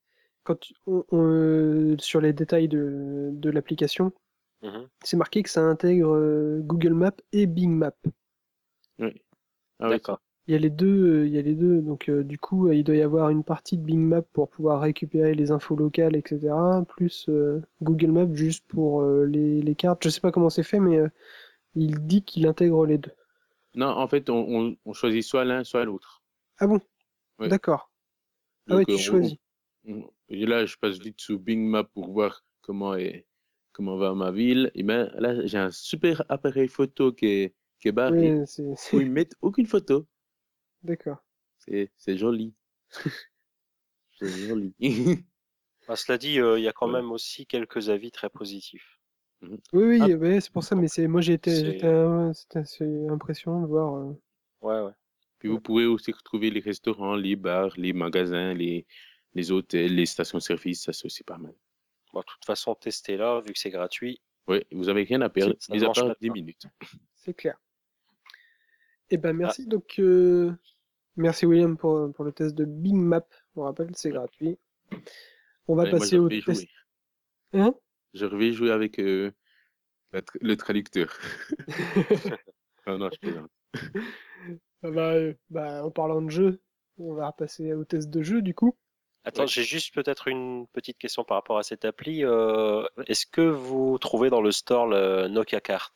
[0.45, 4.12] quand tu- on- on, euh, sur les détails de, de l'application,
[4.62, 4.91] Mhm.
[5.05, 7.95] c'est marqué que ça intègre euh, Google Maps et Bing Map.
[8.99, 9.15] Ouais.
[9.81, 10.21] Ah oui, D'accord.
[10.47, 11.81] Il y a les deux, euh, il y a les deux.
[11.83, 14.49] Donc euh, du coup, euh, il doit y avoir une partie de Bing Map pour
[14.51, 16.85] pouvoir récupérer les infos locales, etc.
[16.89, 20.03] Plus euh, Google Maps juste pour euh, les, les cartes.
[20.05, 21.09] Je sais pas comment c'est fait, mais euh,
[21.77, 23.12] il dit qu'il intègre les deux.
[23.75, 26.23] Non, en fait, on, on, on choisit soit l'un, soit l'autre.
[26.59, 26.81] Ah bon?
[27.41, 27.49] Ouais.
[27.49, 27.91] D'accord.
[28.69, 29.39] Ah ouais, tu euh, on- choisis.
[29.87, 33.27] on- et là, je passe vite sous Bing Map pour voir comment est,
[33.73, 34.71] comment va ma ville.
[34.75, 38.35] Et ben, là, j'ai un super appareil photo qui est, qui est barré.
[38.35, 40.07] Oui, c'est c'est- où ils mettent aucune photo.
[40.83, 41.23] d'accord.
[41.59, 42.55] C'est, c'est joli.
[44.19, 44.75] c'est joli.
[45.89, 46.93] Ah, cela dit, euh, il y a quand Ouais.
[46.93, 49.01] même aussi quelques avis très positifs.
[49.73, 50.41] Oui, oui, Ah.
[50.41, 50.77] c'est pour ça.
[50.77, 53.95] Mais c'est moi, j'ai été, j'étais, euh, c'était assez impressionnant de voir.
[53.97, 54.12] euh,
[54.62, 54.93] Ouais, ouais.
[55.41, 58.87] Puis vous pourrez aussi retrouver les restaurants, les bars, les magasins, les,
[59.35, 60.83] les hôtels, les stations-service.
[60.85, 61.55] Ça, c'est aussi pas mal.
[62.12, 64.21] Bon, de toute façon, testez-la, vu que c'est gratuit.
[64.47, 66.33] Oui, vous avez rien à perdre, mis à part pas de 10 pain.
[66.35, 66.62] minutes.
[67.15, 67.57] C'est clair.
[69.11, 69.33] Eh ben Ah.
[69.33, 69.67] merci.
[69.67, 70.53] Donc euh,
[71.17, 73.27] merci William pour, pour le test de Bing Map.
[73.57, 74.59] On rappelle, c'est gratuit.
[75.69, 76.67] On va Ouais, passer au test.
[77.53, 77.75] Hein?
[78.15, 79.31] Je vais jouer avec euh,
[80.12, 81.17] tra- le traducteur.
[82.87, 83.51] ah non, je plaisante.
[84.82, 86.61] Ah bah, euh, bah, en parlant de jeu,
[86.98, 88.77] on va passer au test de jeu du coup.
[89.24, 89.48] Attends, Ouais.
[89.48, 92.24] j'ai juste peut-être une petite question par rapport à cette appli.
[92.24, 95.93] Euh, Est-ce que vous trouvez dans le store le Nokia Cart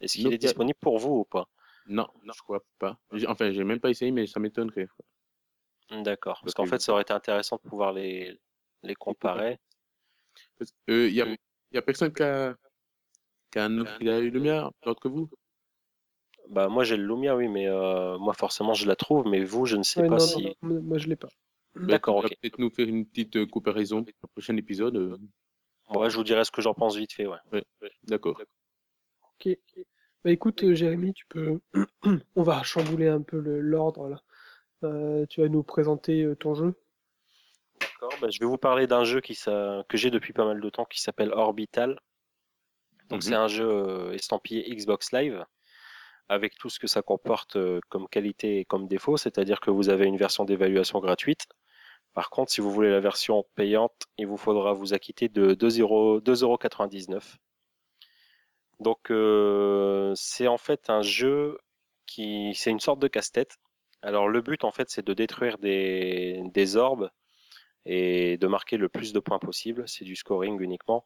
[0.00, 1.48] Est-ce qu'il est disponible pour vous ou pas?
[1.86, 2.98] Non, je crois pas.
[3.26, 4.88] Enfin, j'ai même pas essayé, mais ça m'étonnerait.
[5.90, 6.34] D'accord.
[6.34, 8.38] Parce Parce qu'en que- fait, ça aurait été intéressant de pouvoir les,
[8.82, 9.58] les comparer.
[10.86, 11.26] Il y, a,
[11.72, 12.54] y a personne qui a,
[13.50, 15.30] qui a un Nokia Lumia d'entre vous?
[16.48, 19.66] Bah, moi, j'ai le Lumia, oui, mais euh, moi, forcément, je la trouve, mais vous,
[19.66, 20.42] je ne sais Ouais, pas non, si.
[20.42, 21.28] non, non, moi je l'ai pas.
[21.76, 22.36] D'accord, Tu vas ok.
[22.40, 24.96] peut-être nous faire une petite euh, comparaison pour le prochain épisode.
[24.96, 25.16] euh.
[25.90, 27.38] Moi, je vous dirai ce que j'en pense vite fait, ouais.
[27.52, 27.64] Ouais,
[28.04, 28.40] d'accord.
[29.22, 29.56] Ok.
[30.22, 31.60] Bah écoute, euh, Jérémy, tu peux.
[32.36, 34.22] on va chambouler un peu le- l'ordre là.
[34.84, 36.74] Euh, tu vas nous présenter euh, ton jeu.
[37.80, 38.12] D'accord.
[38.20, 40.70] Bah, je vais vous parler d'un jeu qui s'a- que j'ai depuis pas mal de
[40.70, 41.98] temps qui s'appelle Orbital.
[43.08, 43.28] Donc, Mhm.
[43.28, 45.44] c'est un jeu euh, estampillé Xbox Live
[46.30, 49.88] avec tout ce que ça comporte euh, comme qualité et comme défaut, c'est-à-dire que vous
[49.88, 51.46] avez une version d'évaluation gratuite.
[52.14, 56.22] Par contre, si vous voulez la version payante, il vous faudra vous acquitter de 2,99
[56.22, 57.36] 2,99
[58.78, 61.58] Donc, euh, c'est en fait un jeu
[62.06, 63.56] qui, c'est une sorte de casse-tête
[64.02, 67.10] Alors le but en fait c'est de détruire des, des orbes
[67.86, 69.82] et de marquer le plus de points possible.
[69.88, 71.04] C'est du scoring uniquement.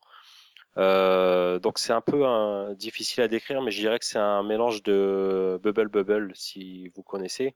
[0.78, 4.42] Euh, donc c'est un peu un- difficile à décrire, mais je dirais que c'est un
[4.42, 7.54] mélange de Bubble Bubble si vous connaissez.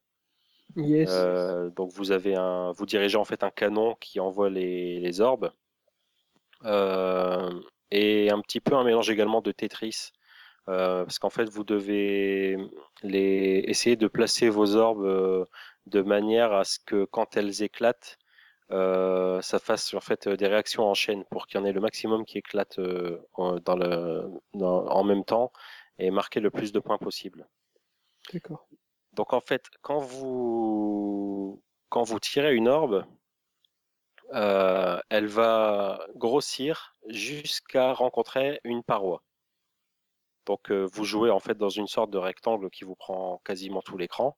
[0.76, 1.26] Yes.
[1.26, 5.20] Euh, donc vous avez un, vous dirigez en fait un canon qui envoie les, les
[5.20, 5.52] orbes
[6.64, 10.10] Euh, et un petit peu un mélange également de Tetris.
[10.68, 12.56] Euh, parce qu'en fait, vous devez
[13.02, 15.46] les, essayer de placer vos orbes euh,
[15.86, 18.18] de manière à ce que quand elles éclatent,
[18.70, 21.80] euh, ça fasse en fait des réactions en chaîne pour qu'il y en ait le
[21.80, 25.52] maximum qui éclatent euh, en- dans le, dans- en même temps
[25.98, 27.48] et marquer le plus de points possible.
[28.32, 28.66] D'accord.
[29.14, 33.04] Donc en fait, quand vous quand vous tirez une orbe,
[34.34, 39.22] euh, elle va grossir jusqu'à rencontrer une paroi.
[40.46, 43.82] Donc euh, vous jouez en fait dans une sorte de rectangle qui vous prend quasiment
[43.82, 44.36] tout l'écran.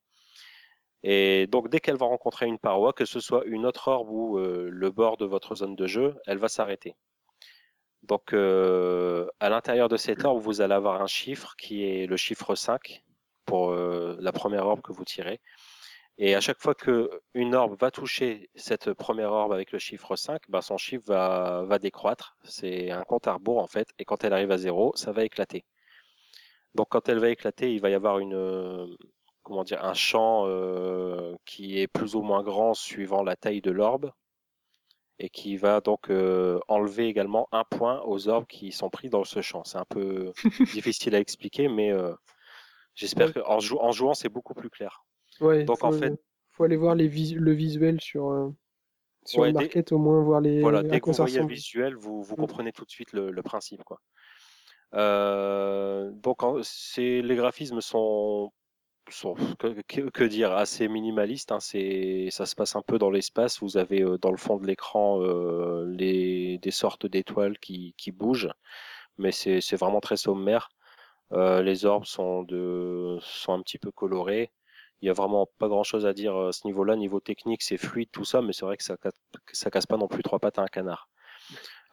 [1.03, 4.39] Et donc dès qu'elle va rencontrer une paroi, que ce soit une autre orbe ou
[4.39, 6.95] euh, le bord de votre zone de jeu, elle va s'arrêter.
[8.03, 12.17] Donc euh, à l'intérieur de cette orbe, vous allez avoir un chiffre qui est le
[12.17, 13.03] chiffre 5
[13.47, 15.41] pour euh, la première orbe que vous tirez.
[16.19, 20.17] Et à chaque fois que une orbe va toucher cette première orbe avec le chiffre
[20.17, 22.37] 5, bah, son chiffre va, va décroître.
[22.45, 23.89] C'est un compte à rebours en fait.
[23.99, 25.65] Et quand elle arrive à zéro, ça va éclater.
[26.75, 28.97] Donc quand elle va éclater, il va y avoir une,
[29.43, 33.71] comment dire, un champ euh, qui est plus ou moins grand suivant la taille de
[33.71, 34.13] l'orbe
[35.19, 39.25] et qui va donc euh, enlever également un point aux orbes qui sont pris dans
[39.25, 39.65] ce champ.
[39.65, 40.33] C'est un peu
[40.83, 42.15] difficile à expliquer, mais euh,
[42.95, 43.43] j'espère Ouais.
[43.43, 45.05] qu'en jou- en jouant, c'est beaucoup plus clair.
[45.41, 48.53] Ouais, Donc, faut, en fait- faut aller voir les le visuel sur,
[49.27, 51.47] sur Ouais, le dès- market, au moins voir les, Voilà, dès que vous voyez le
[51.47, 52.41] visuel, vous, vous Mm.
[52.41, 54.01] comprenez tout de suite le, le principe, quoi.
[54.93, 56.61] Donc, en-
[56.97, 58.53] les graphismes sont,
[59.11, 59.35] sont
[59.89, 61.53] que, dire, assez minimalistes.
[61.53, 63.61] Hein, ça se passe un peu dans l'espace.
[63.61, 68.13] Vous avez euh, dans le fond de l'écran euh, les, des sortes d'étoiles qui, qui
[68.13, 68.51] bougent,
[69.19, 70.71] mais c'est, vraiment très sommaire.
[71.33, 74.51] Euh, les orbes sont de, sont un petit peu colorés.
[75.03, 76.97] Il y a vraiment pas grand chose à dire à ce niveau-là.
[76.97, 78.97] Niveau technique, c'est fluide tout ça, mais c'est vrai que ça,
[79.53, 81.09] ça casse pas non plus trois pattes à un canard.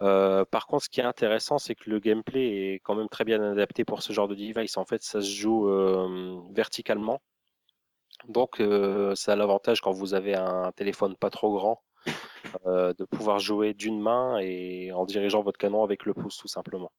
[0.02, 3.24] Euh, par contre, ce qui est intéressant, c'est que le gameplay est quand même très
[3.24, 4.78] bien adapté pour ce genre de device.
[4.78, 7.22] En fait, ça se joue euh, verticalement.
[8.28, 11.84] Donc, euh, ça a l'avantage quand vous avez un téléphone pas trop grand
[12.66, 16.48] euh, de pouvoir jouer d'une main et en dirigeant votre canon avec le pouce, tout
[16.48, 16.92] simplement.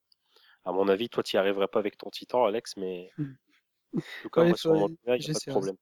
[0.64, 4.30] À mon avis, toi, tu n'y arriverais pas avec ton Titan, Alex, mais en tout
[4.30, 5.76] cas, Ouais, moi, sur mon il n'y a pas de problème.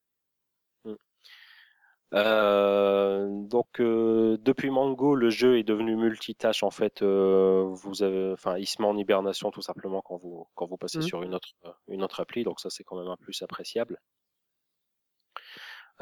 [2.14, 7.02] Euh, donc euh, depuis Mango, le jeu est devenu multitâche en fait.
[7.02, 10.76] euh, vous avez, enfin, il se met en hibernation tout simplement quand vous quand vous
[10.76, 11.02] passez Mhm.
[11.02, 12.44] sur une autre euh, une autre appli.
[12.44, 13.98] Donc ça c'est quand même un plus appréciable.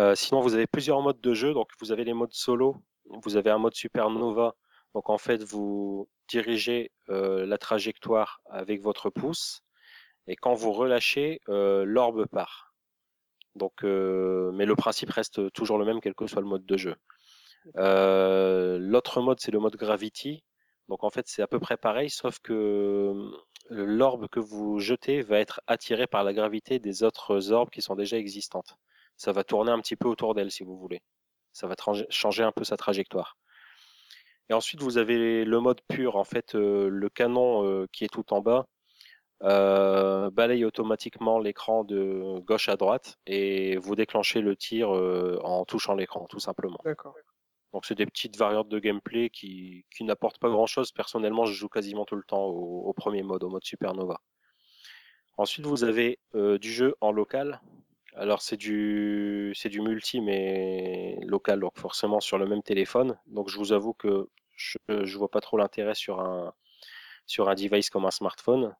[0.01, 1.55] Euh, sinon vous avez plusieurs modes de jeu.
[1.55, 2.77] Donc vous avez les modes solo.
[3.23, 4.55] Vous avez un mode supernova.
[4.95, 9.63] Donc en fait vous dirigez euh, la trajectoire avec votre pouce
[10.27, 12.64] et quand vous relâchez, euh, l'orbe part.
[13.57, 16.77] Donc, euh, mais le principe reste toujours le même, quel que soit le mode de
[16.77, 16.97] jeu.
[17.77, 20.45] Euh, L'autre mode, c'est le mode Gravity.
[20.89, 23.31] Donc, en fait, c'est à peu près pareil, sauf que euh,
[23.71, 27.95] l'orbe que vous jetez va être attiré par la gravité des autres orbes qui sont
[27.97, 28.77] déjà existantes.
[29.17, 31.01] Ça va tourner un petit peu autour d'elle, si vous voulez.
[31.53, 31.75] Ça va
[32.11, 33.37] changer un peu sa trajectoire.
[34.51, 36.17] Et ensuite, vous avez le mode pur.
[36.17, 38.67] En fait, euh, le canon qui est tout en bas
[39.43, 45.65] euh, balaye automatiquement l'écran de gauche à droite et vous déclenchez le tir euh, en
[45.65, 46.79] touchant l'écran, tout simplement.
[46.85, 47.15] D'accord.
[47.73, 50.93] Donc c'est des petites variantes de gameplay qui, qui n'apportent pas grand-chose.
[50.93, 54.21] Personnellement, je joue quasiment tout le temps au, au premier mode, au mode Supernova.
[55.37, 57.61] Ensuite, vous avez euh, du jeu en local.
[58.17, 63.19] Alors c'est du c'est du multi mais local, donc forcément sur le même téléphone.
[63.27, 66.53] Donc je vous avoue que je je vois pas trop l'intérêt sur un
[67.27, 68.73] sur un device comme un smartphone.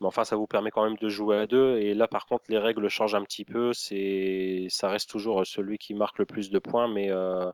[0.00, 1.78] Mais enfin, ça vous permet quand même de jouer à deux.
[1.78, 3.72] Et là, par contre, les règles changent un petit peu.
[3.72, 7.50] C'est, ça reste toujours celui qui marque le plus de points, mais euh,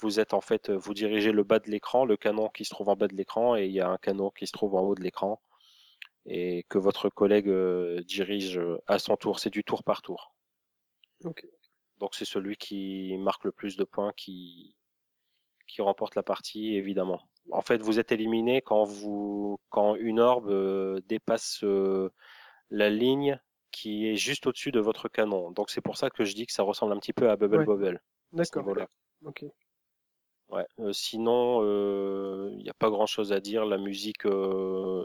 [0.00, 2.88] vous êtes en fait, vous dirigez le bas de l'écran, le canon qui se trouve
[2.88, 4.94] en bas de l'écran, et il y a un canon qui se trouve en haut
[4.94, 5.40] de l'écran,
[6.26, 9.38] et que votre collègue euh, dirige à son tour.
[9.40, 10.34] C'est du tour par tour.
[11.98, 14.74] Donc c'est celui qui marque le plus de points qui
[15.66, 17.22] qui remporte la partie, évidemment.
[17.50, 22.10] En fait, vous êtes éliminé quand vous quand une orbe euh, dépasse euh,
[22.70, 23.38] la ligne
[23.70, 25.50] qui est juste au-dessus de votre canon.
[25.50, 27.58] Donc c'est pour ça que je dis que ça ressemble un petit peu à Bubble
[27.58, 27.64] Ouais.
[27.64, 28.00] Bobble.
[28.32, 28.64] D'accord.
[29.24, 29.44] Ok.
[30.50, 30.66] Ouais.
[30.78, 31.62] Euh, sinon,
[32.50, 33.64] il n'y a pas grand-chose à dire.
[33.66, 34.22] La musique,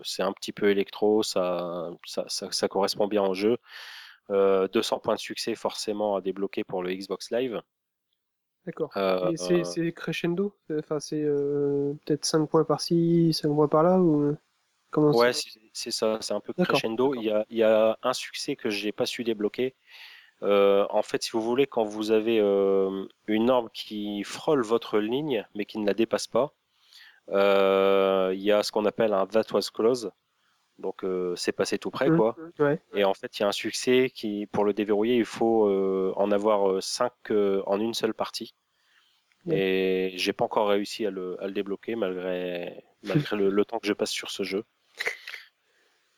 [0.04, 3.58] c'est un petit peu électro, ça, ça, ça, ça correspond bien au jeu.
[4.32, 7.62] Euh, 200 points de succès forcément à débloquer pour le Xbox Live.
[8.70, 8.92] D'accord.
[8.98, 10.54] Euh, Et c'est crescendo?
[10.68, 14.36] C'est- Enfin, c'est euh, peut-être 5 points par-ci, 5 points par-là ou
[14.92, 15.92] comment Ouais, c'est?
[15.92, 17.16] ça, c'est un peu crescendo.
[17.16, 19.76] Il y a, il y a un succès que j'ai pas su débloquer.
[20.44, 25.00] Euh, en fait, si vous voulez, quand vous avez euh, une orbe qui frôle votre
[25.00, 26.54] ligne, mais qui ne la dépasse pas,
[27.30, 30.12] euh, il y a ce qu'on appelle un that was close.
[30.80, 32.18] Donc, euh, c'est passé tout près, Mmh.
[32.18, 32.36] quoi.
[32.60, 32.82] Ouais.
[32.94, 36.14] Et en fait, il y a un succès qui, pour le déverrouiller, il faut euh,
[36.16, 37.14] en avoir 5
[37.66, 38.56] en une seule partie.
[39.46, 39.58] Ouais.
[39.58, 43.80] Et j'ai pas encore réussi à le, à le débloquer malgré, malgré le, le temps
[43.80, 44.66] que je passe sur ce jeu.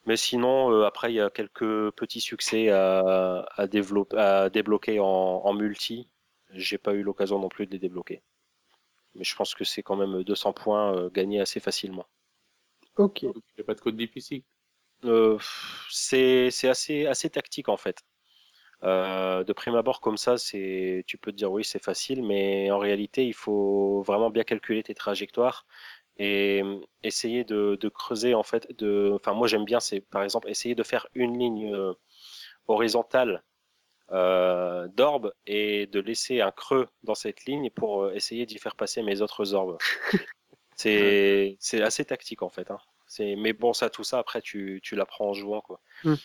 [0.06, 5.00] Mais sinon, euh, après, il y a quelques petits succès à, à, développer, à débloquer
[5.00, 6.10] en, en multi.
[6.54, 8.24] J'ai pas eu l'occasion non plus de les débloquer.
[9.16, 12.08] Mais je pense que c'est quand même 200 points euh, gagnés assez facilement.
[12.98, 13.22] Ok.
[13.24, 14.44] Il n'y a pas de code difficile.
[15.04, 15.38] Euh,
[15.90, 17.98] c'est c'est assez, assez tactique en fait.
[18.84, 22.72] Euh, de prime abord comme ça, c'est tu peux te dire oui c'est facile, mais
[22.72, 25.66] en réalité il faut vraiment bien calculer tes trajectoires
[26.18, 28.68] et euh, essayer de, de creuser en fait.
[28.78, 31.94] De, enfin moi j'aime bien c'est par exemple essayer de faire une ligne euh,
[32.68, 33.44] horizontale
[34.12, 39.04] euh, d'orbe et de laisser un creux dans cette ligne pour essayer d'y faire passer
[39.04, 39.78] mes autres orbes.
[40.76, 42.72] c'est c'est assez tactique en fait.
[42.72, 42.80] Hein.
[43.08, 45.80] C'est mais bon ça tout ça après tu tu l'apprends en jouant quoi.
[46.04, 46.16] Mm.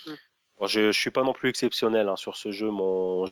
[0.59, 2.71] Bon, je, je suis pas non plus exceptionnel hein, sur ce jeu.
[2.71, 3.29] Mon,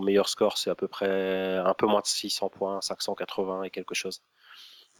[0.00, 3.94] meilleur score, c'est à peu près un peu moins de 600 points, 580 et quelque
[3.94, 4.22] chose.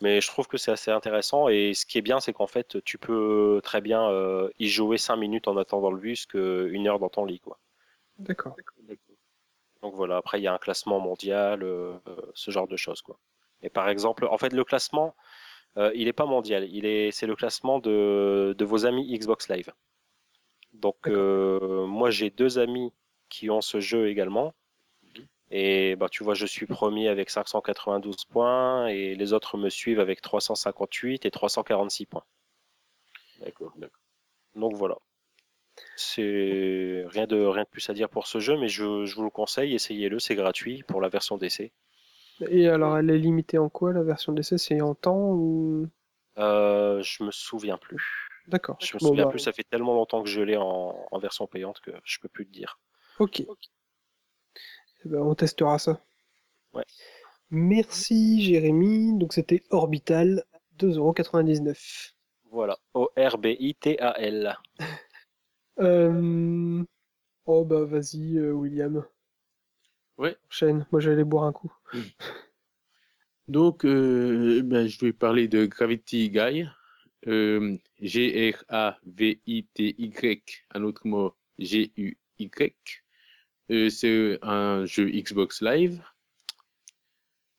[0.00, 1.48] Mais je trouve que c'est assez intéressant.
[1.48, 4.98] Et ce qui est bien, c'est qu'en fait, tu peux très bien euh, y jouer
[4.98, 7.40] 5 minutes en attendant le bus qu'une heure dans ton lit.
[7.40, 7.58] Quoi.
[8.18, 8.56] D'accord.
[9.82, 13.02] Donc voilà, après, il y a un classement mondial, euh, euh, ce genre de choses.
[13.02, 13.18] Quoi.
[13.62, 15.14] Et par exemple, en fait, le classement,
[15.76, 16.68] euh, il n'est pas mondial.
[16.70, 19.72] Il est, c'est le classement de, de vos amis Xbox Live.
[20.72, 22.92] Donc euh, moi j'ai deux amis
[23.28, 24.54] qui ont ce jeu également.
[25.50, 30.00] Et bah tu vois, je suis premier avec 592 points et les autres me suivent
[30.00, 32.24] avec 358 et 346 points.
[33.40, 34.00] D'accord, d'accord.
[34.54, 34.96] Donc voilà.
[35.96, 39.24] C'est rien de rien de plus à dire pour ce jeu, mais je, je vous
[39.24, 41.72] le conseille, essayez-le, c'est gratuit pour la version d'essai.
[42.48, 45.88] Et alors, elle est limitée en quoi la version d'essai C'est en temps ou?
[46.38, 48.21] Euh, je me souviens plus.
[48.48, 48.76] D'accord.
[48.80, 51.18] Je me Bon, souviens bah, plus, ça fait tellement longtemps que je l'ai en, en
[51.18, 52.78] version payante que je peux plus te dire.
[53.18, 53.40] Ok.
[53.40, 56.00] Eh ben, on testera ça.
[56.72, 56.84] Ouais.
[57.50, 59.18] Merci Jérémy.
[59.18, 60.44] Donc c'était Orbital,
[60.78, 62.14] 2,99€.
[62.50, 62.78] Voilà.
[62.94, 64.58] O-R-B-I-T-A-L.
[65.80, 66.84] Euh...
[67.46, 69.04] Oh bah vas-y euh, William.
[70.18, 70.36] Ouais.
[70.48, 70.86] Enchaîne.
[70.92, 71.72] Moi j'allais boire un coup.
[73.48, 76.68] Donc, euh, ben, je vais parler de Gravity Guy.
[77.28, 78.64] Euh, G-R-A-V-I-T-Y,
[80.74, 83.02] un autre mot, G-U-Y.
[83.70, 86.02] Euh, c'est un jeu Xbox Live.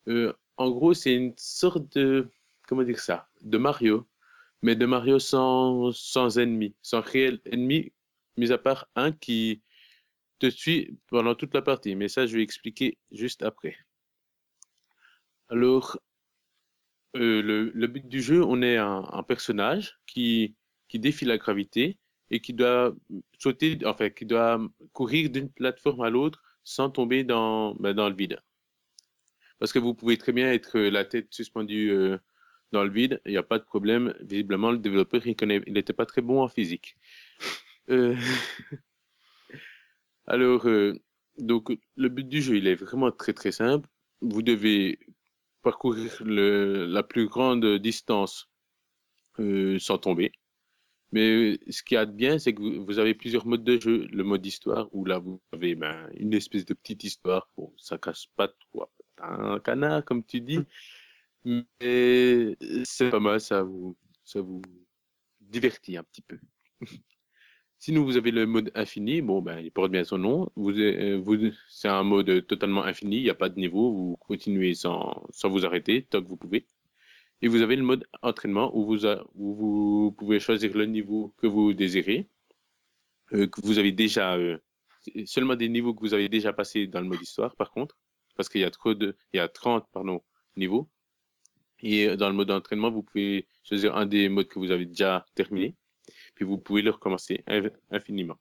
[0.08, 2.28] Euh, en gros, c'est une sorte de,
[2.68, 4.06] comment dire ça, de Mario,
[4.62, 7.92] mais de Mario sans, sans ennemis, sans réel ennemi,
[8.36, 9.62] mis à part un qui
[10.38, 11.94] te suit pendant toute la partie.
[11.96, 13.76] Mais ça, je vais expliquer juste après.
[15.48, 15.98] Alors,
[17.16, 20.56] euh, le, but du jeu, on est un, personnage qui,
[20.88, 21.98] qui défie la gravité
[22.30, 22.94] et qui doit
[23.38, 24.60] sauter, enfin, qui doit
[24.92, 28.40] courir d'une plateforme à l'autre sans tomber dans, ben, dans le vide.
[29.58, 32.18] Parce que vous pouvez très bien être la tête suspendue euh,
[32.72, 34.14] dans le vide, il n'y a pas de problème.
[34.20, 35.36] Visiblement, le développeur, il
[35.68, 36.96] n'était pas très bon en physique.
[37.90, 38.16] Euh,
[40.26, 40.66] Alors,
[41.38, 43.88] donc, le but du jeu, il est vraiment très très simple.
[44.20, 44.98] Vous devez
[45.64, 48.48] parcourir la plus grande distance
[49.40, 50.30] euh, sans tomber.
[51.10, 54.06] Mais ce qu'il y a de bien, c'est que vous, avez plusieurs modes de jeu.
[54.12, 57.48] Le mode histoire, où là, vous avez ben, une espèce de petite histoire.
[57.56, 58.88] Bon, ça casse pas trop
[59.18, 60.60] un canard, comme tu dis.
[61.44, 64.62] Mais c'est pas mal, ça vous, ça vous
[65.40, 66.38] divertit un petit peu.
[67.84, 69.20] Sinon, vous avez le mode infini.
[69.20, 70.50] Bon, ben, il porte bien son nom.
[70.56, 73.18] Euh, c'est un mode totalement infini.
[73.18, 73.92] Il n'y a pas de niveau.
[73.92, 76.66] Vous continuez sans, sans vous arrêter tant que vous pouvez.
[77.42, 79.04] Et vous avez le mode entraînement où vous,
[79.34, 82.26] où vous pouvez choisir le niveau que vous désirez,
[83.34, 84.56] euh, que vous avez déjà, euh,
[85.26, 87.98] seulement des niveaux que vous avez déjà passés dans le mode histoire, par contre,
[88.34, 90.22] parce qu'il y a il y a 30, pardon,
[90.56, 90.88] niveaux.
[91.80, 95.26] Et dans le mode entraînement, vous pouvez choisir un des modes que vous avez déjà
[95.34, 95.76] terminé,
[96.34, 98.38] puis vous pouvez le recommencer inf- infiniment.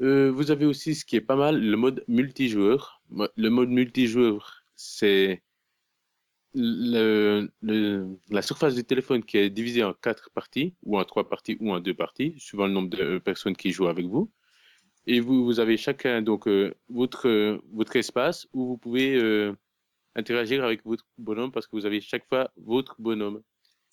[0.00, 3.02] Euh, vous avez aussi ce qui est pas mal, le mode multijoueur.
[3.36, 5.42] Le mode multijoueur, c'est
[6.54, 11.28] le, le- la surface du téléphone qui est divisée en quatre parties, ou en trois
[11.28, 14.30] parties, ou en deux parties, suivant le nombre de euh, personnes qui jouent avec vous.
[15.06, 19.54] Et vous, vous avez chacun donc euh, votre, euh, votre espace où vous pouvez euh,
[20.14, 23.42] interagir avec votre bonhomme parce que vous avez chaque fois votre bonhomme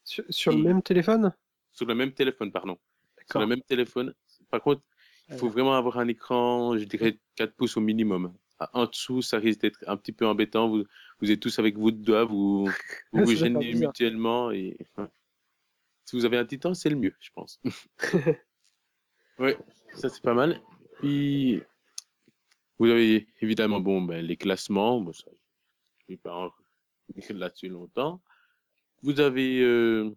[0.04, 1.34] Sur, sur le même téléphone?
[1.78, 2.78] Sur le même téléphone, pardon.
[3.30, 4.14] Sur le même téléphone.
[4.50, 4.82] Par contre,
[5.30, 8.34] il faut vraiment avoir un écran, je dirais 4 pouces au minimum.
[8.74, 10.70] En dessous, ça risque d'être un petit peu embêtant.
[10.70, 10.86] Vous,
[11.20, 12.68] vous êtes tous avec votre doigt, vous
[13.12, 14.52] vous, gênez mutuellement.
[14.52, 15.06] Et, ouais.
[16.06, 17.62] Si vous avez un titan, c'est le mieux, je pense.
[19.40, 19.52] oui,
[19.94, 20.60] ça c'est pas mal.
[21.00, 21.62] Puis,
[22.80, 25.00] vous avez évidemment bon, ben, les classements.
[25.00, 25.30] Bon, ça,
[26.00, 26.52] je vais pas en
[27.30, 28.20] là-dessus longtemps.
[29.04, 30.12] Vous avez euh,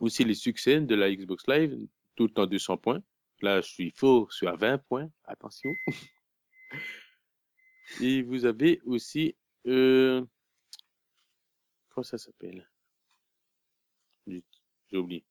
[0.00, 1.78] aussi les succès de la Xbox Live,
[2.16, 3.02] tout temps 200 points.
[3.40, 5.10] Là, je suis fort, je suis à 20 points.
[5.24, 5.70] Attention.
[8.00, 10.24] Et vous avez aussi, euh,
[11.90, 12.68] comment ça s'appelle?
[14.26, 14.42] J'ai
[14.96, 15.24] oublié.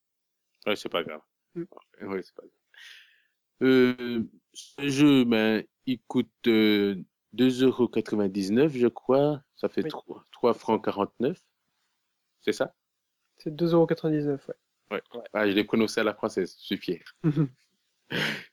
[0.66, 1.22] Ouais, c'est pas grave.
[1.56, 1.64] Mm.
[2.02, 2.52] Ouais, c'est pas grave.
[3.64, 4.24] Euh,
[4.54, 6.96] ce jeu, ben, il coûte euh,
[7.34, 9.42] 2,99€, je crois.
[9.56, 9.90] Ça fait Oui.
[9.90, 11.40] 3, 3 francs 49.
[12.42, 12.74] C'est ça?
[13.44, 14.40] C'est 2,99€,
[14.92, 15.02] ouais.
[15.34, 17.04] Ah, je l'ai prononcé à la française, je suis fier.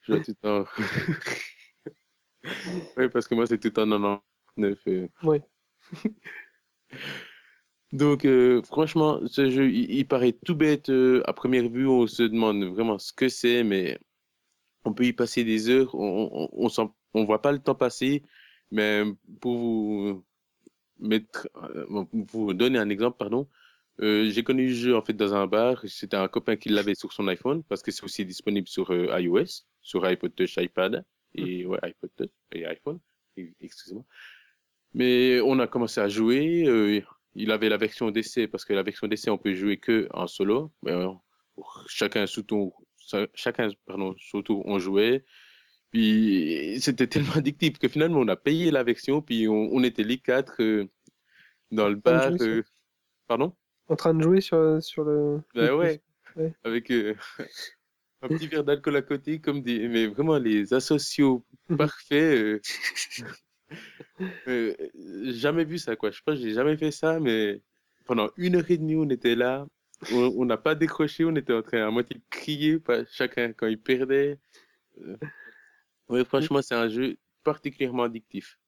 [0.03, 0.65] Je vois tout en...
[2.97, 4.21] oui, parce que moi, c'est tout en
[4.57, 4.79] 99.
[4.89, 5.07] euh.
[5.23, 5.43] Ouais.
[7.93, 10.89] Donc, euh, franchement, ce jeu, il, il paraît tout bête.
[10.89, 13.99] euh, à première vue, on se demande vraiment ce que c'est, mais
[14.85, 15.95] on peut y passer des heures.
[15.95, 16.69] On, on,
[17.15, 18.23] on, voit pas le temps passer.
[18.71, 19.05] Mais
[19.41, 20.25] pour vous
[20.99, 23.47] mettre, euh, pour vous donner un exemple, pardon,
[24.03, 25.83] euh, j'ai connu le jeu en fait dans un bar.
[25.87, 29.21] C'était un copain qui l'avait sur son iPhone parce que c'est aussi disponible sur euh,
[29.21, 31.05] iOS, sur iPod Touch, iPad
[31.35, 32.99] et ouais iPod Touch et iPhone.
[33.39, 34.05] E- Excusez-moi.
[34.95, 36.65] Mais on a commencé à jouer.
[36.67, 37.01] euh,
[37.35, 40.27] il avait la version d'essai parce que la version d'essai on peut jouer que en
[40.27, 40.73] solo.
[40.83, 40.93] Mais,
[41.87, 42.73] chacun sous ton,
[43.35, 45.25] chacun pardon sous tour on jouait.
[45.93, 50.05] Puis c'était tellement addictif que finalement on a payé la version puis on, on était
[50.05, 50.61] les quatre
[51.71, 52.33] dans le bar.
[53.27, 53.57] pardon?
[53.91, 55.43] En train de jouer sur, sur le.
[55.55, 56.01] Ben le- ouais,
[56.37, 56.53] Ouais.
[56.65, 57.15] avec euh,
[58.23, 61.45] un petit verre d'alcool à côté, comme des, mais vraiment les asociaux
[61.79, 62.39] parfaits.
[62.39, 62.61] euh.
[64.49, 64.75] Euh,
[65.33, 66.11] jamais vu ça, quoi.
[66.11, 67.61] Je pense que j'ai jamais fait ça, mais
[68.07, 69.67] pendant une heure et demie, on était là.
[70.13, 73.67] On n'a pas décroché, on était en train à moitié de crier, pas, chacun quand
[73.67, 74.39] il perdait.
[75.03, 75.17] Euh,
[76.09, 78.59] Ouais, franchement, c'est un jeu particulièrement addictif.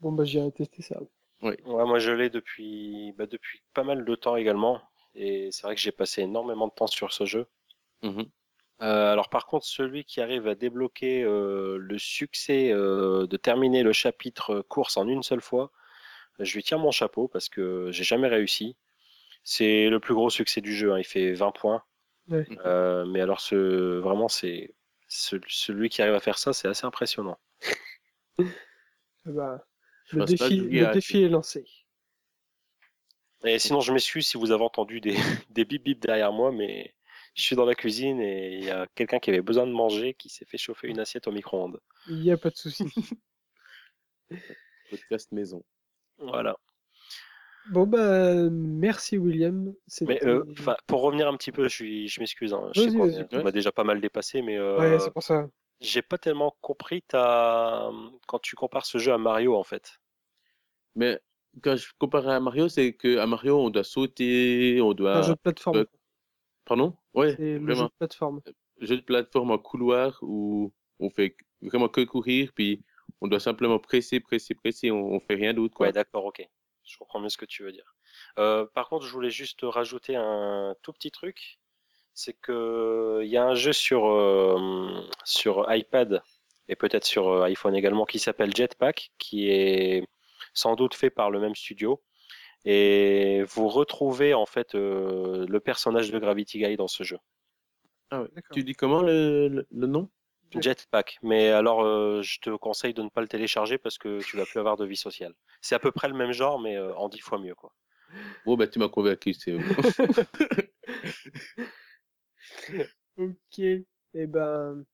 [0.00, 1.00] Bon, bah, j'irai tester ça.
[1.42, 4.80] Ouais, moi je l'ai depuis, bah, depuis pas mal de temps également.
[5.14, 7.46] Et c'est vrai que j'ai passé énormément de temps sur ce jeu.
[8.02, 8.26] Mhm.
[8.82, 13.82] Euh, alors par contre, celui qui arrive à débloquer euh, le succès euh, de terminer
[13.82, 15.70] le chapitre course en une seule fois,
[16.40, 18.76] je lui tire mon chapeau parce que j'ai jamais réussi.
[19.44, 21.82] C'est le plus gros succès du jeu, hein, il fait 20 points.
[22.28, 22.46] Ouais.
[22.66, 24.74] Euh, mais alors ce, vraiment, c'est
[25.08, 27.38] ce- celui qui arrive à faire ça, c'est assez impressionnant.
[29.26, 29.66] Ah bah,
[30.12, 31.64] le défi, le est lancé.
[33.44, 35.14] Et sinon, je m'excuse si vous avez entendu des,
[35.50, 36.94] des bip bip derrière moi, mais
[37.34, 40.14] je suis dans la cuisine et il y a quelqu'un qui avait besoin de manger
[40.14, 41.80] qui s'est fait chauffer une assiette au micro-ondes.
[42.08, 42.84] Il n'y a pas de souci.
[44.90, 45.64] Podcast maison.
[46.18, 46.56] Voilà.
[47.70, 49.72] bon, bah, merci William.
[50.02, 50.44] Mais euh,
[50.86, 52.52] pour revenir un petit peu, je, suis, je m'excuse.
[52.52, 55.48] Hein, je sais qu'on m'a déjà pas mal dépassé, mais euh, Ouais, c'est pour ça.
[55.80, 57.90] j'ai pas tellement compris ta...
[58.26, 60.01] quand tu compares ce jeu à Mario en fait.
[60.94, 61.20] Mais
[61.62, 65.18] quand je compare à Mario, c'est que à Mario, on doit sauter, on doit.
[65.18, 65.76] un jeu de plateforme.
[65.78, 65.84] euh,
[66.64, 66.96] Pardon?
[67.14, 67.84] Ouais, C'est le jeu vraiment.
[67.84, 68.40] de plateforme.
[68.80, 72.82] Jeu de plateforme en couloir où on fait vraiment que courir, puis
[73.20, 75.86] on doit simplement presser, presser, presser, on, on fait rien d'autre, quoi.
[75.86, 76.46] Ouais, d'accord, ok.
[76.84, 77.94] Je comprends mieux ce que tu veux dire.
[78.38, 81.58] Euh, par contre, je voulais juste rajouter un tout petit truc.
[82.14, 86.22] C'est que il y a un jeu sur, euh, sur iPad
[86.68, 90.04] et peut-être sur euh, iPhone également qui s'appelle Jetpack, qui est
[90.54, 92.02] sans doute fait par le même studio.
[92.64, 97.18] Et vous retrouvez en fait euh, le personnage de Gravity Guy dans ce jeu.
[98.10, 98.28] Ah ouais.
[98.34, 98.54] D'accord.
[98.54, 100.08] Tu dis comment le, le, le nom?
[100.60, 101.18] Jetpack.
[101.22, 104.44] Mais alors, euh, je te conseille de ne pas le télécharger parce que tu vas
[104.44, 105.34] plus avoir de vie sociale.
[105.60, 107.72] C'est à peu près le même genre, mais euh, en dix fois mieux, quoi.
[108.44, 109.56] Bon, bah, tu m'as convaincu, c'est
[113.16, 113.58] Ok.
[113.58, 114.84] Eh ben.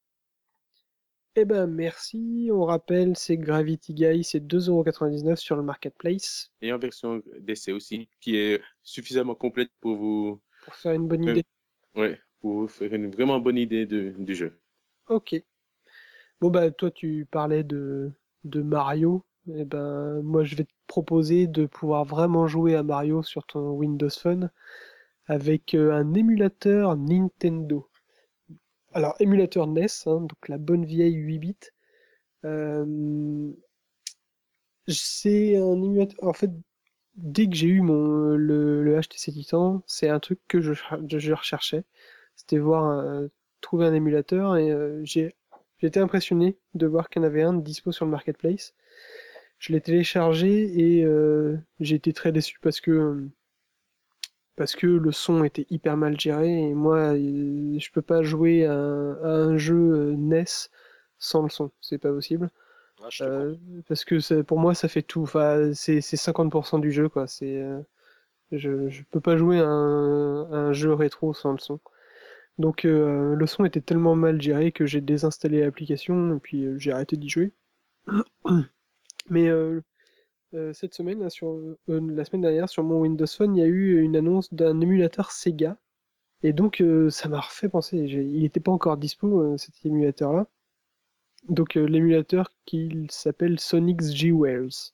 [1.41, 2.51] Eh ben, merci.
[2.53, 8.09] On rappelle, c'est Gravity Guy, c'est 2,99€ sur le marketplace Et en version d'essai aussi,
[8.21, 11.45] qui est suffisamment complète pour vous, pour faire une bonne idée.
[11.95, 14.59] ouais, pour vous faire une vraiment bonne idée de, du jeu.
[15.09, 15.41] Ok.
[16.41, 18.11] Bon, bah, toi, tu parlais de,
[18.43, 19.25] de Mario.
[19.47, 23.71] Eh ben, moi, je vais te proposer de pouvoir vraiment jouer à Mario sur ton
[23.71, 24.51] Windows Phone
[25.27, 27.88] avec euh, un émulateur Nintendo.
[28.93, 31.57] Alors, émulateur NES, hein, donc la bonne vieille 8 bits.
[32.45, 33.53] Euh,
[34.89, 36.17] c'est un émulateur.
[36.25, 36.51] En fait,
[37.17, 40.75] dès que j'ai eu mon le, le HTC Titan, c'est un truc que je,
[41.09, 41.85] je recherchais.
[42.37, 43.29] C'était voir euh,
[43.61, 45.37] trouver un émulateur et euh, j'ai
[45.79, 48.75] j'étais impressionné de voir qu'il y en avait un dispo sur le marketplace.
[49.59, 53.29] Je l'ai téléchargé et euh, j'ai été très déçu parce que
[54.59, 58.75] parce que le son était hyper mal géré et moi je peux pas jouer à,
[58.75, 60.71] un- à un jeu euh, NES
[61.19, 62.51] sans le son, c'est pas possible.
[63.03, 63.57] Ah, Euh,
[63.89, 67.27] parce que ça- pour moi ça fait tout, enfin c'est c'est 50% du jeu quoi.
[67.29, 67.81] C'est euh,
[68.53, 71.81] je je peux pas jouer à un, à un jeu rétro sans le son.
[72.59, 76.93] Donc euh, le son était tellement mal géré que j'ai désinstallé l'application et puis j'ai
[76.93, 77.53] arrêté d'y jouer.
[79.31, 79.49] Mais
[80.55, 83.63] euh, cette semaine, là, sur euh, la semaine dernière, sur mon Windows Phone, il y
[83.63, 85.77] a eu une annonce d'un émulateur Sega.
[86.43, 87.99] Et donc euh, ça m'a refait penser.
[87.99, 90.47] Il n'était pas encore dispo cet émulateur-là.
[91.49, 94.93] Donc l'émulateur qui s'appelle Sonic's G-Wells.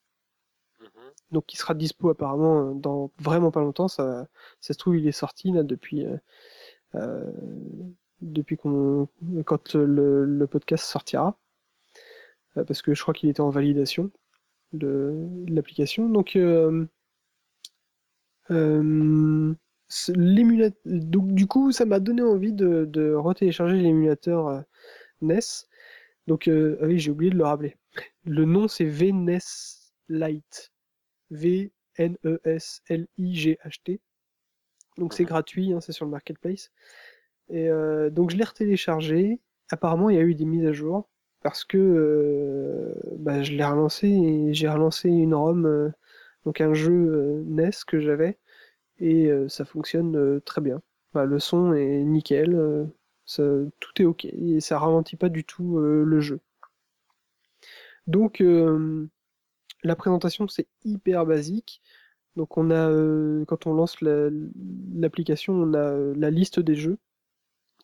[0.80, 0.88] Mhm.
[1.32, 3.88] Donc il sera dispo apparemment dans vraiment pas longtemps.
[3.88, 4.28] Ça,
[4.60, 6.06] ça se trouve il est sorti là depuis
[8.22, 9.08] depuis qu'on
[9.44, 11.38] quand le, le podcast sortira.
[12.54, 14.10] Parce que je crois qu'il était en validation
[15.48, 16.08] l'application.
[16.08, 16.86] Donc euh,
[18.50, 19.54] euh,
[20.86, 24.60] donc du coup ça m'a donné envie de, de retélécharger l'émulateur euh,
[25.20, 25.40] NES.
[26.26, 27.76] Donc euh, ah oui j'ai oublié de le rappeler.
[28.24, 29.38] Le nom c'est VNES
[30.08, 30.72] Lite.
[31.30, 34.00] V-N-E-S-L-I-G-H-T.
[34.98, 36.70] Donc c'est gratuit, hein, c'est sur le marketplace.
[37.48, 39.40] Et euh, donc je l'ai retéléchargé.
[39.70, 41.08] Apparemment il y a eu des mises à jour
[41.44, 45.90] parce que euh, bah, je l'ai relancé et j'ai relancé une ROM, euh,
[46.46, 48.38] donc un jeu euh, NES que j'avais
[49.00, 50.82] et ça fonctionne très bien.
[51.14, 52.56] Bah, le son est nickel,
[53.80, 56.40] tout est ok et ça ralentit pas du tout le jeu.
[58.06, 58.40] Donc
[59.82, 61.82] la présentation c'est hyper basique.
[62.36, 62.90] Donc on a
[63.46, 64.30] quand on lance la-
[64.94, 66.98] l'application, on a la liste des jeux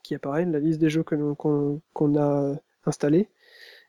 [0.04, 2.54] qui apparaît, la liste des jeux qu'on a
[2.86, 3.28] installés.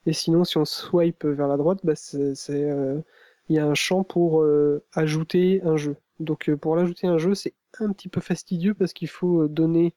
[0.05, 3.01] Et sinon, si on swipe vers la droite, bah, euh,
[3.49, 5.95] il y a un champ pour euh, ajouter un jeu.
[6.19, 9.95] Donc euh, pour l'ajouter un jeu, c'est un petit peu fastidieux parce qu'il faut donner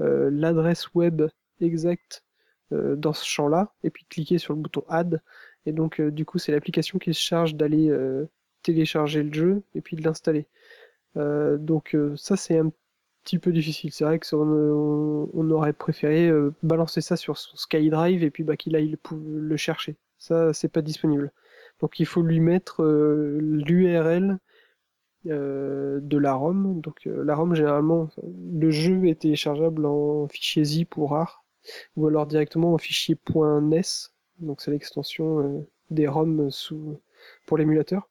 [0.00, 1.22] l'adresse web
[1.60, 2.24] exacte
[2.72, 5.22] dans ce champ-là et puis cliquer sur le bouton Add.
[5.66, 7.94] Et donc du coup, c'est l'application qui se charge d'aller
[8.62, 10.48] télécharger le jeu et puis de l'installer.
[11.14, 12.72] Donc ça, c'est un
[13.24, 13.92] petit peu difficile.
[13.92, 18.30] C'est vrai que ça, on, on aurait préféré euh, balancer ça sur son SkyDrive et
[18.30, 18.98] puis bah, qu'il aille le,
[19.40, 19.96] le chercher.
[20.18, 21.32] Ça, c'est pas disponible.
[21.80, 24.38] Donc il faut lui mettre euh, l'URL
[25.26, 26.80] euh, de la ROM.
[26.80, 28.10] Donc euh, la ROM, généralement,
[28.52, 31.44] le jeu est téléchargeable en fichier zip ou rar,
[31.96, 34.10] ou alors directement en fichier .nes.
[34.38, 37.00] Donc c'est l'extension euh, des ROM sous,
[37.46, 38.10] pour l'émulateur.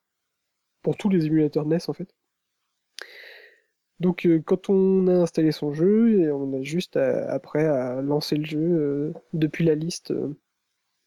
[0.82, 2.14] Pour tous les émulateurs NES en fait.
[4.04, 8.44] Donc euh, quand on a installé son jeu, on a juste après à lancer le
[8.44, 10.36] jeu euh, depuis la liste euh,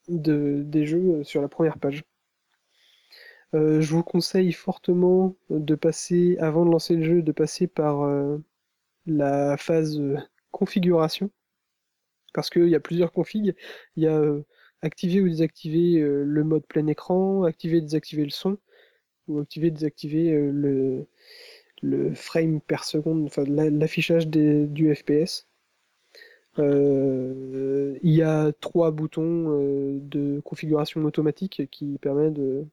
[0.08, 2.04] de, des jeux sur la première page.
[3.52, 8.06] Je vous conseille fortement de passer, avant de lancer le jeu, de passer par
[9.06, 9.98] la phase
[10.50, 11.30] configuration.
[12.34, 13.54] Parce qu'il y a plusieurs configs.
[13.96, 14.22] Il y a
[14.82, 18.58] activer ou désactiver le mode plein écran, activer et désactiver le son,
[19.26, 21.06] ou activer et désactiver le,
[21.82, 25.46] le frame per seconde, l'affichage du FPS.
[26.58, 32.66] Euh, il y a trois boutons euh, de configuration automatique qui permet de,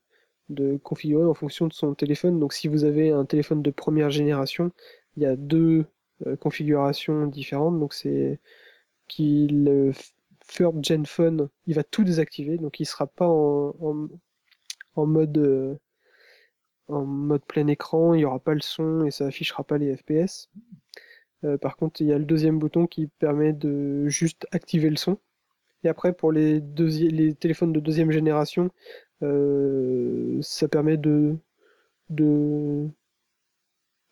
[0.84, 2.39] configurer en fonction de son téléphone.
[2.39, 4.71] Donc si vous avez un téléphone de première génération,
[5.17, 5.85] il y a deux
[6.27, 7.80] euh, configurations différentes.
[7.80, 8.39] Donc c'est
[9.07, 9.91] qui le
[10.47, 14.09] third gen phone, il va tout désactiver, donc il sera pas en,
[14.95, 15.80] mode
[16.88, 19.95] en mode plein écran, il y aura pas le son et ça affichera pas les
[19.95, 20.49] FPS.
[21.45, 24.97] Euh, par contre, il y a le deuxième bouton qui permet de juste activer le
[24.97, 25.18] son.
[25.84, 26.61] Et après, pour les,
[27.39, 28.72] téléphones de deuxième génération,
[29.23, 31.38] euh, ça permet de,
[32.10, 32.88] de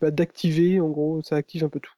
[0.02, 1.94] bah, d'activer, en gros, ça active un peu tout.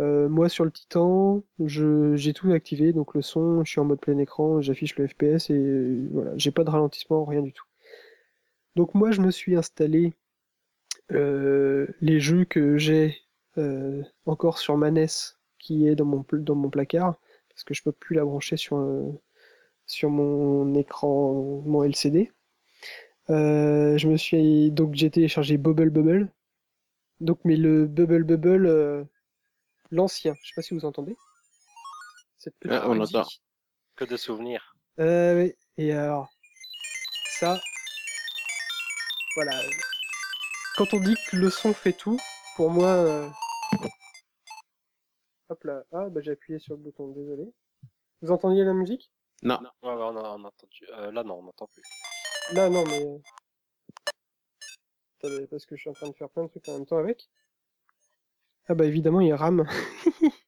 [0.00, 4.00] Euh, moi, sur le Titan, j'ai tout activé, donc le son, je suis en mode
[4.00, 7.64] plein écran, j'affiche le FPS et voilà, j'ai pas de ralentissement, rien du tout.
[8.76, 10.14] Donc moi, je me suis installé
[11.12, 13.18] euh, les jeux que j'ai
[13.56, 15.06] euh, encore sur ma NES
[15.58, 17.16] qui est dans mon, dans mon placard,
[17.48, 19.10] parce que je peux plus la brancher sur, euh,
[19.86, 22.30] sur mon écran, mon LCD.
[23.30, 26.30] Euh, je me suis donc j'ai téléchargé Bubble Bubble.
[27.20, 29.04] Donc mais le Bubble Bubble euh,
[29.90, 31.16] l'ancien, je sais pas si vous entendez.
[32.38, 33.26] cette petite Ah, on entend.
[33.96, 34.76] Que de souvenirs.
[35.00, 35.54] Euh, oui.
[35.76, 36.30] Et alors,
[37.38, 37.60] ça,
[39.40, 39.62] voilà.
[40.76, 42.18] Quand on dit que le son fait tout,
[42.56, 43.28] pour moi, euh,
[45.48, 47.44] hop là, ah bah j'ai appuyé sur le bouton, désolé.
[48.20, 49.12] Vous entendiez la musique?
[49.44, 49.60] Non.
[49.84, 50.86] Ouais, ouais, on a, on a entendu.
[50.90, 51.84] Euh, là, non, on n'entend plus.
[52.52, 53.20] Là, non, mais
[55.20, 56.98] attendez, parce que je suis en train de faire plein de trucs en même temps
[56.98, 57.30] avec.
[58.66, 59.68] Ah bah évidemment, il rame,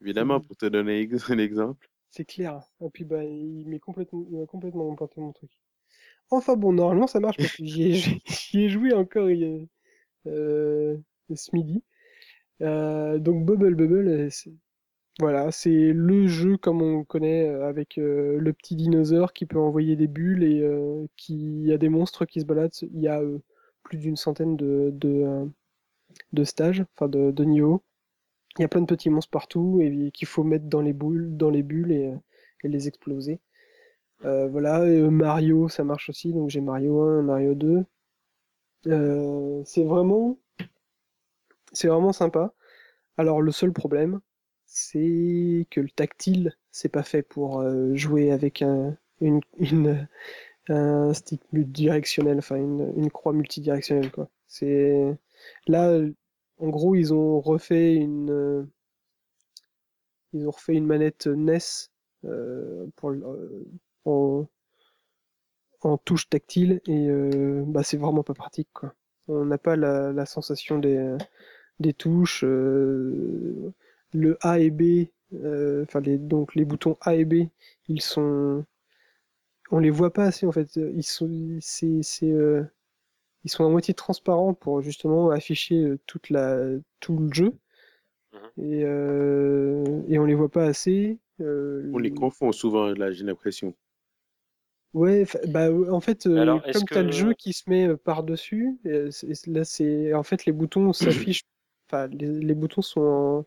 [0.00, 1.88] Évidemment, pour te donner un exemple.
[2.10, 2.64] c'est clair.
[2.80, 5.52] Et puis bah il met complètement, il a complètement emporté mon truc.
[6.30, 7.92] Enfin bon, normalement ça marche parce que j'y
[8.54, 9.28] ai, joué encore
[10.26, 10.96] euh,
[11.34, 11.82] ce midi.
[12.60, 14.28] Euh, donc Bubble Bubble, euh,
[15.20, 20.06] voilà, c'est le jeu comme on connaît avec le petit dinosaure qui peut envoyer des
[20.06, 20.62] bulles et
[21.16, 22.72] qui a des monstres qui se baladent.
[22.82, 23.20] Il y a
[23.82, 27.82] plus d'une centaine de, stages, enfin de, niveaux.
[28.58, 31.36] Il y a plein de petits monstres partout et qu'il faut mettre dans les boules,
[31.36, 32.12] dans les bulles et
[32.62, 33.40] les exploser.
[34.24, 37.84] Euh, voilà, euh, Mario, ça marche aussi, donc j'ai Mario 1, Mario 2.
[38.86, 40.38] Euh, c'est vraiment,
[41.72, 42.52] c'est vraiment sympa.
[43.18, 44.20] Alors le seul problème,
[44.66, 47.64] c'est que le tactile, c'est pas fait pour
[47.94, 50.08] jouer avec un, une, une,
[50.68, 54.30] un stick multidirectionnel, enfin une, croix multidirectionnelle quoi.
[54.48, 55.18] C'est
[55.68, 56.00] là,
[56.58, 58.68] en gros, ils ont refait une,
[60.32, 61.58] ils ont refait une manette NES
[62.96, 63.12] pour
[64.08, 64.46] en,
[65.82, 68.94] en touche tactile et euh, bah c'est vraiment pas pratique quoi.
[69.28, 71.16] On n'a pas la, la sensation des,
[71.80, 73.72] des touches, euh,
[74.14, 77.48] le A et B, euh, enfin les donc les boutons A et B,
[77.88, 78.64] ils sont,
[79.70, 80.76] on les voit pas assez en fait.
[80.76, 81.30] Ils sont,
[81.60, 82.64] c'est, c'est, euh,
[83.44, 86.58] ils sont à moitié transparents pour justement afficher toute la,
[87.00, 87.52] tout le jeu.
[88.32, 88.64] Mhm.
[88.64, 91.18] Et, euh, et on les voit pas assez.
[91.40, 93.74] Euh, On les confond souvent, là, j'ai l'impression.
[94.94, 97.68] Ouais, fa- bah en fait, euh, alors, est-ce comme t'as le que- jeu qui se
[97.68, 100.92] met euh, par-dessus, euh, c'est- là c'est en fait les boutons
[101.34, 101.44] s'affichent,
[101.88, 103.46] enfin les, les boutons sont en,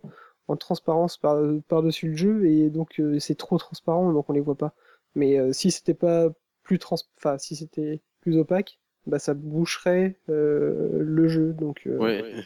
[0.53, 1.37] en transparence par,
[1.67, 4.73] par-dessus le jeu et donc euh, c'est trop transparent donc on les voit pas.
[5.15, 6.29] Mais euh, si c'était pas
[6.63, 11.97] plus trans, enfin si c'était plus opaque, bah ça boucherait euh, le jeu donc euh,
[11.99, 12.43] Ouais.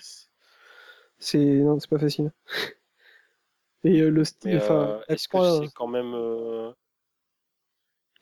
[1.19, 2.31] c'est non c'est pas facile.
[3.85, 6.13] Et euh, le Mais style, enfin euh, la est-ce que c'est quand même.
[6.13, 6.71] euh,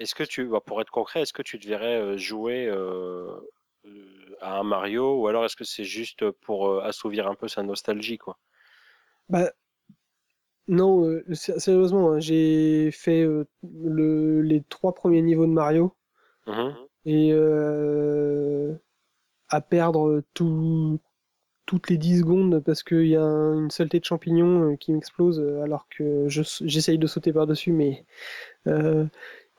[0.04, 3.40] Est-ce que tu, bah, pour être concret, est-ce que tu te verrais jouer euh,
[4.42, 8.18] à un Mario ou alors est-ce que c'est juste pour assouvir un peu sa nostalgie,
[8.20, 8.38] quoi?
[9.30, 9.54] Bah,
[10.68, 15.96] non, euh, sé- sérieusement, hein, j'ai fait euh, le, les trois premiers niveaux de Mario
[16.48, 16.88] Mhm.
[17.06, 17.34] et
[19.50, 21.00] à perdre tout,
[21.66, 25.40] toutes les 10 secondes parce qu'il y a un- une saleté de champignons qui m'explose
[25.64, 28.06] alors que je j'essaye de sauter par-dessus, mais,
[28.68, 29.06] euh,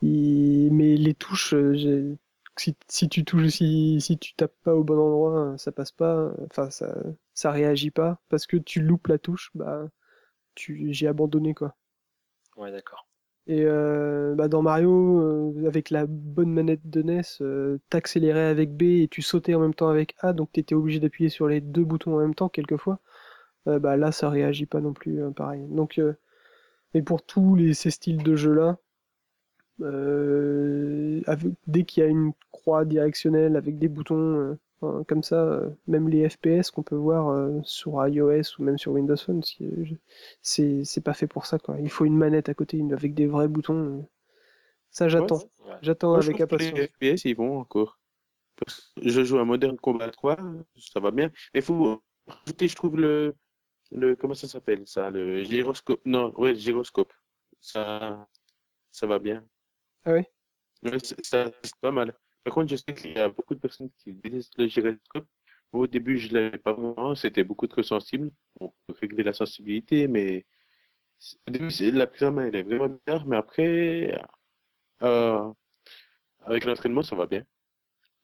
[0.04, 2.16] il- mais les touches, euh,
[2.56, 5.92] si, si tu touches, si, si tu tapes pas au bon endroit, euh, ça passe
[5.92, 6.94] pas, enfin ça,
[7.34, 9.88] ça réagit pas parce que tu loupes la touche, bah
[10.56, 11.76] tu, j'ai abandonné quoi.
[12.56, 13.06] Ouais, d'accord.
[13.46, 18.74] Et euh, bah dans Mario, euh, avec la bonne manette de NES, euh, t'accélérais avec
[18.76, 21.60] B et tu sautais en même temps avec A, donc t'étais obligé d'appuyer sur les
[21.60, 23.00] deux boutons en même temps quelquefois.
[23.68, 25.66] Euh, bah là, ça réagit pas non plus euh, pareil.
[25.70, 26.14] Donc, euh,
[26.94, 28.74] mais pour tous les, ces styles de jeux là, euh,
[31.26, 35.70] avec- dès qu'il y a une croix directionnelle avec des boutons euh, comme ça, euh,
[35.86, 39.42] même les FPS qu'on peut voir euh, sur iOS ou même sur Windows Phone,
[40.42, 41.76] c'est c'est pas fait pour ça quoi.
[41.80, 43.74] Il faut une manette à côté une- avec des vrais boutons.
[44.00, 44.02] euh.
[44.90, 45.72] Ça j'attends, Ouais.
[45.82, 46.78] j'attends avec impatience.
[46.78, 47.98] les FPS, ils vont encore.
[48.56, 50.36] Parce que Je joue à Modern Combat 3,
[50.76, 51.30] ça va bien.
[51.54, 53.34] Mais il faut rajouter, je trouve, le,
[53.90, 54.14] le.
[54.14, 56.00] Comment ça s'appelle ça Le gyroscope.
[56.04, 57.12] Non, ouais, le gyroscope.
[57.60, 58.28] Ça,
[58.92, 59.44] ça va bien.
[60.04, 60.30] Ah ouais
[60.82, 62.14] Ouais, c'est- ça, c'est pas mal.
[62.44, 65.26] Par contre, je sais qu'il y a beaucoup de personnes qui détestent le gyroscope.
[65.72, 68.30] Moi, au début, je l'avais pas vraiment, c'était beaucoup trop sensible.
[68.60, 70.44] On peut régler la sensibilité, mais
[71.48, 74.16] au début, c'est- la prise en main, elle est vraiment bizarre, mais après,
[75.02, 75.52] euh,
[76.46, 77.44] avec l'entraînement, ça va bien.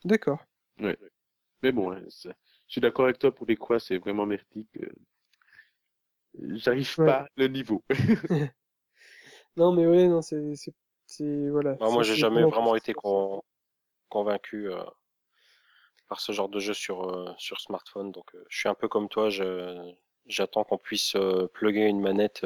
[0.05, 0.41] D'accord.
[1.63, 2.35] Mais bon, hein, ça-
[2.67, 4.77] je suis d'accord avec toi pour les croix, c'est vraiment merdique.
[4.83, 4.91] euh.
[6.57, 7.07] J'arrive Ouais.
[7.07, 7.85] pas le niveau.
[9.57, 10.41] Non mais ouais, non c'est
[11.51, 11.75] voilà.
[11.75, 13.43] Bah, moi, ça, j'ai jamais vraiment- été con-
[14.09, 14.83] convaincu euh,
[16.09, 18.13] par ce genre de jeu sur, euh, sur smartphone.
[18.13, 19.31] Donc, euh, je suis un peu comme toi.
[19.31, 19.93] Je,
[20.27, 21.17] j'attends qu'on puisse
[21.55, 22.45] plugger une manette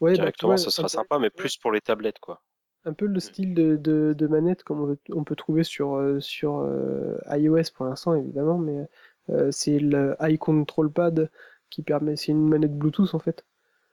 [0.00, 0.50] bah, directement.
[0.50, 2.42] vois, ce un sera sympa, mais plus pour les tablettes, quoi.
[2.84, 6.68] un peu le style de, de, de manette comme on, peut trouver sur, sur
[7.30, 8.88] iOS pour l'instant évidemment, mais
[9.50, 11.30] c'est le iControl Pad
[11.70, 13.44] qui permet, c'est une manette Bluetooth en fait.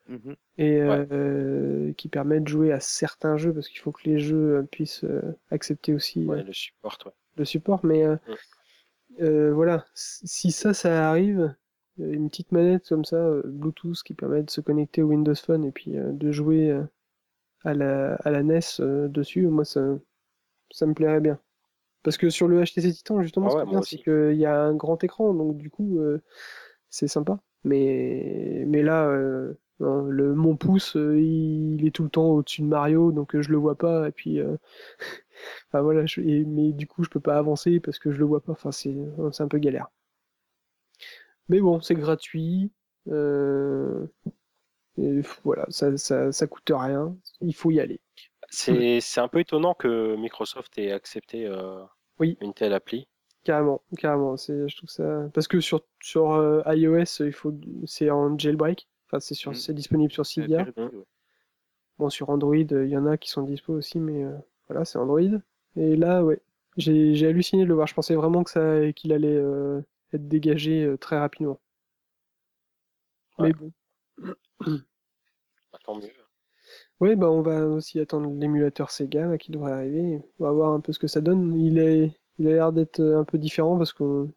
[0.08, 0.36] Mhm.
[0.58, 1.06] et Ouais.
[1.12, 4.62] euh, qui permet de jouer à certains jeux parce qu'il faut que les jeux euh,
[4.62, 7.12] puissent euh, accepter aussi Ouais, le support, ouais.
[7.36, 7.80] le support.
[7.84, 9.50] Mais Mm.
[9.52, 11.54] voilà, si ça, ça arrive,
[11.98, 15.72] une petite manette comme ça, Bluetooth qui permet de se connecter au Windows Phone et
[15.72, 16.74] puis de jouer
[17.64, 18.60] à la, à la NES
[19.08, 19.82] dessus, moi ça,
[20.72, 21.40] ça me plairait bien.
[22.04, 24.36] Parce que sur le HTC Titan, justement, Ah ce ouais, qui est bien, c'est qu'il
[24.36, 26.22] y a un grand écran, donc du coup, euh,
[26.90, 27.40] c'est sympa.
[27.64, 32.66] Mais, mais là, euh, le, mon pouce, euh, il, est tout le temps au-dessus de
[32.66, 34.08] Mario, donc euh, je le vois pas.
[34.08, 34.56] Et puis, euh,
[35.68, 38.24] enfin voilà, je- et- mais du coup, je peux pas avancer parce que je le
[38.26, 38.52] vois pas.
[38.52, 38.94] Enfin, c'est
[39.40, 39.88] un peu galère.
[41.48, 42.72] Mais bon, c'est gratuit.
[43.08, 44.06] euh,
[44.98, 47.16] et voilà, ça, ça, ça coûte rien.
[47.40, 48.00] Il faut y aller.
[48.50, 51.82] C'est un peu étonnant que Microsoft ait accepté euh,
[52.18, 52.38] Oui.
[52.40, 53.08] une telle appli.
[53.44, 54.36] Carrément, carrément.
[54.36, 57.54] Je trouve ça parce que sur sur euh, iOS, il faut,
[57.86, 58.88] c'est en jailbreak.
[59.10, 60.68] Enfin, c'est sur, c'est disponible sur Cydia.
[60.76, 60.88] ouais.
[61.98, 64.36] Bon, sur Android, il y en a qui sont dispo aussi, mais euh,
[64.68, 65.20] voilà, c'est Android.
[65.76, 66.40] Et là, ouais,
[66.76, 67.88] j'ai j'ai halluciné de le voir.
[67.88, 69.82] Je pensais vraiment que ça, qu'il allait euh,
[70.12, 71.60] être dégagé euh, très rapidement.
[73.38, 73.48] Ouais.
[73.48, 73.72] Mais bon.
[75.72, 76.08] Bah, tant mieux.
[77.00, 80.22] Ouais, bah on va aussi attendre l'émulateur Sega là, qui devrait arriver.
[80.38, 81.58] On va voir un peu ce que ça donne.
[81.60, 84.28] Il est, il a l'air d'être un peu différent parce que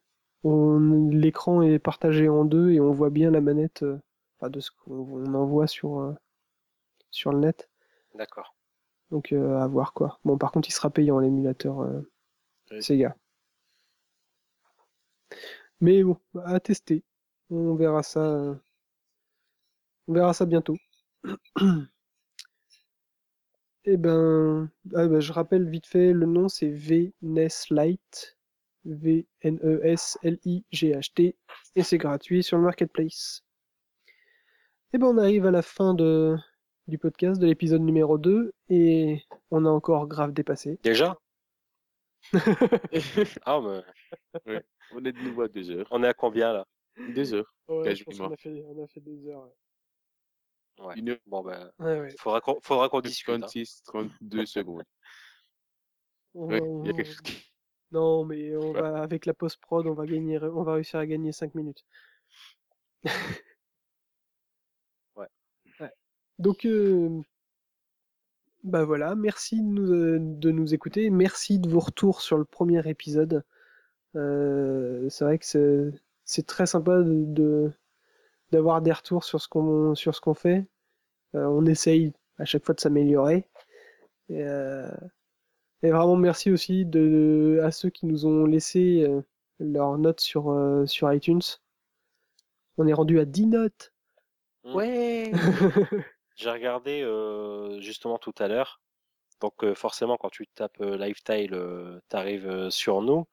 [0.43, 3.85] l'écran est partagé en deux et on voit bien la manette,
[4.43, 6.13] enfin de ce qu'on on en voit sur euh,
[7.11, 7.69] sur le net.
[8.15, 8.55] D'accord.
[9.11, 10.19] Donc euh, à voir quoi.
[10.25, 12.01] Bon, par contre, il sera payant l'émulateur euh,
[12.71, 12.83] Oui.
[12.83, 13.15] Sega.
[15.81, 17.03] Mais bon, à tester.
[17.49, 18.59] On verra ça.
[20.07, 20.75] On verra ça bientôt.
[23.85, 28.37] Eh ben, ah ben, je rappelle vite fait, le nom c'est VNES Lite,
[28.85, 30.05] E V-N-E-S-L-I-G-H-T,
[31.75, 33.43] et c'est gratuit sur le marketplace.
[34.93, 36.37] Eh ben, on arrive à la fin de,
[36.87, 40.79] du podcast, de l'épisode numéro 2, et on a encore grave dépassé.
[40.83, 41.17] Déjà?
[43.45, 43.59] Ah,
[44.45, 44.63] mais
[44.93, 45.87] On est de nouveau à deux heures.
[45.91, 46.65] on est à combien là?
[47.15, 47.53] Deux heures.
[47.67, 49.49] Ouais, je pense qu'on a fait, on a fait deux heures.
[50.79, 50.97] Ouais.
[50.97, 52.15] Une heure Bon, ben, Ouais, ouais.
[52.19, 53.29] faudra qu'on faudra qu'on discute.
[53.33, 53.39] hein.
[53.39, 54.83] 36, 32 secondes.
[56.33, 57.51] On va- y a quelque chose qui...
[57.91, 58.81] Non, mais on Ouais.
[58.81, 61.83] va, avec la post-prod, on va gagner, on va réussir à gagner 5 minutes.
[66.39, 67.23] Donc, euh,
[68.63, 72.45] bah voilà, merci de nous, euh, de nous écouter, merci de vos retours sur le
[72.45, 73.43] premier épisode.
[74.15, 75.91] Euh, c'est vrai que c'est,
[76.25, 77.71] c'est très sympa de, de-
[78.51, 80.67] d'avoir des retours sur ce qu'on, sur ce qu'on fait.
[81.35, 83.47] Euh, on essaye à chaque fois de s'améliorer.
[84.29, 84.89] Et, euh,
[85.83, 89.21] et vraiment merci aussi de, à ceux qui nous ont laissé euh,
[89.59, 91.41] leurs notes sur, euh, sur iTunes.
[92.77, 93.93] On est rendu à 10 notes.
[94.63, 94.75] Mm.
[94.75, 95.31] Ouais.
[96.35, 98.81] J'ai regardé euh, justement tout à l'heure.
[99.41, 101.55] Donc euh, forcément, quand tu tapes euh, Lifestyle,
[102.07, 103.27] t'arrives euh, sur nous,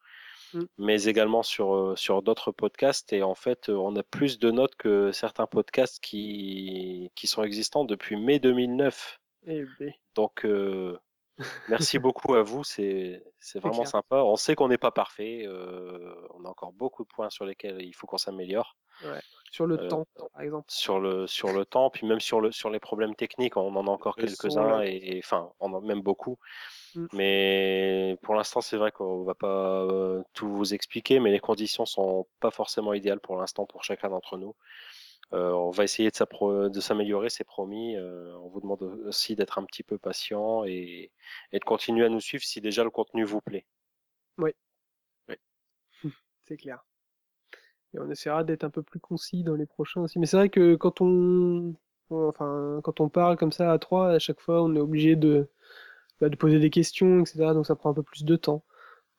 [0.53, 0.63] Mm.
[0.77, 3.13] mais également sur sur d'autres podcasts.
[3.13, 7.85] Et en fait, on a plus de notes que certains podcasts qui qui sont existants
[7.85, 9.19] depuis mai 2009.
[9.47, 10.45] Eh ben, Donc
[11.69, 13.23] merci beaucoup à vous, c'est
[13.55, 14.17] vraiment sympa.
[14.17, 17.93] On sait qu'on n'est pas parfait, on a encore beaucoup de points sur lesquels il
[17.93, 18.75] faut qu'on s'améliore.
[19.51, 20.65] Sur le Euh, temps, par exemple.
[20.69, 23.85] sur le sur le temps, puis même sur le sur les problèmes techniques, on en
[23.87, 26.37] a encore quelques-uns et et- enfin on en a même beaucoup.
[26.95, 27.05] Mm.
[27.13, 31.85] Mais pour l'instant, c'est vrai qu'on va pas euh, tout vous expliquer, mais les conditions
[31.85, 34.55] sont pas forcément idéales pour l'instant pour chacun d'entre nous.
[35.33, 37.95] Euh, on va essayer de s'améliorer, c'est promis.
[37.95, 41.11] Euh, on vous demande aussi d'être un petit peu patient et,
[41.53, 43.65] et de continuer à nous suivre si déjà le contenu vous plaît.
[46.47, 46.83] C'est clair.
[47.93, 50.19] Et on essaiera d'être un peu plus concis dans les prochains aussi.
[50.19, 51.73] Mais c'est vrai que quand on,
[52.09, 55.49] enfin, quand on parle comme ça à trois, à chaque fois, on est obligé de,
[56.21, 57.53] bah, de poser des questions, etc.
[57.53, 58.63] Donc ça prend un peu plus de temps.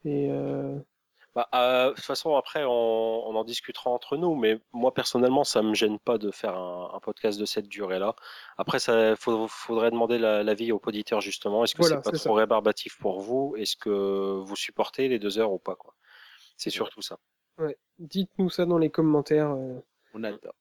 [0.05, 0.79] Et euh,
[1.35, 2.71] Bah, euh, de toute façon, après, on,
[3.29, 6.91] on en discutera entre nous, mais moi personnellement, ça me gêne pas de faire un,
[6.95, 8.15] un podcast de cette durée-là.
[8.59, 11.65] Après, ça faut- faudrait demander la- l'avis aux auditeurs justement.
[11.65, 13.55] Est-ce que Voilà, c'est pas trop rébarbatif pour vous?
[13.59, 13.91] Est-ce que
[14.45, 15.95] vous supportez les deux heures ou pas quoi?
[16.59, 17.19] C'est surtout ça.
[17.59, 19.79] Ouais, dites-nous ça dans les commentaires euh,
[20.15, 20.55] On adore.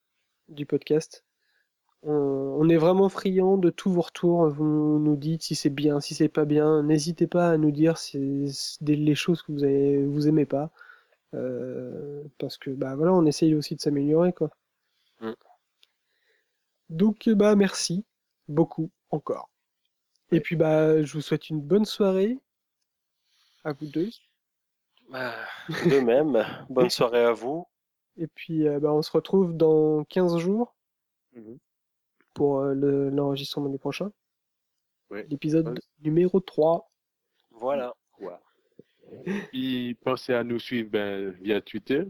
[0.49, 1.23] du podcast.
[2.03, 4.49] On, on est vraiment friand de tous vos retours.
[4.49, 6.83] Vous nous dites si c'est bien, si c'est pas bien.
[6.83, 8.17] N'hésitez pas à nous dire si,
[8.81, 10.71] les choses que vous avez, vous aimez pas.
[11.33, 14.49] Euh, parce que bah voilà, on essaye aussi de s'améliorer quoi.
[15.21, 15.31] Mm.
[16.89, 18.05] Donc bah merci
[18.47, 19.49] beaucoup encore.
[20.31, 22.37] Et puis bah je vous souhaite une bonne soirée
[23.63, 24.09] à vous deux.
[25.11, 25.33] Bah,
[25.69, 27.67] de même, bonne soirée à vous.
[28.17, 30.75] Et puis euh, bah, on se retrouve dans 15 jours.
[31.33, 31.57] Mhm.
[32.33, 34.11] pour euh, le- l'enregistrement du prochain.
[35.09, 35.25] Ouais.
[35.29, 35.75] L'épisode Ouais.
[36.03, 36.89] numéro 3.
[37.51, 37.93] Voilà.
[39.49, 42.05] Puis pensez à nous suivre ben, via Twitter.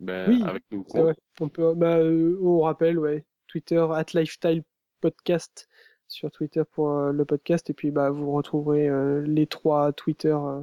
[0.00, 1.14] Ben, Oui, avec C'est vrai.
[1.40, 4.62] On peut, bah, euh, on rappelle, ouais, Twitter at Lifestyle
[5.00, 5.68] Podcast
[6.08, 10.34] sur Twitter pour euh, le podcast et puis bah vous retrouverez euh, les trois Twitter,
[10.36, 10.62] euh,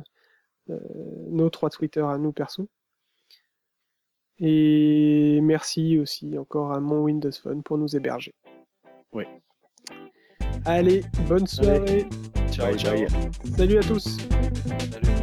[0.67, 2.67] nos trois Twitter à nous perso.
[4.39, 8.33] Et merci aussi encore à mon Windows Phone pour nous héberger.
[9.13, 9.23] Oui.
[10.65, 12.05] Allez, bonne soirée.
[12.51, 12.93] Ciao, Bye, ciao.
[12.93, 13.07] bye.
[13.57, 14.17] Salut à tous.
[14.91, 15.15] Salut.